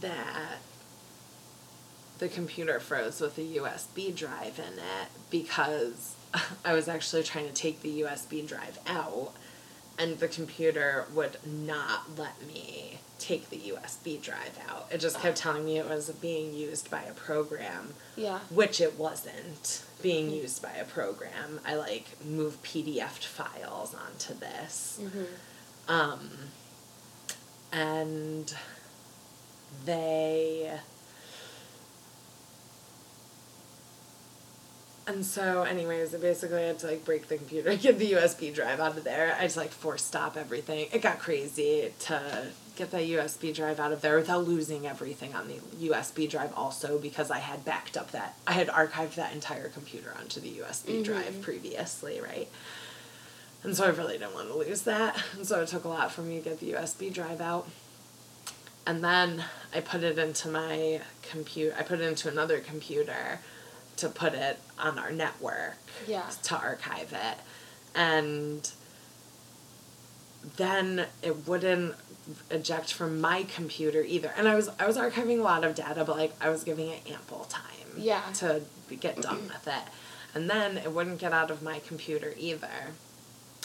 that 0.00 0.58
the 2.18 2.28
computer 2.28 2.80
froze 2.80 3.20
with 3.20 3.38
a 3.38 3.42
USB 3.42 4.14
drive 4.14 4.58
in 4.58 4.78
it 4.78 5.08
because 5.30 6.16
I 6.64 6.72
was 6.72 6.88
actually 6.88 7.22
trying 7.22 7.46
to 7.46 7.52
take 7.52 7.82
the 7.82 8.00
USB 8.00 8.46
drive 8.46 8.80
out 8.86 9.32
and 9.98 10.18
the 10.18 10.28
computer 10.28 11.06
would 11.14 11.38
not 11.44 12.18
let 12.18 12.44
me 12.46 12.98
take 13.18 13.48
the 13.50 13.56
USB 13.56 14.20
drive 14.20 14.58
out. 14.68 14.86
It 14.90 14.98
just 14.98 15.20
kept 15.20 15.36
telling 15.38 15.64
me 15.64 15.78
it 15.78 15.88
was 15.88 16.10
being 16.10 16.52
used 16.54 16.90
by 16.90 17.02
a 17.02 17.12
program, 17.12 17.94
Yeah. 18.16 18.40
which 18.50 18.80
it 18.80 18.98
wasn't 18.98 19.82
being 20.02 20.30
used 20.30 20.62
by 20.62 20.72
a 20.72 20.84
program. 20.84 21.60
I 21.66 21.74
like 21.76 22.22
moved 22.24 22.62
PDF 22.64 23.24
files 23.24 23.94
onto 23.94 24.34
this. 24.34 25.00
Um, 25.88 26.30
and 27.72 28.54
they 29.84 30.78
and 35.06 35.24
so 35.24 35.62
anyways 35.62 36.14
I 36.14 36.18
basically 36.18 36.62
had 36.62 36.78
to 36.80 36.86
like 36.88 37.04
break 37.04 37.28
the 37.28 37.36
computer 37.36 37.74
get 37.76 37.98
the 37.98 38.12
usb 38.12 38.54
drive 38.54 38.80
out 38.80 38.96
of 38.96 39.04
there 39.04 39.36
i 39.38 39.42
just 39.42 39.56
like 39.56 39.70
force 39.70 40.02
stop 40.04 40.36
everything 40.36 40.86
it 40.92 41.02
got 41.02 41.18
crazy 41.18 41.92
to 42.00 42.46
get 42.76 42.90
that 42.90 43.02
usb 43.02 43.54
drive 43.54 43.80
out 43.80 43.92
of 43.92 44.00
there 44.00 44.16
without 44.16 44.46
losing 44.46 44.86
everything 44.86 45.34
on 45.34 45.48
the 45.48 45.88
usb 45.88 46.28
drive 46.30 46.52
also 46.54 46.98
because 46.98 47.30
i 47.30 47.38
had 47.38 47.64
backed 47.64 47.96
up 47.96 48.10
that 48.12 48.36
i 48.46 48.52
had 48.52 48.68
archived 48.68 49.14
that 49.14 49.32
entire 49.32 49.68
computer 49.68 50.14
onto 50.18 50.40
the 50.40 50.52
usb 50.58 50.84
mm-hmm. 50.84 51.02
drive 51.02 51.40
previously 51.42 52.20
right 52.20 52.48
and 53.62 53.76
so 53.76 53.84
i 53.84 53.88
really 53.88 54.18
didn't 54.18 54.34
want 54.34 54.48
to 54.48 54.56
lose 54.56 54.82
that 54.82 55.20
and 55.34 55.46
so 55.46 55.62
it 55.62 55.68
took 55.68 55.84
a 55.84 55.88
lot 55.88 56.12
for 56.12 56.22
me 56.22 56.36
to 56.36 56.50
get 56.50 56.60
the 56.60 56.72
usb 56.72 57.12
drive 57.12 57.40
out 57.40 57.66
and 58.86 59.02
then 59.02 59.44
I 59.74 59.80
put 59.80 60.04
it 60.04 60.18
into 60.18 60.48
my 60.48 61.00
computer. 61.28 61.74
I 61.78 61.82
put 61.82 62.00
it 62.00 62.04
into 62.04 62.28
another 62.28 62.60
computer 62.60 63.40
to 63.96 64.08
put 64.08 64.32
it 64.32 64.58
on 64.78 64.98
our 64.98 65.10
network. 65.10 65.76
Yeah. 66.06 66.30
To 66.44 66.56
archive 66.56 67.12
it, 67.12 67.38
and 67.94 68.70
then 70.56 71.06
it 71.22 71.48
wouldn't 71.48 71.96
eject 72.50 72.92
from 72.92 73.20
my 73.20 73.44
computer 73.44 74.02
either. 74.02 74.32
And 74.36 74.48
I 74.48 74.54
was 74.54 74.68
I 74.78 74.86
was 74.86 74.96
archiving 74.96 75.38
a 75.38 75.42
lot 75.42 75.64
of 75.64 75.74
data, 75.74 76.04
but 76.04 76.16
like 76.16 76.34
I 76.40 76.50
was 76.50 76.64
giving 76.64 76.88
it 76.88 77.00
ample 77.10 77.44
time. 77.44 77.62
Yeah. 77.96 78.22
To 78.34 78.62
get 79.00 79.22
done 79.22 79.48
with 79.48 79.66
it, 79.66 79.84
and 80.34 80.50
then 80.50 80.76
it 80.76 80.92
wouldn't 80.92 81.18
get 81.18 81.32
out 81.32 81.50
of 81.50 81.62
my 81.62 81.78
computer 81.80 82.34
either. 82.36 82.92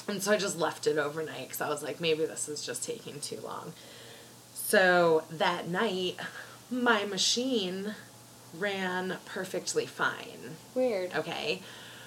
And 0.08 0.24
so 0.24 0.32
I 0.32 0.38
just 0.38 0.58
left 0.58 0.88
it 0.88 0.98
overnight 0.98 1.48
because 1.48 1.62
I 1.62 1.70
was 1.70 1.84
like, 1.84 2.00
maybe 2.02 2.26
this 2.26 2.50
is 2.50 2.66
just 2.66 2.84
taking 2.84 3.20
too 3.20 3.40
long. 3.44 3.74
So 4.54 5.24
that 5.30 5.68
night, 5.68 6.18
my 6.70 7.06
machine 7.06 7.96
ran 8.58 9.18
perfectly 9.26 9.86
fine. 9.86 10.56
Weird. 10.74 11.14
Okay. 11.14 11.62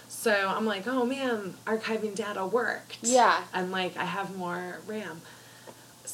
So 0.09 0.33
I'm 0.55 0.67
like, 0.67 0.87
oh 0.87 1.05
man, 1.05 1.55
archiving 1.67 2.15
data 2.15 2.47
worked. 2.47 2.99
Yeah. 3.03 3.43
And 3.53 3.71
like, 3.71 3.97
I 3.97 4.05
have 4.05 4.37
more 4.37 4.81
RAM. 4.87 5.23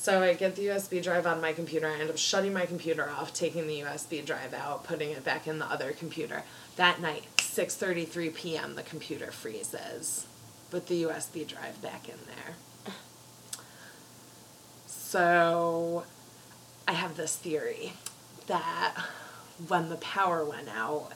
So 0.01 0.23
I 0.23 0.33
get 0.33 0.57
the 0.57 0.69
USB 0.69 1.03
drive 1.03 1.27
on 1.27 1.43
my 1.43 1.53
computer. 1.53 1.87
I 1.87 2.01
end 2.01 2.09
up 2.09 2.17
shutting 2.17 2.55
my 2.55 2.65
computer 2.65 3.11
off, 3.11 3.35
taking 3.35 3.67
the 3.67 3.81
USB 3.81 4.25
drive 4.25 4.55
out, 4.55 4.83
putting 4.83 5.11
it 5.11 5.23
back 5.25 5.47
in 5.47 5.59
the 5.59 5.67
other 5.67 5.93
computer. 5.93 6.43
That 6.77 7.03
night, 7.03 7.25
6:33 7.37 8.35
p.m. 8.35 8.77
the 8.77 8.83
computer 8.83 9.31
freezes 9.31 10.27
with 10.73 10.87
the 10.87 11.03
USB 11.03 11.47
drive 11.47 11.83
back 11.83 12.09
in 12.09 12.15
there. 12.25 12.55
So 14.87 16.05
I 16.89 16.93
have 16.93 17.19
this 17.19 17.37
theory 17.37 17.93
that 18.47 18.95
when 19.69 19.91
the 19.91 19.97
power 19.97 20.47
went 20.47 20.71
out, 20.75 21.13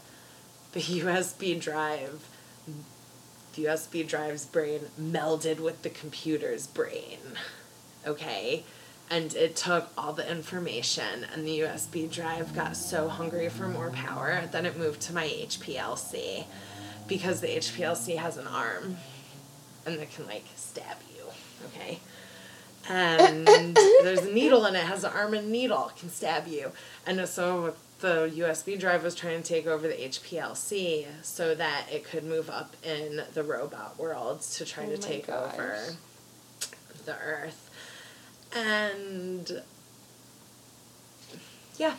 the 0.72 0.82
USB 0.82 1.58
drive 1.58 2.28
the 3.54 3.64
USB 3.64 4.06
drive's 4.06 4.44
brain 4.44 4.80
melded 5.00 5.58
with 5.58 5.80
the 5.80 5.88
computer's 5.88 6.66
brain. 6.66 7.38
Okay? 8.06 8.64
And 9.10 9.34
it 9.34 9.54
took 9.54 9.90
all 9.98 10.12
the 10.14 10.28
information, 10.30 11.26
and 11.32 11.46
the 11.46 11.60
USB 11.60 12.10
drive 12.10 12.54
got 12.54 12.76
so 12.76 13.08
hungry 13.08 13.48
for 13.50 13.68
more 13.68 13.90
power 13.90 14.48
that 14.50 14.64
it 14.64 14.78
moved 14.78 15.02
to 15.02 15.12
my 15.12 15.26
HPLC 15.26 16.44
because 17.06 17.40
the 17.40 17.48
HPLC 17.48 18.16
has 18.16 18.38
an 18.38 18.46
arm 18.46 18.96
and 19.86 19.96
it 20.00 20.10
can 20.10 20.26
like 20.26 20.44
stab 20.56 20.96
you. 21.14 21.24
Okay? 21.66 21.98
And 22.88 23.46
there's 24.02 24.20
a 24.22 24.32
needle 24.32 24.66
in 24.66 24.74
it, 24.74 24.84
has 24.84 25.04
an 25.04 25.12
arm 25.12 25.34
and 25.34 25.50
needle, 25.50 25.92
can 25.98 26.08
stab 26.08 26.46
you. 26.46 26.72
And 27.06 27.26
so 27.28 27.74
the 28.00 28.30
USB 28.36 28.78
drive 28.78 29.02
was 29.02 29.14
trying 29.14 29.42
to 29.42 29.48
take 29.48 29.66
over 29.66 29.86
the 29.88 29.94
HPLC 29.94 31.06
so 31.22 31.54
that 31.54 31.86
it 31.92 32.04
could 32.04 32.24
move 32.24 32.50
up 32.50 32.74
in 32.82 33.22
the 33.34 33.42
robot 33.42 33.98
world 33.98 34.42
to 34.42 34.64
try 34.64 34.84
Oh 34.84 34.90
to 34.90 34.98
take 34.98 35.26
gosh. 35.26 35.54
over 35.54 35.78
the 37.04 37.16
Earth. 37.18 37.63
And 38.54 39.62
yeah, 41.76 41.94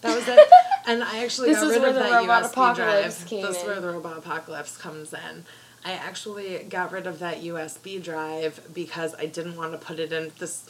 that 0.00 0.14
was 0.14 0.26
it. 0.28 0.38
and 0.86 1.02
I 1.04 1.24
actually 1.24 1.50
This 1.50 1.60
got 1.60 1.66
is 1.66 1.72
rid 1.72 1.80
where 1.80 1.88
of 1.90 1.94
the 1.94 2.00
that 2.00 2.12
robot 2.20 2.42
USB 2.44 2.50
apocalypse 2.52 3.16
drive. 3.18 3.28
came 3.28 3.42
This 3.46 3.56
is 3.58 3.64
where 3.64 3.80
the 3.80 3.88
robot 3.90 4.18
apocalypse 4.18 4.76
comes 4.76 5.12
in. 5.12 5.44
I 5.84 5.92
actually 5.92 6.64
got 6.68 6.92
rid 6.92 7.06
of 7.06 7.18
that 7.18 7.42
USB 7.42 8.02
drive 8.02 8.60
because 8.72 9.14
I 9.16 9.26
didn't 9.26 9.56
want 9.56 9.72
to 9.72 9.78
put 9.78 9.98
it 9.98 10.12
in 10.12 10.32
this. 10.38 10.64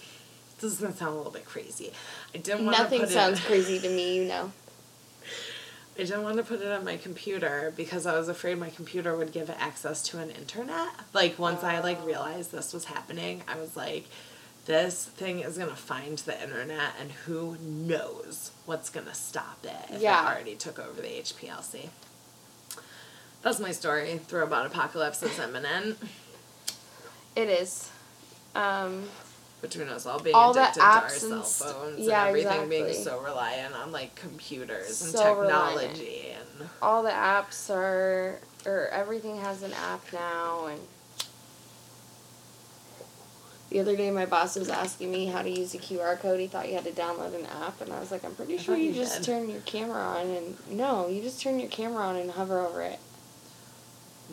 This 0.61 0.73
is 0.73 0.81
gonna 0.81 0.95
sound 0.95 1.15
a 1.15 1.17
little 1.17 1.33
bit 1.33 1.45
crazy. 1.47 1.93
I 2.35 2.39
didn't 2.39 2.65
want 2.65 2.77
to 2.77 2.83
Nothing 2.85 3.01
put 3.01 3.09
sounds 3.11 3.39
it. 3.39 3.45
crazy 3.47 3.79
to 3.81 3.89
me, 3.89 4.17
you 4.19 4.25
know. 4.27 4.53
I 5.97 5.99
didn't 5.99 6.25
want 6.25 6.39
to 6.39 6.43
put 6.43 6.61
it 6.61 6.67
on 6.73 6.85
my 6.85 6.97
computer 6.97 7.73
because 7.77 8.05
I 8.05 8.19
was 8.19 8.29
afraid 8.29 8.59
my 8.59 8.71
computer 8.71 9.17
would 9.17 9.31
give 9.31 9.49
it 9.49 9.57
access 9.61 10.03
to 10.09 10.19
an 10.19 10.31
internet. 10.31 10.89
Like 11.13 11.39
once 11.39 11.63
I 11.63 11.79
like 11.81 12.01
Oh. 12.03 12.07
realized 12.07 12.51
this 12.51 12.73
was 12.73 12.87
happening, 12.87 13.45
I 13.47 13.57
was 13.61 13.77
like, 13.77 14.07
this 14.67 15.05
thing 15.05 15.41
is 15.41 15.59
gonna 15.59 15.77
find 15.77 16.19
the 16.19 16.41
internet, 16.43 16.93
and 17.01 17.11
who 17.13 17.57
knows 17.61 18.51
what's 18.67 18.89
gonna 18.91 19.15
stop 19.15 19.59
it 19.65 19.95
if 19.95 20.01
Yeah. 20.01 20.23
it 20.27 20.33
already 20.35 20.57
took 20.57 20.79
over 20.79 21.01
the 21.01 21.19
HPLC. 21.19 21.91
That's 23.43 23.61
my 23.61 23.73
story. 23.73 24.21
The 24.29 24.37
robot 24.39 24.67
apocalypse 24.67 25.23
is 25.23 25.39
imminent. 25.39 25.99
It 27.37 27.49
is. 27.51 27.91
Um, 28.55 29.09
Between 29.61 29.89
us 29.89 30.07
all 30.07 30.19
being 30.21 30.35
All 30.37 30.53
addicted 30.53 30.81
to 30.81 30.87
our 30.87 31.09
cell 31.11 31.33
and 31.33 31.45
phones 31.45 32.01
yeah, 32.01 32.21
and 32.27 32.29
everything 32.29 32.69
being 32.69 32.93
so 32.95 33.19
reliant 33.21 33.75
on 33.75 33.93
like 33.93 34.15
computers 34.15 35.03
and 35.03 35.11
So 35.13 35.35
reliant. 35.35 35.81
technology 35.97 36.29
and 36.61 36.69
all 36.81 37.03
the 37.03 37.11
apps 37.11 37.69
are, 37.75 38.41
or 38.65 38.89
everything 38.89 39.41
has 39.41 39.63
an 39.63 39.73
app 39.73 40.01
now, 40.13 40.67
and 40.67 40.81
the 43.75 43.81
other 43.81 43.97
day 43.97 44.09
my 44.13 44.25
boss 44.25 44.55
was 44.55 44.69
asking 44.69 45.11
me 45.11 45.27
how 45.27 45.43
to 45.43 45.51
use 45.51 45.75
a 45.75 45.79
QR 45.79 46.17
code. 46.21 46.39
He 46.39 46.47
thought 46.47 46.69
you 46.69 46.77
had 46.77 46.85
to 46.85 46.93
download 46.93 47.35
an 47.35 47.45
app, 47.61 47.81
and 47.81 47.93
I 47.93 47.99
was 47.99 48.13
like, 48.13 48.25
I'm 48.25 48.33
pretty 48.37 48.55
I 48.55 48.59
sure 48.59 48.77
you 48.77 48.91
you 48.91 48.95
just 48.95 49.17
did. 49.17 49.25
turn 49.25 49.51
your 49.51 49.63
camera 49.63 50.01
on, 50.01 50.29
and 50.31 50.57
no, 50.71 51.09
you 51.09 51.21
just 51.21 51.41
turn 51.43 51.59
your 51.59 51.69
camera 51.69 52.05
on 52.05 52.15
and 52.15 52.31
hover 52.31 52.61
over 52.65 52.83
it. 52.83 53.01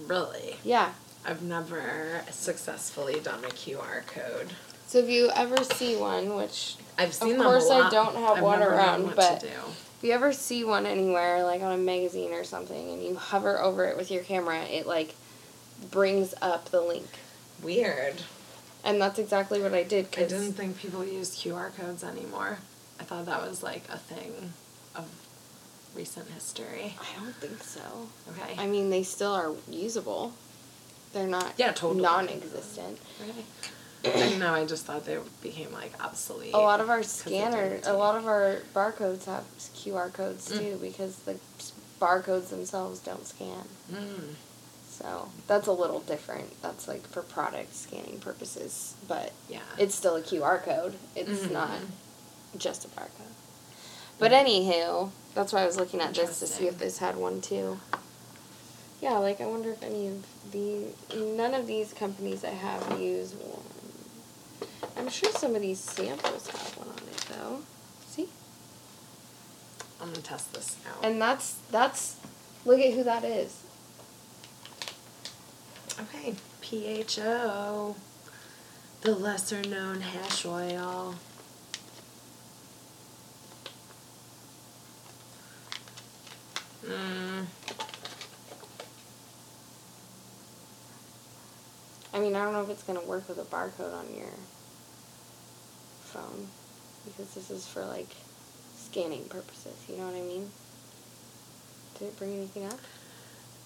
really. 0.06 0.58
Yeah. 0.64 0.92
I've 1.26 1.42
never 1.42 2.22
successfully 2.30 3.20
done 3.20 3.44
a 3.44 3.48
QR 3.48 4.06
code. 4.06 4.50
So 4.86 5.00
if 5.00 5.10
you 5.10 5.32
ever 5.36 5.64
see 5.64 5.96
one, 5.96 6.36
which 6.36 6.76
I've 7.00 7.14
seen 7.16 7.38
them 7.40 7.42
course 7.48 7.68
I 7.68 7.90
don't 7.90 8.16
have 8.18 8.38
I've 8.38 8.44
one 8.44 8.62
around, 8.62 9.16
but- 9.16 9.44
if 9.44 10.04
you 10.08 10.12
ever 10.14 10.34
see 10.34 10.64
one 10.64 10.86
anywhere, 10.86 11.44
like 11.44 11.62
on 11.64 11.72
a 11.72 11.78
magazine 11.78 12.32
or 12.34 12.44
something, 12.44 12.92
and 12.92 13.04
you 13.04 13.16
hover 13.16 13.60
over 13.60 13.86
it 13.86 13.98
with 13.98 14.12
your 14.12 14.22
camera, 14.24 14.60
it 14.66 14.86
like 14.86 15.16
brings 15.90 16.36
up 16.44 16.70
the 16.70 16.82
link. 16.82 17.08
Weird. 17.64 18.22
And 18.84 19.00
that's 19.02 19.20
exactly 19.20 19.62
what 19.62 19.74
I 19.74 19.84
did. 19.84 20.08
I 20.18 20.24
didn't 20.24 20.54
think 20.54 20.78
people 20.80 21.06
used 21.06 21.38
QR 21.40 21.76
codes 21.76 22.04
anymore. 22.04 22.60
I 23.00 23.04
thought 23.04 23.26
that 23.28 23.42
was 23.48 23.62
like 23.64 23.84
a 23.92 23.98
thing 23.98 24.54
of 24.96 25.08
recent 25.96 26.30
history. 26.30 26.96
I 27.00 27.20
don't 27.24 27.36
think 27.36 27.64
so. 27.64 27.82
Okay. 28.32 28.56
I 28.58 28.66
mean, 28.68 28.90
they 28.90 29.04
still 29.04 29.34
are 29.34 29.52
usable. 29.70 30.34
They're 31.14 31.28
not 31.28 31.54
Yeah, 31.58 31.74
totally. 31.74 32.02
non-existent. 32.02 32.98
Really? 33.20 33.46
I 34.34 34.36
know. 34.38 34.54
I 34.54 34.66
just 34.66 34.86
thought 34.86 35.06
they 35.06 35.20
became 35.44 35.72
like 35.72 35.94
obsolete. 36.04 36.54
A 36.54 36.58
lot 36.58 36.80
of 36.80 36.90
our 36.90 37.04
scanners, 37.04 37.86
a 37.86 37.94
lot 37.94 38.16
of 38.18 38.26
our 38.26 38.58
barcodes 38.74 39.26
have 39.26 39.44
QR 39.76 40.12
codes 40.12 40.50
Mm. 40.50 40.58
too, 40.58 40.78
because 40.82 41.18
the 41.18 41.36
barcodes 42.00 42.50
themselves 42.50 43.00
don't 43.00 43.28
scan. 43.28 43.68
Mm. 43.92 44.34
So 45.02 45.30
that's 45.48 45.68
a 45.68 45.72
little 45.72 46.00
different. 46.02 46.62
That's 46.62 46.88
like 46.88 47.08
for 47.08 47.24
product 47.24 47.76
scanning 47.76 48.20
purposes, 48.20 48.94
but 49.08 49.32
Yeah. 49.50 49.60
it's 49.78 49.96
still 49.96 50.16
a 50.16 50.22
QR 50.22 50.60
code. 50.60 50.96
It's 51.16 51.42
Mhm. 51.48 51.52
not 51.52 51.80
just 52.58 52.86
a 52.86 52.88
barcode. 52.90 53.34
But 54.20 54.32
anywho, 54.32 55.10
that's 55.34 55.52
why 55.54 55.64
I 55.64 55.66
was 55.66 55.78
looking 55.78 56.02
at 56.02 56.14
this 56.14 56.40
to 56.40 56.48
see 56.48 56.68
if 56.68 56.78
this 56.78 57.00
had 57.00 57.18
one 57.18 57.42
too. 57.42 57.80
Yeah, 59.02 59.18
like 59.18 59.42
I 59.42 59.48
wonder 59.48 59.72
if 59.72 59.82
any 59.82 60.08
of 60.08 60.24
the 60.52 60.94
none 61.16 61.56
of 61.56 61.66
these 61.66 61.94
companies 61.94 62.44
I 62.44 62.50
have 62.52 63.00
use 63.00 63.34
one. 63.34 63.64
I'm 64.96 65.10
sure 65.10 65.32
some 65.32 65.56
of 65.56 65.62
these 65.64 65.80
samples 65.80 66.46
have 66.48 66.78
one 66.78 66.90
on 66.90 66.98
it 66.98 67.26
though. 67.28 67.64
See? 68.08 68.30
I'm 70.00 70.12
gonna 70.12 70.22
test 70.22 70.54
this 70.54 70.76
out. 70.88 71.04
And 71.04 71.20
that's 71.20 71.56
that's 71.72 72.18
look 72.66 72.80
at 72.80 72.94
who 72.94 73.04
that 73.04 73.24
is. 73.24 73.56
Okay, 76.00 76.36
PHO, 76.62 77.96
the 79.02 79.14
lesser 79.14 79.62
known 79.62 80.02
hash 80.02 80.46
oil. 80.46 81.16
Mm, 86.86 87.46
I 92.14 92.20
mean, 92.20 92.36
I 92.36 92.44
don't 92.44 92.54
know 92.54 92.64
if 92.64 92.70
it's 92.70 92.84
gonna 92.84 93.02
work 93.02 93.28
with 93.28 93.38
a 93.38 93.44
barcode 93.44 93.94
on 93.94 94.16
your 94.16 94.34
phone 96.04 96.48
because 97.06 97.34
this 97.34 97.52
is 97.52 97.68
for 97.68 97.86
like 97.86 98.10
scanning 98.78 99.26
purposes. 99.26 99.76
You 99.90 99.98
know 99.98 100.08
what 100.08 100.16
I 100.16 100.22
mean? 100.22 100.52
Did 102.00 102.10
it 102.10 102.18
bring 102.18 102.34
anything 102.34 102.66
up? 102.66 102.80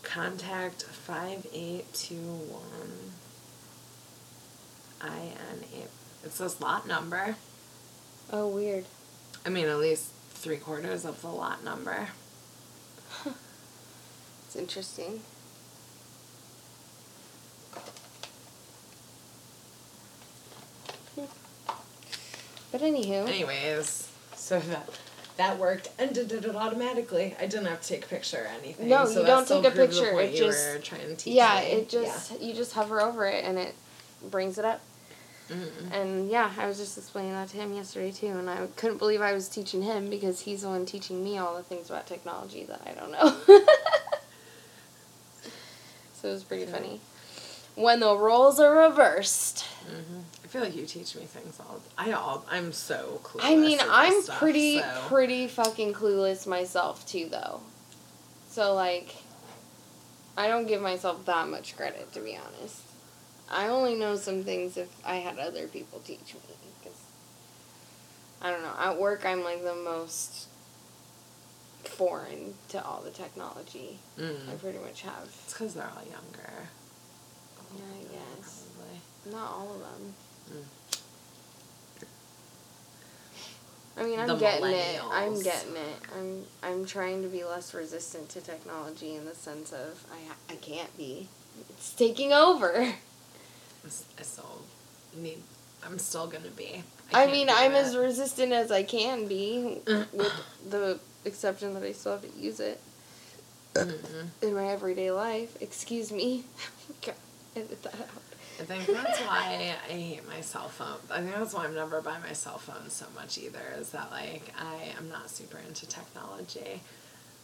Contact 0.05 0.83
5821 0.83 2.61
IN8. 5.01 5.87
It 6.23 6.31
says 6.31 6.61
lot 6.61 6.87
number. 6.87 7.35
Oh, 8.31 8.47
weird. 8.47 8.85
I 9.45 9.49
mean, 9.49 9.65
at 9.67 9.77
least 9.77 10.11
three 10.29 10.57
quarters 10.57 11.03
of 11.05 11.21
the 11.21 11.27
lot 11.27 11.63
number. 11.63 12.07
It's 14.55 14.61
interesting. 14.61 15.19
Hmm. 21.15 21.25
But 22.71 22.81
anywho, 22.81 23.27
Anyways, 23.27 24.09
so 24.35 24.59
that 24.59 24.89
that 25.37 25.57
worked 25.59 25.89
and 25.99 26.15
it 26.17 26.27
did 26.27 26.45
it 26.45 26.55
automatically. 26.55 27.35
I 27.39 27.45
didn't 27.47 27.65
have 27.65 27.81
to 27.81 27.87
take 27.87 28.05
a 28.05 28.07
picture 28.07 28.43
or 28.43 28.47
anything. 28.59 28.87
No, 28.87 29.05
so 29.05 29.21
you 29.21 29.25
don't 29.27 29.47
take 29.47 29.65
a 29.65 29.71
picture, 29.71 30.19
it 30.19 30.31
you 30.31 30.37
just- 30.45 30.73
were 30.73 30.79
trying 30.79 31.01
to 31.07 31.15
teach 31.15 31.33
yeah, 31.33 31.59
me. 31.61 31.65
it 31.67 31.89
just 31.89 32.39
you 32.41 32.53
just 32.53 32.73
hover 32.73 33.01
over 33.01 33.25
it 33.25 33.43
and 33.43 33.57
it 33.57 33.73
brings 34.31 34.57
it 34.57 34.65
up. 34.65 34.81
Mm-mm. 35.49 35.91
And 35.93 36.27
yeah, 36.29 36.51
I 36.57 36.65
was 36.65 36.77
just 36.79 36.97
explaining 36.97 37.33
that 37.33 37.49
to 37.49 37.57
him 37.57 37.71
yesterday 37.73 38.11
too, 38.11 38.27
and 38.27 38.49
I 38.49 38.65
couldn't 38.77 38.97
believe 38.97 39.21
I 39.21 39.33
was 39.33 39.47
teaching 39.47 39.83
him 39.83 40.09
because 40.09 40.39
he's 40.41 40.63
the 40.63 40.69
one 40.69 40.87
teaching 40.87 41.23
me 41.23 41.37
all 41.37 41.55
the 41.55 41.61
things 41.63 41.87
about 41.89 42.07
technology 42.07 42.63
that 42.63 42.81
I 42.83 42.93
don't 42.99 43.11
know. 43.11 43.37
so 46.13 46.29
it 46.29 46.31
was 46.31 46.43
pretty 46.43 46.63
Yeah. 46.65 46.71
funny. 46.71 46.99
When 47.75 47.99
the 47.99 48.15
roles 48.17 48.59
are 48.59 48.87
reversed. 48.89 49.65
hmm 49.85 50.19
I 50.43 50.47
feel 50.47 50.61
like 50.61 50.75
you 50.75 50.85
teach 50.85 51.15
me 51.15 51.23
things 51.25 51.59
all. 51.59 51.81
I 51.97 52.13
all. 52.13 52.45
I'm 52.49 52.71
so 52.71 53.19
clueless. 53.23 53.41
I 53.43 53.55
mean, 53.57 53.79
I'm 53.81 54.21
stuff, 54.21 54.39
pretty 54.39 54.79
so- 54.79 55.01
pretty 55.07 55.47
fucking 55.47 55.93
clueless 55.93 56.47
myself 56.47 57.05
too 57.05 57.27
though. 57.29 57.59
So 58.49 58.73
like 58.73 59.15
I 60.37 60.47
don't 60.47 60.65
give 60.67 60.81
myself 60.81 61.25
that 61.25 61.47
much 61.49 61.75
credit 61.75 62.13
to 62.13 62.21
be 62.21 62.37
honest. 62.37 62.81
I 63.49 63.67
only 63.67 63.95
know 63.95 64.15
some 64.15 64.43
things 64.43 64.77
if 64.77 64.87
I 65.05 65.15
had 65.17 65.37
other 65.37 65.67
people 65.67 65.99
teach 65.99 66.33
me 66.33 66.39
cuz 66.83 66.93
I 68.41 68.51
don't 68.51 68.61
know. 68.61 68.73
At 68.79 68.97
work 68.97 69.25
I'm 69.25 69.43
like 69.43 69.61
the 69.63 69.75
most 69.75 70.47
foreign 71.83 72.53
to 72.69 72.83
all 72.83 73.01
the 73.01 73.11
technology. 73.11 73.99
Mm. 74.17 74.49
I 74.49 74.55
pretty 74.55 74.79
much 74.79 75.01
have. 75.01 75.27
It's 75.43 75.53
because 75.53 75.73
they're 75.73 75.83
all 75.95 76.03
younger. 76.03 76.69
Yeah, 77.77 77.83
I 77.99 78.03
guess. 78.39 78.63
Probably. 78.75 79.33
Not 79.39 79.51
all 79.51 79.73
of 79.73 79.79
them. 79.79 80.13
Mm. 80.51 80.63
I 83.97 84.03
mean, 84.03 84.19
I'm 84.19 84.27
The 84.27 84.35
getting 84.35 84.65
it. 84.67 84.99
I'm 85.09 85.33
millennials. 85.33 85.43
getting 85.43 85.75
it. 85.75 85.97
I'm 86.17 86.43
I'm 86.63 86.85
trying 86.85 87.21
to 87.23 87.29
be 87.29 87.43
less 87.45 87.73
resistant 87.73 88.27
to 88.29 88.41
technology 88.41 89.15
in 89.15 89.25
the 89.25 89.35
sense 89.35 89.71
of 89.71 90.05
I 90.11 90.17
ha- 90.27 90.35
I 90.49 90.55
can't 90.55 90.95
be. 90.97 91.29
It's 91.69 91.93
taking 91.93 92.33
over. 92.33 92.73
I 93.87 94.21
still 94.21 94.61
need. 95.15 95.41
I'm 95.85 95.97
still 95.99 96.27
gonna 96.27 96.49
be. 96.49 96.83
I, 97.13 97.21
can't 97.21 97.31
mean, 97.31 97.47
do 97.47 97.53
I'm 97.55 97.71
it. 97.73 97.77
as 97.85 97.95
resistant 97.95 98.51
as 98.51 98.71
I 98.71 98.83
can 98.83 99.27
be, 99.27 99.77
with 100.11 100.33
the 100.69 100.99
exception 101.23 101.73
that 101.75 101.83
I 101.83 101.91
still 101.93 102.13
have 102.13 102.21
to 102.33 102.39
use 102.39 102.59
it 102.59 102.81
Mhm. 103.75 104.27
in 104.41 104.55
my 104.55 104.67
everyday 104.67 105.11
life. 105.11 105.55
Excuse 105.61 106.11
me. 106.11 106.43
God, 107.05 107.15
edit 107.55 107.81
that 107.83 107.93
out. 107.95 108.09
I 108.59 108.63
think 108.63 108.85
that's 108.87 109.19
why 109.21 109.75
I 109.87 109.91
hate 109.91 110.27
my 110.27 110.39
cell 110.41 110.69
phone. 110.69 110.97
I 111.11 111.21
think 111.21 111.35
that's 111.35 111.53
why 111.53 111.65
I'm 111.65 111.75
never 111.75 112.01
by 112.01 112.17
my 112.19 112.31
cell 112.33 112.57
phone 112.57 112.89
so 112.89 113.05
much 113.13 113.37
either. 113.37 113.59
Is 113.77 113.89
that 113.91 114.11
like 114.11 114.53
I 114.57 114.93
am 114.97 115.09
not 115.09 115.29
super 115.29 115.57
into 115.67 115.85
technology. 115.87 116.81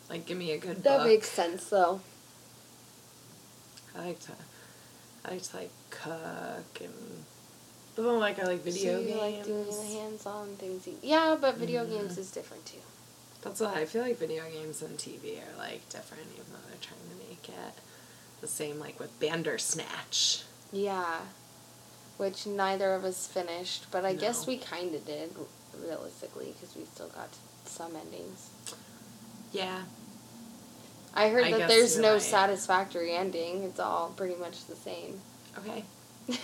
Like, 0.09 0.26
give 0.26 0.38
me 0.38 0.51
a 0.51 0.57
good 0.57 0.84
That 0.84 0.97
book. 0.99 1.07
makes 1.07 1.30
sense, 1.30 1.70
though. 1.70 2.01
I 3.97 4.05
like 4.07 4.20
to. 4.22 4.32
I 5.26 5.32
like 5.32 5.43
to 5.43 5.57
like 5.57 5.72
cook 5.89 6.82
and. 6.82 7.26
But 7.95 8.03
then 8.03 8.20
like 8.20 8.39
I 8.39 8.43
like 8.43 8.62
video 8.64 8.95
so 8.95 8.99
you 9.01 9.07
games. 9.07 9.20
like 9.22 9.43
doing 9.45 9.66
the 9.66 9.99
hands-on 9.99 10.55
things. 10.55 10.88
you- 10.88 10.97
Yeah, 11.03 11.38
but 11.39 11.55
video 11.57 11.86
Mhm. 11.86 11.89
games 11.89 12.18
is 12.18 12.32
different 12.32 12.66
too. 12.66 12.78
That's 13.41 13.59
why 13.59 13.74
I 13.82 13.86
feel 13.86 14.01
like 14.03 14.18
video 14.18 14.43
games 14.49 14.82
and 14.82 14.97
TV 14.97 15.39
are 15.41 15.57
like 15.57 15.88
different, 15.89 16.24
even 16.34 16.45
though 16.53 16.59
they're 16.70 16.80
trying 16.80 17.01
to 17.09 17.16
make 17.28 17.49
it 17.49 17.74
the 18.42 18.48
same. 18.48 18.80
Like 18.80 19.00
with 19.00 19.18
Bandersnatch. 19.20 20.44
Yeah. 20.72 21.20
Which 22.18 22.46
neither 22.46 22.94
of 22.94 23.04
us 23.04 23.28
finished, 23.28 23.88
but 23.92 24.06
I 24.06 24.14
guess 24.14 24.46
we 24.46 24.58
kind 24.58 24.94
of 24.94 25.06
did, 25.06 25.32
realistically, 25.84 26.54
because 26.54 26.76
we 26.76 26.86
still 26.86 27.08
got 27.08 27.30
some 27.66 27.96
endings. 27.96 28.50
Yeah. 29.52 29.82
I 31.14 31.30
heard 31.30 31.46
I 31.46 31.52
that 31.58 31.68
there's 31.68 31.98
no 31.98 32.14
right. 32.14 32.22
satisfactory 32.22 33.14
ending. 33.14 33.64
It's 33.64 33.80
all 33.80 34.14
pretty 34.16 34.36
much 34.36 34.66
the 34.68 34.76
same. 34.76 35.20
Okay. 35.58 35.84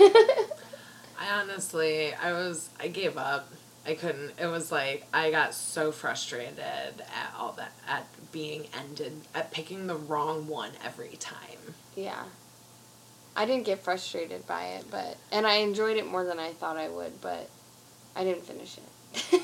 I 1.20 1.42
honestly, 1.42 2.14
I 2.14 2.34
was, 2.34 2.70
I 2.80 2.88
gave 2.88 3.18
up. 3.18 3.52
I 3.86 3.94
couldn't. 3.96 4.34
It 4.38 4.48
was 4.48 4.70
like 4.70 5.06
I 5.14 5.32
got 5.32 5.54
so 5.54 5.94
frustrated 5.94 6.60
at 6.60 7.34
all 7.38 7.54
that 7.54 7.72
at 7.88 8.06
being 8.34 8.68
ended 8.78 9.14
at 9.34 9.52
picking 9.52 9.88
the 9.88 9.96
wrong 9.96 10.48
one 10.48 10.72
every 10.84 11.16
time. 11.22 11.74
Yeah. 11.98 12.24
I 13.36 13.46
didn't 13.46 13.66
get 13.66 13.80
frustrated 13.84 14.48
by 14.48 14.64
it, 14.64 14.86
but 14.90 15.18
and 15.32 15.46
I 15.46 15.58
enjoyed 15.58 15.98
it 15.98 16.08
more 16.08 16.24
than 16.24 16.40
I 16.40 16.52
thought 16.52 16.78
I 16.78 16.90
would, 16.90 17.20
but 17.22 17.50
I 18.16 18.24
didn't 18.24 18.46
finish 18.46 18.78
it. 18.78 19.42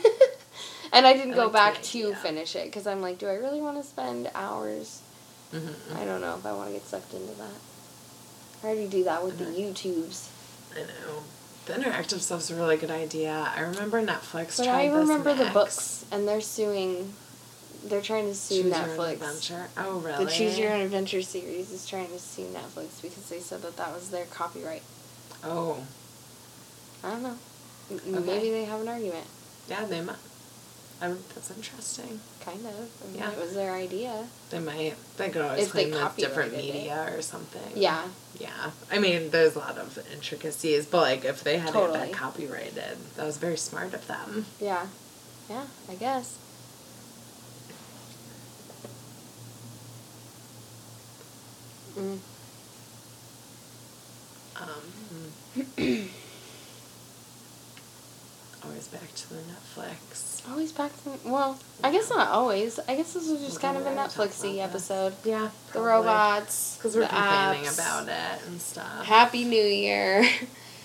and 0.94 1.06
I 1.06 1.14
didn't 1.14 1.34
I 1.34 1.36
go 1.36 1.50
back 1.50 1.82
to 1.82 2.00
idea. 2.00 2.16
finish 2.16 2.56
it 2.56 2.66
because 2.66 2.88
I'm 2.88 3.02
like, 3.02 3.20
do 3.20 3.28
I 3.28 3.34
really 3.36 3.62
want 3.62 3.78
to 3.78 3.84
spend 3.88 4.32
hours? 4.34 5.02
Mm-hmm. 5.54 5.98
I 5.98 6.06
don't 6.06 6.22
know 6.22 6.36
if 6.36 6.46
I 6.46 6.54
want 6.54 6.70
to 6.70 6.74
get 6.74 6.86
sucked 6.86 7.14
into 7.14 7.34
that. 7.34 7.60
I 8.64 8.68
already 8.68 8.88
do 8.88 9.04
that 9.04 9.24
with 9.24 9.38
the. 9.38 9.46
YouTubes. 9.46 10.30
I 10.76 10.80
know. 10.80 11.24
The 11.66 11.74
interactive 11.74 12.20
stuff's 12.20 12.50
a 12.50 12.56
really 12.56 12.78
good 12.78 12.92
idea. 12.92 13.52
I 13.56 13.62
remember 13.62 14.04
Netflix 14.06 14.58
But 14.58 14.68
I 14.68 14.88
remember 14.88 15.34
the 15.34 15.50
books, 15.52 16.06
and 16.12 16.28
they're 16.28 16.42
suing. 16.42 17.14
They're 17.86 18.02
trying 18.02 18.28
to 18.28 18.36
sue 18.36 18.64
Choose 18.64 18.66
Your 18.66 18.76
Own 18.76 18.90
Netflix. 18.98 19.12
Adventure. 19.14 19.68
Oh, 19.78 20.00
really? 20.00 20.26
The 20.26 20.32
Choose 20.32 20.58
Your 20.60 20.72
Own 20.74 20.82
Adventure 20.82 21.22
series 21.22 21.72
is 21.72 21.86
trying 21.88 22.08
to 22.08 22.20
sue 22.20 22.44
Netflix 22.54 23.02
because 23.02 23.30
they 23.30 23.40
said 23.40 23.62
that 23.62 23.76
that 23.78 23.94
was 23.94 24.10
their 24.10 24.26
copyright. 24.26 24.84
Oh, 25.44 25.84
I 27.04 27.10
don't 27.12 27.24
know. 27.24 27.36
Okay. 27.92 28.10
Maybe 28.26 28.50
they 28.52 28.64
have 28.66 28.82
an 28.82 28.88
argument. 28.88 29.28
yeah, 29.70 29.86
they 29.86 30.02
might. 30.02 30.16
I, 31.02 31.08
that's 31.36 31.52
interesting. 31.52 32.22
Kind 32.46 32.66
of. 32.66 32.90
I 33.04 33.08
mean, 33.12 33.18
Yeah. 33.20 33.32
It 33.32 33.40
was 33.40 33.54
their 33.54 33.74
idea. 33.74 34.26
They 34.52 34.60
might. 34.60 34.94
They 35.18 35.30
could 35.30 35.42
always 35.42 35.66
If 35.66 35.72
claim 35.72 35.92
that's 35.92 36.16
different 36.16 36.52
copyrighted 36.54 36.76
it. 36.76 36.80
media 36.80 37.10
or 37.14 37.22
something. 37.22 37.74
Yeah. 37.76 38.08
Yeah. 38.40 38.72
I 38.90 39.00
mean, 39.00 39.32
there's 39.32 39.56
a 39.58 39.60
lot 39.60 39.78
of 39.78 40.00
intricacies, 40.14 40.86
but 40.86 41.02
like 41.02 41.26
if 41.26 41.44
they 41.44 41.58
had 41.58 41.70
it 41.70 41.74
Totally. 41.74 42.00
that 42.00 42.14
copyrighted, 42.14 42.98
that 43.18 43.26
was 43.26 43.36
very 43.38 43.58
smart 43.58 43.94
of 43.94 44.08
them. 44.08 44.46
Yeah. 44.62 44.86
Yeah, 45.50 45.66
I 45.90 45.96
guess. 45.96 46.38
Mm. 51.98 52.18
Um, 54.56 56.10
always 58.64 58.88
back 58.88 59.14
to 59.16 59.30
the 59.30 59.36
Netflix. 59.42 60.48
Always 60.50 60.72
back 60.72 60.92
to 61.04 61.12
well, 61.30 61.58
I 61.84 61.92
guess 61.92 62.10
not 62.10 62.30
always. 62.30 62.80
I 62.88 62.96
guess 62.96 63.14
this 63.14 63.30
was 63.30 63.42
just 63.42 63.60
kind 63.62 63.78
of 63.78 63.86
a 63.86 63.90
Netflixy 63.90 64.56
about 64.56 64.74
this. 64.74 64.90
episode. 64.92 65.14
Yeah. 65.24 65.50
The 65.74 65.82
robots, 65.82 66.78
Because 66.78 66.96
we're 66.96 67.02
the 67.02 67.08
complaining 67.10 67.66
apps. 67.66 67.74
about 67.80 68.08
it 68.08 68.48
and 68.48 68.62
stuff. 68.62 69.06
Happy 69.06 69.44
New 69.46 69.64
Year. 69.64 70.24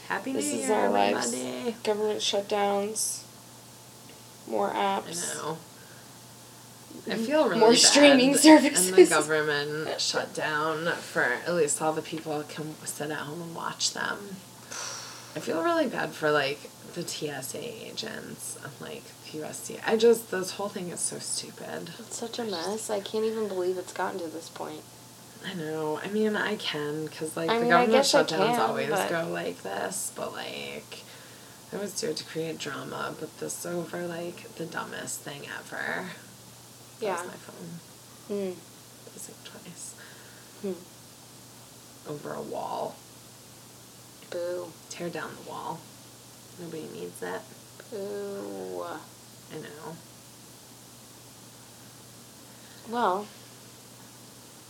Happy 0.08 0.32
New 0.32 0.38
this 0.40 0.52
is 0.52 0.70
our 0.70 0.88
lives. 0.90 1.32
everybody. 1.34 1.76
Government 1.84 2.20
shutdowns. 2.20 3.22
More 4.48 4.70
I 4.70 5.00
apps. 5.00 5.36
know. 5.36 5.58
I 7.10 7.16
feel 7.16 7.44
really 7.48 7.60
More 7.60 7.70
bad 7.70 7.78
streaming 7.78 8.26
And 8.30 8.34
the 8.34 8.38
services. 8.38 9.08
government 9.08 10.00
shut 10.00 10.34
down 10.34 10.86
for 10.94 11.22
at 11.22 11.54
least 11.54 11.80
all 11.80 11.92
the 11.92 12.02
people 12.02 12.42
can 12.48 12.74
sit 12.84 13.10
at 13.10 13.18
home 13.18 13.42
and 13.42 13.54
watch 13.54 13.92
them. 13.92 14.36
I 15.36 15.40
feel 15.40 15.62
really 15.62 15.86
bad 15.86 16.10
for 16.12 16.30
like 16.30 16.70
the 16.94 17.06
TSA 17.06 17.58
agents 17.86 18.58
and 18.62 18.72
like 18.80 19.04
the 19.30 19.38
USC. 19.40 19.78
I 19.86 19.96
just 19.96 20.30
this 20.30 20.52
whole 20.52 20.68
thing 20.68 20.88
is 20.88 21.00
so 21.00 21.18
stupid. 21.18 21.90
It's 21.98 22.16
such 22.16 22.38
a 22.38 22.44
mess. 22.44 22.90
I 22.90 23.00
can't 23.00 23.24
even 23.24 23.46
believe 23.48 23.76
it's 23.78 23.92
gotten 23.92 24.18
to 24.20 24.26
this 24.26 24.48
point. 24.48 24.82
I 25.46 25.54
know. 25.54 26.00
I 26.02 26.08
mean, 26.08 26.34
I 26.34 26.56
can 26.56 27.04
because 27.06 27.36
like 27.36 27.48
I 27.50 27.54
the 27.54 27.60
mean, 27.60 27.70
government 27.70 28.04
shutdowns 28.04 28.28
can, 28.56 28.60
always 28.60 28.88
but- 28.90 29.08
go 29.10 29.28
like 29.30 29.62
this, 29.62 30.12
but 30.16 30.32
like. 30.32 31.04
I 31.70 31.76
always 31.76 32.00
do 32.00 32.08
it 32.08 32.16
to 32.16 32.24
create 32.24 32.56
drama, 32.56 33.14
but 33.20 33.40
this 33.40 33.66
over 33.66 34.06
like 34.06 34.54
the 34.54 34.64
dumbest 34.64 35.20
thing 35.20 35.42
ever. 35.58 36.06
That 36.98 37.04
Yeah. 37.06 37.20
was 37.22 37.26
my 37.28 37.34
phone. 37.36 37.80
Hmm. 38.28 38.58
Buzzing 39.12 39.34
twice. 39.44 39.94
Hmm. 40.62 42.10
Over 42.10 42.34
a 42.34 42.42
wall. 42.42 42.96
Boo. 44.30 44.72
Tear 44.90 45.08
down 45.10 45.30
the 45.42 45.50
wall. 45.50 45.80
Nobody 46.58 46.84
needs 46.92 47.20
that. 47.20 47.42
Boo. 47.90 48.84
I 49.52 49.56
know. 49.58 49.96
Well, 52.88 53.26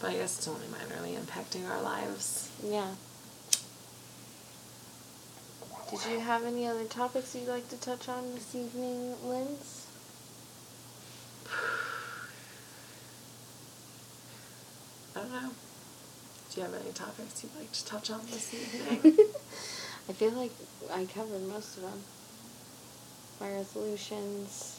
But 0.01 0.11
I 0.11 0.15
guess 0.15 0.39
it's 0.39 0.47
only 0.49 0.67
minorly 0.67 1.17
impacting 1.19 1.69
our 1.69 1.81
lives. 1.83 2.49
yeah. 2.63 2.95
Did 5.91 6.05
you 6.05 6.21
have 6.21 6.45
any 6.45 6.67
other 6.67 6.85
topics 6.85 7.35
you'd 7.35 7.49
like 7.49 7.69
to 7.71 7.77
touch 7.77 8.09
on 8.09 8.35
this 8.35 8.55
evening, 8.55 9.17
Linz? 9.27 9.87
I 15.19 15.23
don't 15.23 15.33
know. 15.33 15.51
Do 16.51 16.61
you 16.61 16.67
have 16.67 16.75
any 16.81 16.93
topics 16.93 17.43
you'd 17.43 17.57
like 17.59 17.73
to 17.73 17.85
touch 17.85 18.11
on 18.11 18.21
this 18.31 18.55
evening? 18.55 19.01
I 20.09 20.13
feel 20.13 20.31
like 20.31 20.53
I 20.93 21.05
covered 21.07 21.43
most 21.49 21.77
of 21.77 21.83
them. 21.83 22.01
My 23.41 23.51
resolutions. 23.53 24.79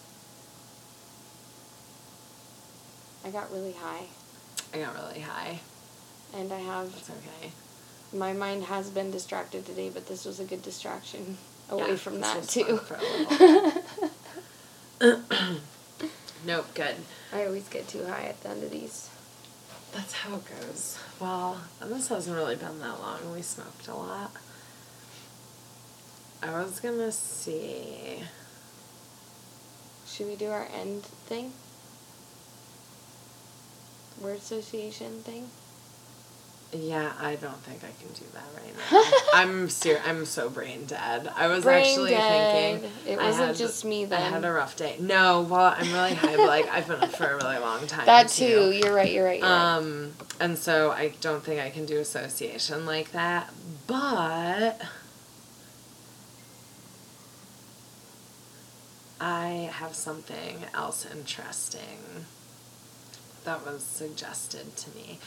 I 3.25 3.29
got 3.31 3.51
really 3.51 3.73
high, 3.73 4.05
I 4.73 4.77
got 4.79 4.95
really 4.95 5.19
high. 5.19 5.59
and 6.33 6.51
I 6.53 6.59
have 6.59 6.91
That's 6.93 7.09
okay. 7.09 7.51
my 8.13 8.31
mind 8.31 8.63
has 8.63 8.89
been 8.89 9.11
distracted 9.11 9.65
today, 9.65 9.89
but 9.93 10.07
this 10.07 10.23
was 10.23 10.39
a 10.39 10.45
good 10.45 10.61
distraction 10.63 11.37
away 11.69 11.89
Yeah, 11.89 11.95
from 11.97 12.21
that 12.21 12.47
too. 12.47 12.77
fun 12.77 12.79
for 12.79 12.95
a 15.01 15.01
little 15.01 15.31
Nope, 16.45 16.67
good. 16.73 16.95
I 17.33 17.45
always 17.45 17.67
get 17.67 17.89
too 17.89 18.05
high 18.05 18.23
at 18.23 18.41
the 18.41 18.49
end 18.51 18.63
of 18.63 18.71
these. 18.71 19.09
That's 19.93 20.13
how 20.13 20.35
it 20.35 20.43
goes. 20.45 20.97
Well, 21.19 21.59
this 21.81 22.09
hasn't 22.09 22.35
really 22.35 22.55
been 22.55 22.79
that 22.79 22.99
long. 22.99 23.33
We 23.33 23.41
smoked 23.41 23.87
a 23.87 23.95
lot. 23.95 24.31
I 26.41 26.51
was 26.51 26.79
gonna 26.79 27.11
see. 27.11 28.23
Should 30.07 30.27
we 30.27 30.35
do 30.35 30.49
our 30.49 30.67
end 30.73 31.03
thing? 31.03 31.53
Word 34.21 34.37
association 34.37 35.21
thing? 35.21 35.49
Yeah, 36.71 37.11
I 37.19 37.35
don't 37.35 37.57
think 37.63 37.79
I 37.83 37.89
can 37.99 38.13
do 38.13 38.25
that 38.33 38.43
right 38.55 38.73
now. 38.91 39.19
I'm 39.33 39.69
ser- 39.69 40.01
I'm 40.05 40.23
so 40.25 40.51
brain 40.51 40.85
dead. 40.85 41.27
I 41.35 41.47
was 41.47 41.63
Brain 41.63 41.83
actually 41.83 42.11
dead. 42.11 42.81
thinking 42.81 42.91
It 43.13 43.17
wasn't 43.17 43.47
had- 43.47 43.55
just 43.55 43.83
me 43.85 44.05
that 44.05 44.19
I 44.19 44.29
had 44.29 44.45
a 44.45 44.51
rough 44.51 44.75
day. 44.75 44.95
No, 44.99 45.41
well, 45.49 45.73
I'm 45.75 45.91
really 45.91 46.13
high, 46.13 46.37
but 46.37 46.45
like 46.45 46.67
I've 46.69 46.87
been 46.87 47.01
up 47.01 47.11
for 47.15 47.25
a 47.25 47.35
really 47.37 47.57
long 47.57 47.87
time. 47.87 48.05
That 48.05 48.29
too. 48.29 48.71
You're 48.71 48.93
right. 48.93 49.11
You're 49.11 49.25
right. 49.25 49.39
You're 49.39 49.49
right. 49.49 49.77
Um, 49.77 50.11
and 50.39 50.59
so 50.59 50.91
I 50.91 51.13
don't 51.21 51.43
think 51.43 51.59
I 51.59 51.71
can 51.71 51.85
do 51.87 51.97
association 51.97 52.85
like 52.85 53.13
that, 53.13 53.51
but 53.87 54.79
I 59.19 59.69
have 59.73 59.95
something 59.95 60.59
else 60.73 61.05
interesting 61.05 62.25
that 63.43 63.65
was 63.65 63.83
suggested 63.83 64.75
to 64.77 64.89
me. 64.91 65.19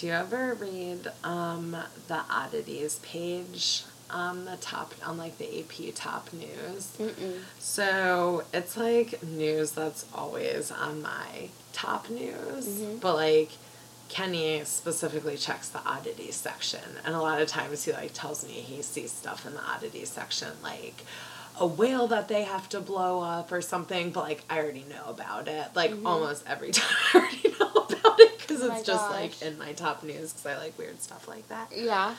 Do 0.00 0.06
you 0.06 0.12
ever 0.14 0.54
read 0.54 1.08
um, 1.24 1.76
the 2.08 2.20
oddities 2.30 3.00
page 3.00 3.82
on 4.10 4.46
the 4.46 4.56
top 4.56 4.94
on 5.04 5.18
like 5.18 5.36
the 5.36 5.60
AP 5.60 5.94
top 5.94 6.32
news? 6.32 6.96
Mm-mm. 6.98 7.40
So 7.58 8.44
it's 8.54 8.78
like 8.78 9.22
news 9.22 9.72
that's 9.72 10.06
always 10.14 10.70
on 10.70 11.02
my 11.02 11.50
top 11.74 12.08
news, 12.08 12.66
Mhm. 12.66 13.00
but 13.00 13.14
like 13.14 13.50
Kenny 14.08 14.64
specifically 14.64 15.36
checks 15.36 15.68
the 15.68 15.80
oddities 15.86 16.34
section, 16.34 16.80
and 17.04 17.14
a 17.14 17.20
lot 17.20 17.42
of 17.42 17.48
times 17.48 17.84
he 17.84 17.92
like 17.92 18.12
tells 18.14 18.42
me 18.46 18.52
he 18.54 18.80
sees 18.80 19.12
stuff 19.12 19.44
in 19.44 19.52
the 19.52 19.60
oddities 19.62 20.08
section 20.08 20.48
like 20.62 21.04
a 21.58 21.66
whale 21.66 22.06
that 22.06 22.26
they 22.28 22.44
have 22.44 22.70
to 22.70 22.80
blow 22.80 23.20
up 23.20 23.52
or 23.52 23.60
something, 23.60 24.12
but 24.12 24.22
like 24.24 24.44
I 24.48 24.60
already 24.60 24.86
know 24.88 25.04
about 25.08 25.46
it. 25.46 25.66
Like 25.74 25.90
Mhm. 25.90 26.06
almost 26.06 26.42
every 26.46 26.70
time 26.72 26.96
I 27.12 27.18
already 27.18 27.54
know 27.60 27.70
about 27.86 28.18
it 28.20 28.29
because 28.50 28.68
Oh 28.68 28.74
it's 28.74 28.86
just 28.86 29.10
like 29.10 29.40
in 29.42 29.58
my 29.58 29.72
top 29.72 30.02
news 30.02 30.32
because 30.32 30.46
I 30.46 30.58
like 30.58 30.78
weird 30.78 31.00
stuff 31.00 31.28
like 31.28 31.48
that. 31.48 31.72
Yeah. 31.74 32.14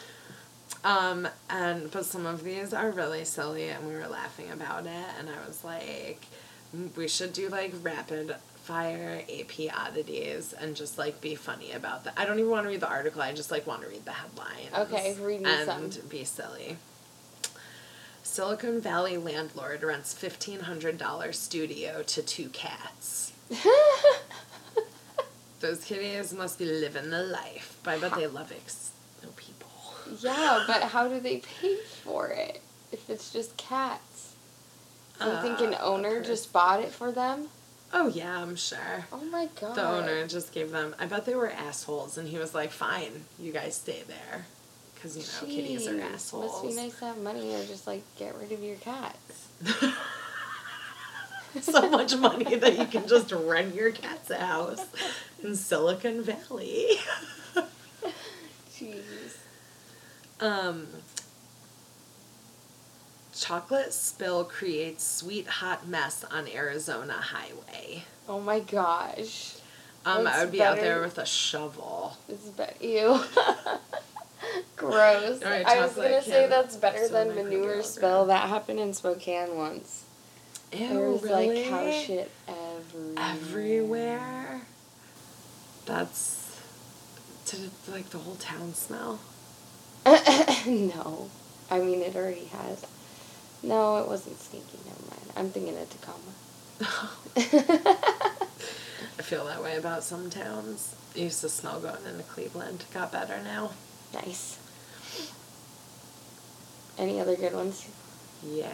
Um, 0.83 1.27
and 1.49 1.91
but 1.91 2.05
some 2.05 2.25
of 2.25 2.43
these 2.43 2.73
are 2.73 2.89
really 2.89 3.25
silly, 3.25 3.69
and 3.69 3.85
we 3.87 3.93
were 3.93 4.07
laughing 4.07 4.49
about 4.51 4.85
it, 4.85 5.05
and 5.19 5.29
I 5.29 5.45
was 5.47 5.63
like, 5.63 6.25
"Mm, 6.75 6.95
we 6.95 7.07
should 7.07 7.33
do 7.33 7.49
like 7.49 7.73
rapid 7.81 8.35
fire 8.63 9.23
AP 9.29 9.69
oddities 9.75 10.53
and 10.53 10.75
just 10.75 10.97
like 10.97 11.19
be 11.19 11.35
funny 11.35 11.71
about 11.71 12.03
that. 12.05 12.13
I 12.15 12.25
don't 12.25 12.39
even 12.39 12.51
want 12.51 12.63
to 12.65 12.69
read 12.69 12.79
the 12.79 12.89
article. 12.89 13.21
I 13.21 13.33
just 13.33 13.51
like 13.51 13.67
want 13.67 13.81
to 13.81 13.89
read 13.89 14.05
the 14.05 14.11
headline. 14.11 14.69
Okay, 14.87 15.15
read 15.19 15.41
me 15.41 15.49
and 15.49 15.93
some. 15.93 16.07
be 16.09 16.23
silly. 16.23 16.77
Silicon 18.23 18.79
Valley 18.79 19.17
landlord 19.17 19.83
rents 19.83 20.13
fifteen 20.13 20.61
hundred 20.61 20.97
dollar 20.97 21.33
studio 21.33 22.01
to 22.03 22.21
two 22.21 22.49
cats. 22.49 23.33
Those 25.61 25.83
kitties 25.85 26.33
must 26.33 26.57
be 26.59 26.65
living 26.65 27.09
the 27.11 27.23
life. 27.23 27.77
But 27.83 27.95
I 27.95 27.99
bet 27.99 28.15
they 28.15 28.27
love 28.27 28.51
ex- 28.51 28.91
no 29.23 29.29
people. 29.35 29.69
yeah, 30.19 30.63
but 30.67 30.83
how 30.83 31.07
do 31.07 31.19
they 31.19 31.37
pay 31.37 31.77
for 32.03 32.27
it 32.29 32.61
if 32.91 33.09
it's 33.09 33.31
just 33.31 33.55
cats? 33.57 34.33
Do 35.21 35.29
you 35.29 35.37
think 35.41 35.59
an 35.61 35.75
Uh, 35.75 35.83
owner 35.83 36.21
just 36.23 36.51
bought 36.51 36.79
it 36.81 36.91
for 36.91 37.11
them? 37.11 37.47
Oh 37.93 38.07
yeah, 38.07 38.41
I'm 38.41 38.55
sure. 38.55 39.05
Oh 39.13 39.23
my 39.25 39.47
god. 39.59 39.75
The 39.75 39.87
owner 39.87 40.25
just 40.25 40.51
gave 40.51 40.71
them. 40.71 40.95
I 40.97 41.05
bet 41.05 41.25
they 41.25 41.35
were 41.35 41.51
assholes, 41.51 42.17
and 42.17 42.27
he 42.27 42.39
was 42.39 42.55
like, 42.55 42.71
"Fine, 42.71 43.25
you 43.37 43.51
guys 43.51 43.75
stay 43.75 44.01
there," 44.07 44.45
because 44.95 45.15
you 45.17 45.23
know 45.23 45.53
kitties 45.53 45.87
are 45.87 45.93
Jeez, 45.93 46.13
assholes. 46.13 46.63
Must 46.63 46.75
be 46.75 46.81
nice 46.81 46.97
to 46.99 47.05
have 47.05 47.17
money 47.19 47.53
or 47.53 47.63
just 47.65 47.85
like 47.85 48.01
get 48.17 48.33
rid 48.35 48.51
of 48.51 48.63
your 48.63 48.77
cats. 48.77 49.47
so 51.61 51.89
much 51.89 52.15
money 52.15 52.55
that 52.55 52.77
you 52.79 52.85
can 52.85 53.07
just 53.07 53.31
rent 53.31 53.75
your 53.75 53.91
cat's 53.91 54.29
a 54.31 54.37
house 54.37 54.85
in 55.43 55.55
Silicon 55.55 56.23
Valley. 56.23 56.87
Jeez. 58.73 59.37
um, 60.39 60.87
chocolate 63.33 63.93
spill 63.93 64.43
creates 64.43 65.03
sweet 65.03 65.47
hot 65.47 65.87
mess 65.87 66.23
on 66.23 66.47
Arizona 66.47 67.13
highway. 67.13 68.03
Oh 68.27 68.39
my 68.39 68.59
gosh. 68.59 69.55
Um, 70.05 70.25
I 70.25 70.43
would 70.43 70.51
be 70.51 70.63
out 70.63 70.77
there 70.77 71.01
with 71.01 71.17
a 71.19 71.25
shovel. 71.25 72.17
It's 72.27 72.49
be- 72.49 72.87
ew. 72.87 73.19
Gross. 74.75 75.43
Alright, 75.43 75.67
I 75.67 75.81
was 75.81 75.93
gonna 75.93 76.23
say 76.23 76.47
that's 76.47 76.75
better 76.75 77.05
so 77.05 77.13
than 77.13 77.35
manure 77.35 77.83
spill. 77.83 78.25
That 78.25 78.49
happened 78.49 78.79
in 78.79 78.93
Spokane 78.93 79.55
once. 79.55 80.05
Ew, 80.73 80.87
there 80.87 81.09
was 81.09 81.23
really? 81.23 81.61
like 81.61 81.69
cow 81.69 81.91
shit 81.91 82.31
everywhere. 82.47 83.15
everywhere. 83.17 84.61
That's 85.85 86.41
did 87.45 87.65
it, 87.65 87.71
like 87.91 88.09
the 88.09 88.19
whole 88.19 88.35
town 88.35 88.73
smell? 88.73 89.19
no. 90.05 91.29
I 91.69 91.79
mean, 91.79 92.01
it 92.01 92.15
already 92.15 92.45
has. 92.45 92.85
No, 93.63 93.97
it 93.97 94.07
wasn't 94.07 94.39
stinky. 94.39 94.79
Never 94.85 95.01
mind. 95.09 95.31
I'm 95.35 95.49
thinking 95.49 95.77
of 95.77 95.89
Tacoma. 95.89 96.33
I 99.19 99.21
feel 99.21 99.45
that 99.45 99.61
way 99.61 99.77
about 99.77 100.03
some 100.03 100.29
towns. 100.29 100.95
Used 101.13 101.41
to 101.41 101.49
smell 101.49 101.79
going 101.79 102.05
into 102.05 102.23
Cleveland. 102.23 102.85
Got 102.93 103.11
better 103.11 103.41
now. 103.43 103.71
nice. 104.13 104.57
Any 106.97 107.19
other 107.19 107.35
good 107.35 107.53
ones? 107.53 107.87
Yeah. 108.43 108.71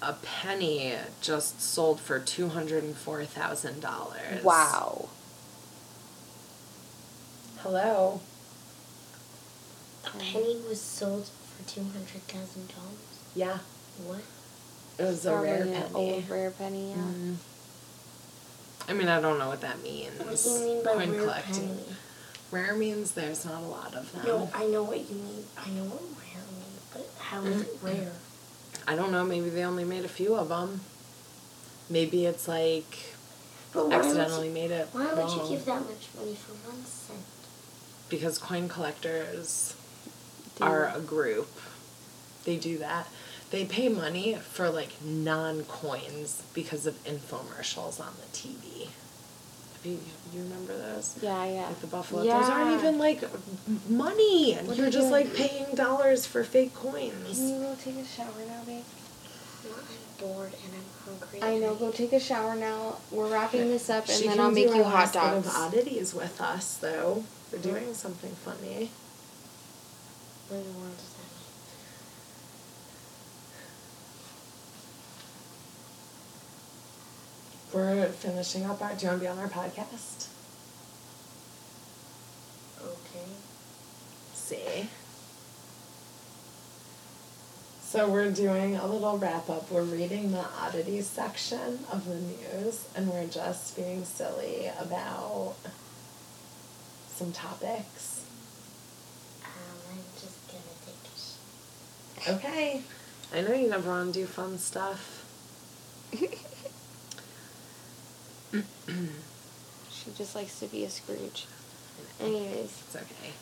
A 0.00 0.12
penny 0.12 0.94
just 1.20 1.60
sold 1.60 2.00
for 2.00 2.18
two 2.20 2.48
hundred 2.50 2.84
and 2.84 2.96
four 2.96 3.24
thousand 3.24 3.80
dollars. 3.80 4.44
Wow. 4.44 5.08
Hello. 7.58 8.20
A 10.06 10.10
penny 10.18 10.56
was 10.68 10.80
sold 10.80 11.26
for 11.28 11.68
two 11.68 11.82
hundred 11.82 12.22
thousand 12.28 12.68
dollars. 12.68 13.18
Yeah. 13.34 13.58
What? 14.06 14.20
It 14.98 15.02
was 15.02 15.26
a 15.26 15.30
Probably 15.30 15.48
rare 15.50 15.62
an 15.62 15.72
penny. 15.72 15.94
old 15.94 16.30
rare 16.30 16.50
penny. 16.52 16.90
Yeah. 16.90 16.96
Mm. 16.96 17.34
I 18.88 18.92
mean, 18.94 19.08
I 19.08 19.20
don't 19.20 19.38
know 19.38 19.48
what 19.48 19.60
that 19.60 19.82
means. 19.82 20.18
What 20.18 20.40
do 20.42 20.48
you 20.50 20.64
mean 20.76 20.84
by 20.84 20.92
Coin 20.94 21.10
rare 21.12 21.20
collecting. 21.20 21.68
penny? 21.68 21.82
Rare 22.50 22.74
means 22.76 23.12
there's 23.12 23.44
not 23.44 23.62
a 23.62 23.66
lot 23.66 23.94
of 23.94 24.10
them. 24.12 24.24
No, 24.24 24.50
I 24.54 24.66
know 24.66 24.84
what 24.84 24.98
you 25.10 25.16
mean. 25.16 25.44
I 25.58 25.68
know 25.70 25.84
what 25.84 26.02
rare 26.22 26.42
means, 26.54 26.80
but 26.92 27.10
how 27.22 27.42
is 27.42 27.62
it 27.62 27.78
rare? 27.82 28.12
I 28.88 28.96
don't 28.96 29.12
know. 29.12 29.24
Maybe 29.24 29.50
they 29.50 29.64
only 29.64 29.84
made 29.84 30.04
a 30.04 30.08
few 30.08 30.34
of 30.34 30.48
them. 30.48 30.80
Maybe 31.90 32.24
it's 32.26 32.48
like 32.48 32.98
But 33.72 33.92
accidentally 33.92 34.48
would 34.48 34.54
made 34.54 34.70
it 34.70 34.88
you, 34.94 35.00
why 35.00 35.12
would 35.14 35.30
you 35.32 35.48
give 35.56 35.64
that 35.66 35.82
much 35.82 36.08
money 36.16 36.34
for 36.34 36.52
one 36.68 36.84
cent? 36.84 37.18
because 38.08 38.38
coin 38.38 38.68
collectors 38.68 39.74
Do- 40.56 40.64
are 40.64 40.90
a 40.94 41.00
group. 41.00 41.48
They 42.44 42.56
do 42.56 42.78
that. 42.78 43.06
They 43.50 43.64
pay 43.66 43.88
money 43.90 44.36
for 44.36 44.70
like 44.70 44.92
non 45.04 45.64
coins 45.64 46.42
because 46.54 46.86
of 46.86 47.02
infomercials 47.04 48.00
on 48.00 48.14
the 48.20 48.26
TV. 48.36 48.67
Have 49.78 49.86
you, 49.92 49.98
you 50.34 50.42
remember 50.42 50.76
those? 50.76 51.16
Yeah, 51.22 51.44
yeah. 51.46 51.66
Like 51.66 51.80
the 51.80 51.86
buffalo. 51.86 52.22
Yeah. 52.22 52.40
Those 52.40 52.50
aren't 52.50 52.78
even 52.80 52.98
like 52.98 53.22
money. 53.88 54.54
What 54.56 54.76
You're 54.76 54.90
just 54.90 55.06
you- 55.06 55.12
like 55.12 55.34
paying 55.34 55.74
dollars 55.74 56.26
for 56.26 56.42
fake 56.44 56.74
coins. 56.74 57.12
Can 57.12 57.24
coins. 57.24 57.40
you 57.40 57.58
go 57.60 57.76
take 57.80 57.96
a 57.96 58.04
shower 58.04 58.26
now, 58.48 58.62
babe? 58.66 58.82
Well, 59.64 59.74
I'm 59.78 60.26
bored 60.26 60.52
and 60.64 60.72
I'm 60.74 61.18
hungry. 61.20 61.42
I 61.42 61.58
know. 61.58 61.74
Go 61.76 61.90
take 61.92 62.12
a 62.12 62.20
shower 62.20 62.56
now. 62.56 62.96
We're 63.12 63.28
wrapping 63.32 63.68
this 63.68 63.88
up, 63.88 64.08
and 64.08 64.16
She 64.16 64.26
then 64.28 64.40
I'll 64.40 64.50
make 64.50 64.66
you 64.68 64.82
our 64.82 64.90
hot 64.90 64.94
last 64.94 65.12
bit 65.14 65.22
of 65.22 65.44
dogs. 65.44 65.56
oddities 65.56 66.14
with 66.14 66.40
us, 66.40 66.76
though. 66.78 67.24
We're 67.52 67.58
doing 67.60 67.94
something 67.94 68.32
funny. 68.32 68.90
What 70.48 70.56
in 70.58 70.64
the 70.72 70.78
world 70.78 70.96
does 70.96 71.12
that 71.14 71.24
We're 77.78 78.08
finishing 78.08 78.64
up 78.64 78.82
our. 78.82 78.92
Do 78.94 79.06
you 79.06 79.08
want 79.10 79.20
to 79.20 79.24
be 79.24 79.28
on 79.28 79.38
our 79.38 79.46
podcast? 79.46 80.26
mean? 82.82 82.88
Okay. 82.90 83.30
See. 84.34 84.88
So 87.80 88.10
we're 88.10 88.32
doing 88.32 88.74
a 88.74 88.84
little 88.84 89.16
wrap 89.16 89.48
up. 89.48 89.70
We're 89.70 89.82
reading 89.82 90.32
the 90.32 90.44
oddities 90.60 91.06
section 91.06 91.78
of 91.92 92.04
the 92.06 92.16
news, 92.16 92.88
and 92.96 93.08
we're 93.08 93.28
just 93.28 93.76
being 93.76 94.04
silly 94.04 94.68
about 94.80 95.54
some 97.14 97.30
topics. 97.30 98.24
Um, 99.44 99.50
I'm 99.92 99.98
just 100.20 100.48
gonna 100.48 100.64
take 100.84 100.96
a 101.04 102.30
sh- 102.30 102.44
Okay. 102.44 102.82
I 103.32 103.40
know 103.42 103.54
you 103.54 103.70
never 103.70 103.88
want 103.88 104.12
to 104.12 104.20
do 104.20 104.26
fun 104.26 104.58
stuff. 104.58 105.24
She 109.90 110.10
just 110.16 110.34
likes 110.34 110.58
to 110.60 110.66
be 110.66 110.84
a 110.84 110.90
Scrooge. 110.90 111.46
Anyways, 112.20 112.82
It's 112.86 112.96
okay. 112.96 113.32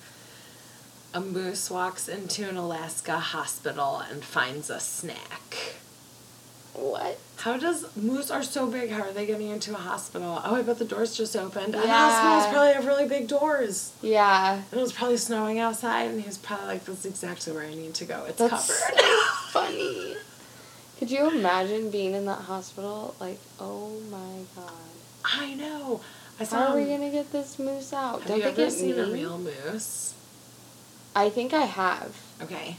A 1.14 1.20
moose 1.20 1.70
walks 1.70 2.09
into 2.09 2.48
an 2.48 2.57
Alaska 2.57 3.18
hospital 3.18 4.02
and 4.11 4.24
finds 4.24 4.68
a 4.70 4.80
snack. 4.80 5.76
What? 6.72 7.18
How 7.38 7.57
does 7.57 7.94
moose 7.96 8.30
are 8.30 8.42
so 8.42 8.66
big? 8.66 8.90
How 8.90 9.02
are 9.02 9.12
they 9.12 9.26
getting 9.26 9.48
into 9.48 9.72
a 9.72 9.78
hospital? 9.78 10.40
Oh, 10.44 10.57
I 10.57 10.62
bet 10.62 10.78
the 10.78 10.84
doors 10.84 11.16
just 11.16 11.36
opened. 11.36 11.74
And 11.74 11.84
Yeah. 11.84 12.11
hospitals 12.11 12.46
probably 12.52 12.72
have 12.74 12.84
really 12.86 13.09
big 13.09 13.28
doors. 13.28 13.92
Yeah. 14.02 14.54
And 14.57 14.64
it 14.80 14.82
was 14.82 14.92
probably 14.92 15.16
snowing 15.18 15.59
outside, 15.59 16.11
and 16.11 16.20
he 16.20 16.26
was 16.26 16.36
probably 16.38 16.66
like, 16.66 16.84
"This 16.84 17.00
is 17.00 17.07
exactly 17.07 17.52
where 17.52 17.64
I 17.64 17.74
need 17.74 17.94
to 17.94 18.04
go. 18.04 18.24
It's 18.28 18.38
That's 18.38 18.66
covered." 18.66 19.00
funny. 19.52 20.16
Could 20.98 21.11
you 21.11 21.30
imagine 21.30 21.90
being 21.90 22.12
in 22.14 22.24
that 22.26 22.40
hospital? 22.42 23.14
Like, 23.20 23.38
oh 23.61 24.00
my 24.11 24.40
god. 24.57 24.72
I 25.35 25.55
know. 25.55 26.01
I 26.39 26.45
saw. 26.45 26.57
How 26.59 26.72
are 26.72 26.77
we 26.77 26.85
gonna 26.87 27.11
get 27.11 27.33
this 27.33 27.59
moose 27.59 27.93
out? 27.93 28.20
Have 28.20 28.29
Don't 28.29 28.37
you 28.39 28.43
they 28.45 28.49
ever 28.51 28.57
get 28.57 28.72
seen 28.72 28.99
a 28.99 29.07
mean? 29.07 29.12
real 29.12 29.39
moose? 29.39 30.14
I 31.14 31.31
think 31.31 31.53
I 31.55 31.62
have. 31.64 32.16
Okay. 32.43 32.77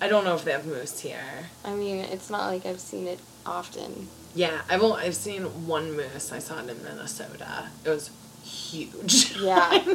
I 0.00 0.08
don't 0.08 0.24
know 0.24 0.34
if 0.34 0.44
they 0.44 0.52
have 0.52 0.64
moose 0.64 1.00
here. 1.00 1.50
I 1.64 1.74
mean, 1.74 1.96
it's 1.96 2.30
not 2.30 2.46
like 2.46 2.64
I've 2.64 2.80
seen 2.80 3.06
it 3.06 3.18
often. 3.44 4.08
Yeah, 4.34 4.62
I've 4.70 4.80
only, 4.82 5.02
I've 5.02 5.16
seen 5.16 5.42
one 5.66 5.94
moose. 5.94 6.32
I 6.32 6.38
saw 6.38 6.58
it 6.62 6.70
in 6.70 6.82
Minnesota. 6.82 7.66
It 7.84 7.90
was 7.90 8.10
huge. 8.44 9.36
Yeah. 9.36 9.84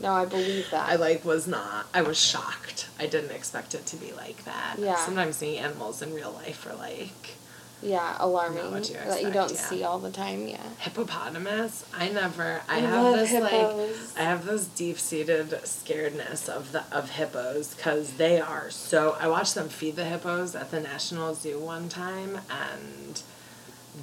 No, 0.00 0.12
I 0.12 0.26
believe 0.26 0.70
that. 0.70 0.86
I 0.90 0.96
like 0.96 1.24
was 1.24 1.46
not. 1.46 1.86
I 1.94 2.02
was 2.02 2.20
shocked. 2.20 2.88
I 2.98 3.06
didn't 3.06 3.30
expect 3.30 3.74
it 3.74 3.86
to 3.86 3.96
be 3.96 4.12
like 4.12 4.44
that. 4.44 4.76
Yeah. 4.78 4.96
Sometimes 4.96 5.36
seeing 5.36 5.58
animals 5.58 6.02
in 6.02 6.12
real 6.12 6.30
life 6.32 6.66
are 6.66 6.74
like 6.74 7.36
yeah, 7.84 8.16
alarming 8.18 8.72
that 8.72 9.22
you 9.22 9.30
don't 9.30 9.52
yeah. 9.52 9.56
see 9.56 9.84
all 9.84 9.98
the 9.98 10.10
time. 10.10 10.48
Yeah. 10.48 10.62
hippopotamus. 10.78 11.84
I 11.94 12.08
never. 12.08 12.62
I, 12.68 12.76
I 12.76 12.80
have 12.80 13.14
this 13.14 13.30
hippos. 13.30 14.14
like. 14.14 14.20
I 14.20 14.28
have 14.28 14.46
this 14.46 14.66
deep 14.66 14.98
seated 14.98 15.50
scaredness 15.50 16.48
of 16.48 16.72
the 16.72 16.84
of 16.90 17.10
hippos 17.10 17.74
because 17.74 18.14
they 18.14 18.40
are 18.40 18.70
so. 18.70 19.16
I 19.20 19.28
watched 19.28 19.54
them 19.54 19.68
feed 19.68 19.96
the 19.96 20.04
hippos 20.04 20.54
at 20.54 20.70
the 20.70 20.80
National 20.80 21.34
Zoo 21.34 21.60
one 21.60 21.88
time, 21.88 22.40
and 22.50 23.22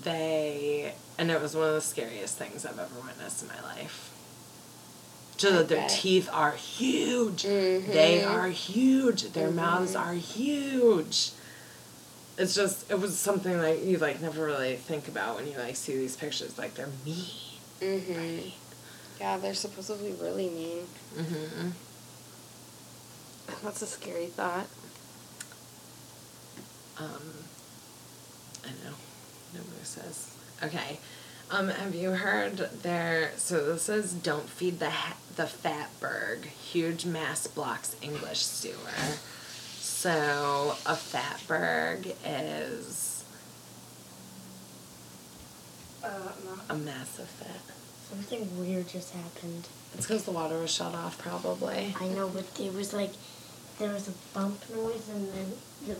they 0.03 0.93
and 1.17 1.31
it 1.31 1.41
was 1.41 1.55
one 1.55 1.67
of 1.67 1.73
the 1.75 1.81
scariest 1.81 2.37
things 2.37 2.65
I've 2.65 2.79
ever 2.79 2.95
witnessed 3.05 3.43
in 3.43 3.49
my 3.49 3.61
life. 3.61 4.07
Just 5.37 5.53
that 5.53 5.69
their 5.69 5.87
teeth 5.89 6.29
are 6.31 6.51
huge. 6.51 7.43
They 7.43 8.21
mm-hmm. 8.23 8.31
are 8.31 8.49
huge. 8.49 9.23
Their 9.31 9.49
mouths 9.49 9.95
mm-hmm. 9.95 10.09
are 10.09 10.13
huge. 10.13 11.31
It's 12.41 12.55
just 12.55 12.89
it 12.89 12.99
was 12.99 13.15
something 13.19 13.59
like 13.59 13.85
you 13.85 13.99
like 13.99 14.19
never 14.19 14.43
really 14.43 14.75
think 14.75 15.07
about 15.07 15.35
when 15.35 15.45
you 15.45 15.55
like 15.59 15.75
see 15.75 15.95
these 15.95 16.15
pictures. 16.15 16.57
Like 16.57 16.73
they're 16.73 16.89
mean. 17.05 17.25
Mm-hmm. 17.79 18.49
Yeah, 19.19 19.37
they're 19.37 19.53
supposedly 19.53 20.13
really 20.13 20.49
mean. 20.49 20.87
Mm-hmm. 21.15 21.69
That's 23.63 23.83
a 23.83 23.85
scary 23.85 24.25
thought. 24.25 24.65
Um, 26.97 27.21
I 28.65 28.69
know. 28.83 28.95
No 29.53 29.59
mooses. 29.77 30.35
Okay. 30.63 30.97
Um, 31.51 31.67
have 31.67 31.93
you 31.93 32.09
heard 32.11 32.57
there? 32.81 33.33
So 33.37 33.71
this 33.71 33.87
is 33.87 34.13
don't 34.13 34.49
feed 34.49 34.79
the 34.79 34.89
ha- 34.89 35.17
the 35.35 35.43
fatberg. 35.43 36.45
Huge 36.45 37.05
mass 37.05 37.45
blocks 37.45 37.95
English 38.01 38.39
sewer. 38.39 38.73
So 40.01 40.75
a 40.87 40.95
fatberg 40.95 42.15
is 42.25 43.23
Uh, 46.03 46.07
a 46.69 46.75
massive 46.75 47.27
fat. 47.29 47.61
Something 48.09 48.59
weird 48.59 48.87
just 48.87 49.13
happened. 49.13 49.67
It's 49.93 50.07
because 50.07 50.23
the 50.23 50.31
water 50.31 50.57
was 50.57 50.71
shut 50.71 50.95
off, 50.95 51.19
probably. 51.19 51.93
I 52.01 52.07
know, 52.07 52.27
but 52.29 52.45
it 52.59 52.73
was 52.73 52.93
like 52.93 53.11
there 53.77 53.91
was 53.93 54.07
a 54.07 54.13
bump 54.33 54.67
noise, 54.75 55.07
and 55.09 55.31
then 55.33 55.53
the 55.85 55.95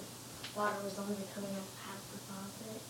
water 0.58 0.78
was 0.84 0.98
only 0.98 1.18
coming 1.36 1.52
up 1.52 1.70
half 1.86 2.02
the 2.12 2.18
faucet. 2.26 2.82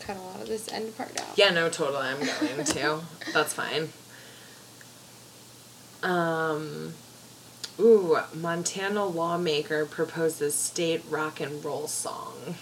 Cut 0.00 0.16
a 0.18 0.20
lot 0.20 0.42
of 0.42 0.48
this 0.48 0.68
end 0.70 0.94
part 0.98 1.18
out. 1.18 1.38
Yeah, 1.38 1.48
no, 1.48 1.70
totally. 1.70 2.08
I'm 2.08 2.18
going 2.18 2.62
to. 2.66 3.00
That's 3.32 3.54
fine. 3.54 3.88
Um, 6.02 6.94
ooh, 7.78 8.18
Montana 8.34 9.04
lawmaker 9.04 9.84
proposes 9.86 10.54
state 10.54 11.02
rock 11.08 11.40
and 11.40 11.62
roll 11.64 11.88
song. 11.88 12.56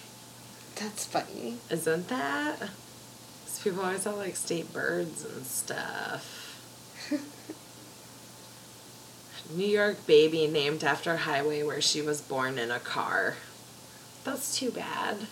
That's 0.76 1.04
funny. 1.06 1.58
Isn't 1.70 2.08
that? 2.08 2.58
'Cause 2.60 3.58
people 3.62 3.82
always 3.84 4.04
have 4.04 4.16
like 4.16 4.36
state 4.36 4.72
birds 4.72 5.24
and 5.24 5.44
stuff. 5.46 6.60
New 9.50 9.66
York 9.66 10.06
baby 10.06 10.46
named 10.46 10.84
after 10.84 11.16
highway 11.16 11.62
where 11.62 11.80
she 11.80 12.02
was 12.02 12.20
born 12.20 12.58
in 12.58 12.70
a 12.70 12.78
car. 12.80 13.36
That's 14.24 14.56
too 14.58 14.70
bad. 14.70 15.26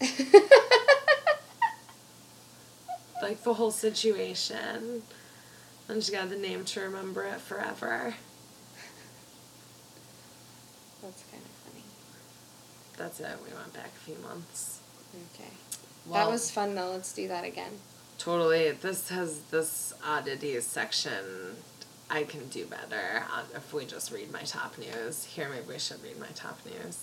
like 3.22 3.42
the 3.44 3.54
whole 3.54 3.70
situation. 3.70 5.02
And 5.92 6.02
she 6.02 6.10
got 6.10 6.30
the 6.30 6.36
name 6.36 6.64
to 6.64 6.80
remember 6.80 7.22
it 7.24 7.38
forever. 7.38 8.14
That's 11.02 11.22
kind 11.30 11.42
of 11.42 11.50
funny. 11.66 11.84
That's 12.96 13.20
it. 13.20 13.36
We 13.46 13.54
went 13.54 13.74
back 13.74 13.88
a 13.94 14.00
few 14.00 14.16
months. 14.22 14.80
Okay. 15.34 15.50
Well- 16.06 16.24
that 16.24 16.32
was 16.32 16.50
fun 16.50 16.74
though. 16.74 16.92
Let's 16.92 17.12
do 17.12 17.28
that 17.28 17.44
again. 17.44 17.72
Totally. 18.16 18.70
This 18.70 19.10
has 19.10 19.40
this 19.50 19.92
oddities 20.02 20.64
section. 20.64 21.56
I 22.08 22.22
can 22.24 22.48
do 22.48 22.64
better 22.64 23.24
if 23.54 23.74
we 23.74 23.84
just 23.84 24.10
read 24.10 24.32
my 24.32 24.44
top 24.44 24.78
news. 24.78 25.24
Here, 25.24 25.50
maybe 25.50 25.66
we 25.68 25.78
should 25.78 26.02
read 26.02 26.18
my 26.18 26.28
top 26.34 26.58
news. 26.64 27.00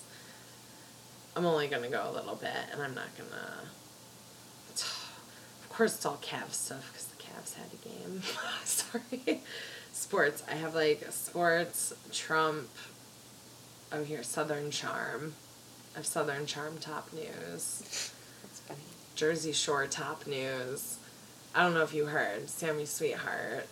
I'm 1.36 1.46
only 1.46 1.68
gonna 1.68 1.90
go 1.90 2.10
a 2.10 2.12
little 2.12 2.36
bit, 2.36 2.58
and 2.72 2.82
I'm 2.82 2.96
not 2.96 3.16
gonna. 3.16 3.54
Of 5.64 5.76
course, 5.78 5.96
it's 5.96 6.06
all 6.06 6.18
Cavs 6.18 6.54
stuff 6.56 6.90
because 6.92 7.06
the 7.06 7.19
Cavs 7.30 7.56
had 7.56 7.68
a 7.74 7.88
game. 7.88 8.22
Sorry. 8.64 9.42
Sports. 9.92 10.44
I 10.50 10.56
have 10.56 10.76
like 10.76 11.06
sports, 11.12 11.94
Trump. 12.12 12.70
Oh, 13.92 14.04
here, 14.04 14.24
Southern 14.24 14.72
Charm. 14.72 15.34
I 15.96 16.00
have 16.00 16.06
Southern 16.06 16.46
Charm 16.46 16.78
top 16.80 17.12
news. 17.14 18.12
That's 18.44 18.60
funny. 18.68 18.80
Jersey 19.16 19.52
Shore 19.52 19.88
top 19.88 20.28
news. 20.28 20.98
I 21.56 21.64
don't 21.64 21.74
know 21.74 21.82
if 21.84 21.94
you 21.94 22.06
heard, 22.06 22.50
Sammy 22.50 22.86
Sweetheart. 22.86 23.68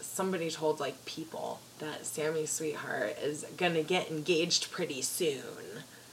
Somebody 0.00 0.50
told 0.50 0.78
like 0.80 1.04
people 1.06 1.60
that 1.78 2.04
Sammy 2.04 2.44
Sweetheart 2.44 3.16
is 3.22 3.44
gonna 3.56 3.82
get 3.82 4.10
engaged 4.10 4.70
pretty 4.70 5.02
soon, 5.02 5.40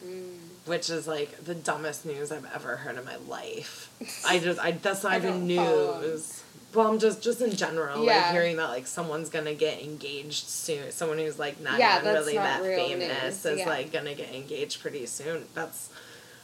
Mm. 0.04 0.38
which 0.66 0.90
is 0.90 1.10
like 1.10 1.44
the 1.44 1.54
dumbest 1.54 2.06
news 2.06 2.32
I've 2.32 2.48
ever 2.56 2.78
heard 2.78 2.98
in 2.98 3.04
my 3.04 3.18
life. 3.28 3.90
I 4.26 4.40
just, 4.40 4.58
I 4.58 4.72
that's 4.72 5.04
not 5.04 5.18
even 5.18 5.46
news. 5.46 6.42
Well, 6.74 6.88
I'm 6.88 7.00
just, 7.00 7.24
just 7.24 7.42
in 7.42 7.56
general, 7.56 8.06
like 8.06 8.28
hearing 8.32 8.58
that 8.58 8.70
like 8.70 8.86
someone's 8.86 9.30
gonna 9.30 9.56
get 9.56 9.82
engaged 9.82 10.48
soon. 10.48 10.92
Someone 10.92 11.18
who's 11.18 11.40
like 11.40 11.60
not 11.62 11.80
Yeah, 11.80 12.00
even 12.00 12.14
really 12.14 12.36
not 12.36 12.44
that 12.44 12.62
real 12.64 12.88
famous 12.88 13.44
news, 13.44 13.46
is 13.54 13.60
yeah. 13.60 13.68
like 13.68 13.92
gonna 13.92 14.14
get 14.14 14.34
engaged 14.34 14.82
pretty 14.82 15.06
soon. 15.08 15.46
That's 15.56 15.90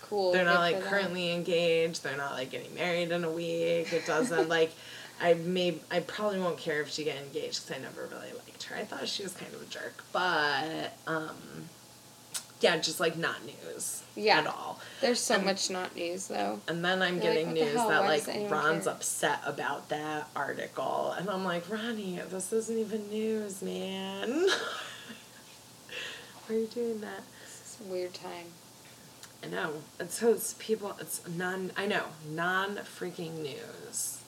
Cool. 0.02 0.32
they're 0.32 0.46
not 0.46 0.60
like 0.60 0.76
for 0.78 0.82
them. 0.82 0.90
currently 0.90 1.32
engaged. 1.32 2.04
They're 2.04 2.18
not 2.18 2.34
like 2.34 2.50
getting 2.52 2.74
married 2.76 3.12
in 3.12 3.24
a 3.24 3.30
week. 3.32 3.92
It 3.94 4.06
doesn't 4.06 4.50
like. 4.58 4.72
I 5.22 5.34
may. 5.36 5.78
I 5.90 6.02
probably 6.02 6.40
won't 6.42 6.58
care 6.58 6.82
if 6.82 6.90
she 6.90 7.06
get 7.06 7.16
engaged 7.18 7.66
because 7.66 7.78
I 7.78 7.82
never 7.82 8.02
really 8.12 8.34
liked 8.34 8.64
her. 8.64 8.76
I 8.76 8.84
thought 8.84 9.08
she 9.08 9.24
was 9.24 9.32
kind 9.34 9.54
of 9.54 9.62
a 9.62 9.66
jerk, 9.66 10.04
but 10.12 10.92
um, 11.08 11.70
yeah, 12.62 12.78
just 12.78 13.00
like 13.00 13.18
not 13.18 13.38
news. 13.46 14.02
Yeah. 14.16 14.40
At 14.40 14.48
all. 14.48 14.80
There's 15.02 15.20
so 15.20 15.36
And- 15.36 15.46
much 15.46 15.70
not 15.70 15.94
news 15.96 16.28
though. 16.28 16.62
And 16.70 16.84
then 16.86 17.02
I'm 17.02 17.16
You're 17.22 17.34
getting 17.34 17.48
"What 17.48 17.56
the 17.56 17.66
news 17.66 17.74
that 17.76 18.02
Why 18.02 18.08
like 18.08 18.50
Ron's 18.52 18.86
care?" 18.86 18.94
upset 18.94 19.40
about 19.46 19.90
that 19.90 20.30
article, 20.36 21.12
and 21.18 21.30
I'm 21.30 21.44
like, 21.44 21.70
Ronnie, 21.70 22.22
this 22.30 22.54
isn't 22.54 22.78
even 22.78 23.10
news, 23.10 23.62
man. 23.62 24.48
Why 26.48 26.56
are 26.56 26.60
you 26.60 26.68
doing 26.68 27.02
that? 27.02 27.24
It's 27.44 27.78
a 27.86 27.92
weird 27.92 28.14
time. 28.14 28.48
I 29.44 29.48
know. 29.48 29.74
It's 30.00 30.20
so 30.20 30.32
it's 30.32 30.54
people. 30.60 30.96
It's 31.00 31.22
non. 31.28 31.72
I 31.76 31.86
know 31.88 32.04
non 32.30 32.78
freaking 32.78 33.40
news. 33.42 34.20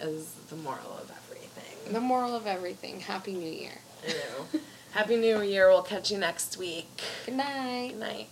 Is 0.00 0.32
the 0.50 0.56
moral 0.56 0.98
of 1.00 1.10
everything. 1.10 1.92
The 1.92 2.00
moral 2.00 2.34
of 2.34 2.46
everything. 2.46 3.00
Happy 3.00 3.32
New 3.34 3.50
Year. 3.50 3.78
I 4.06 4.12
know. 4.12 4.60
Happy 4.92 5.16
New 5.16 5.40
Year. 5.40 5.68
We'll 5.68 5.82
catch 5.82 6.10
you 6.10 6.18
next 6.18 6.58
week. 6.58 7.00
Good 7.24 7.36
night. 7.36 7.92
Good 7.92 8.00
night. 8.00 8.28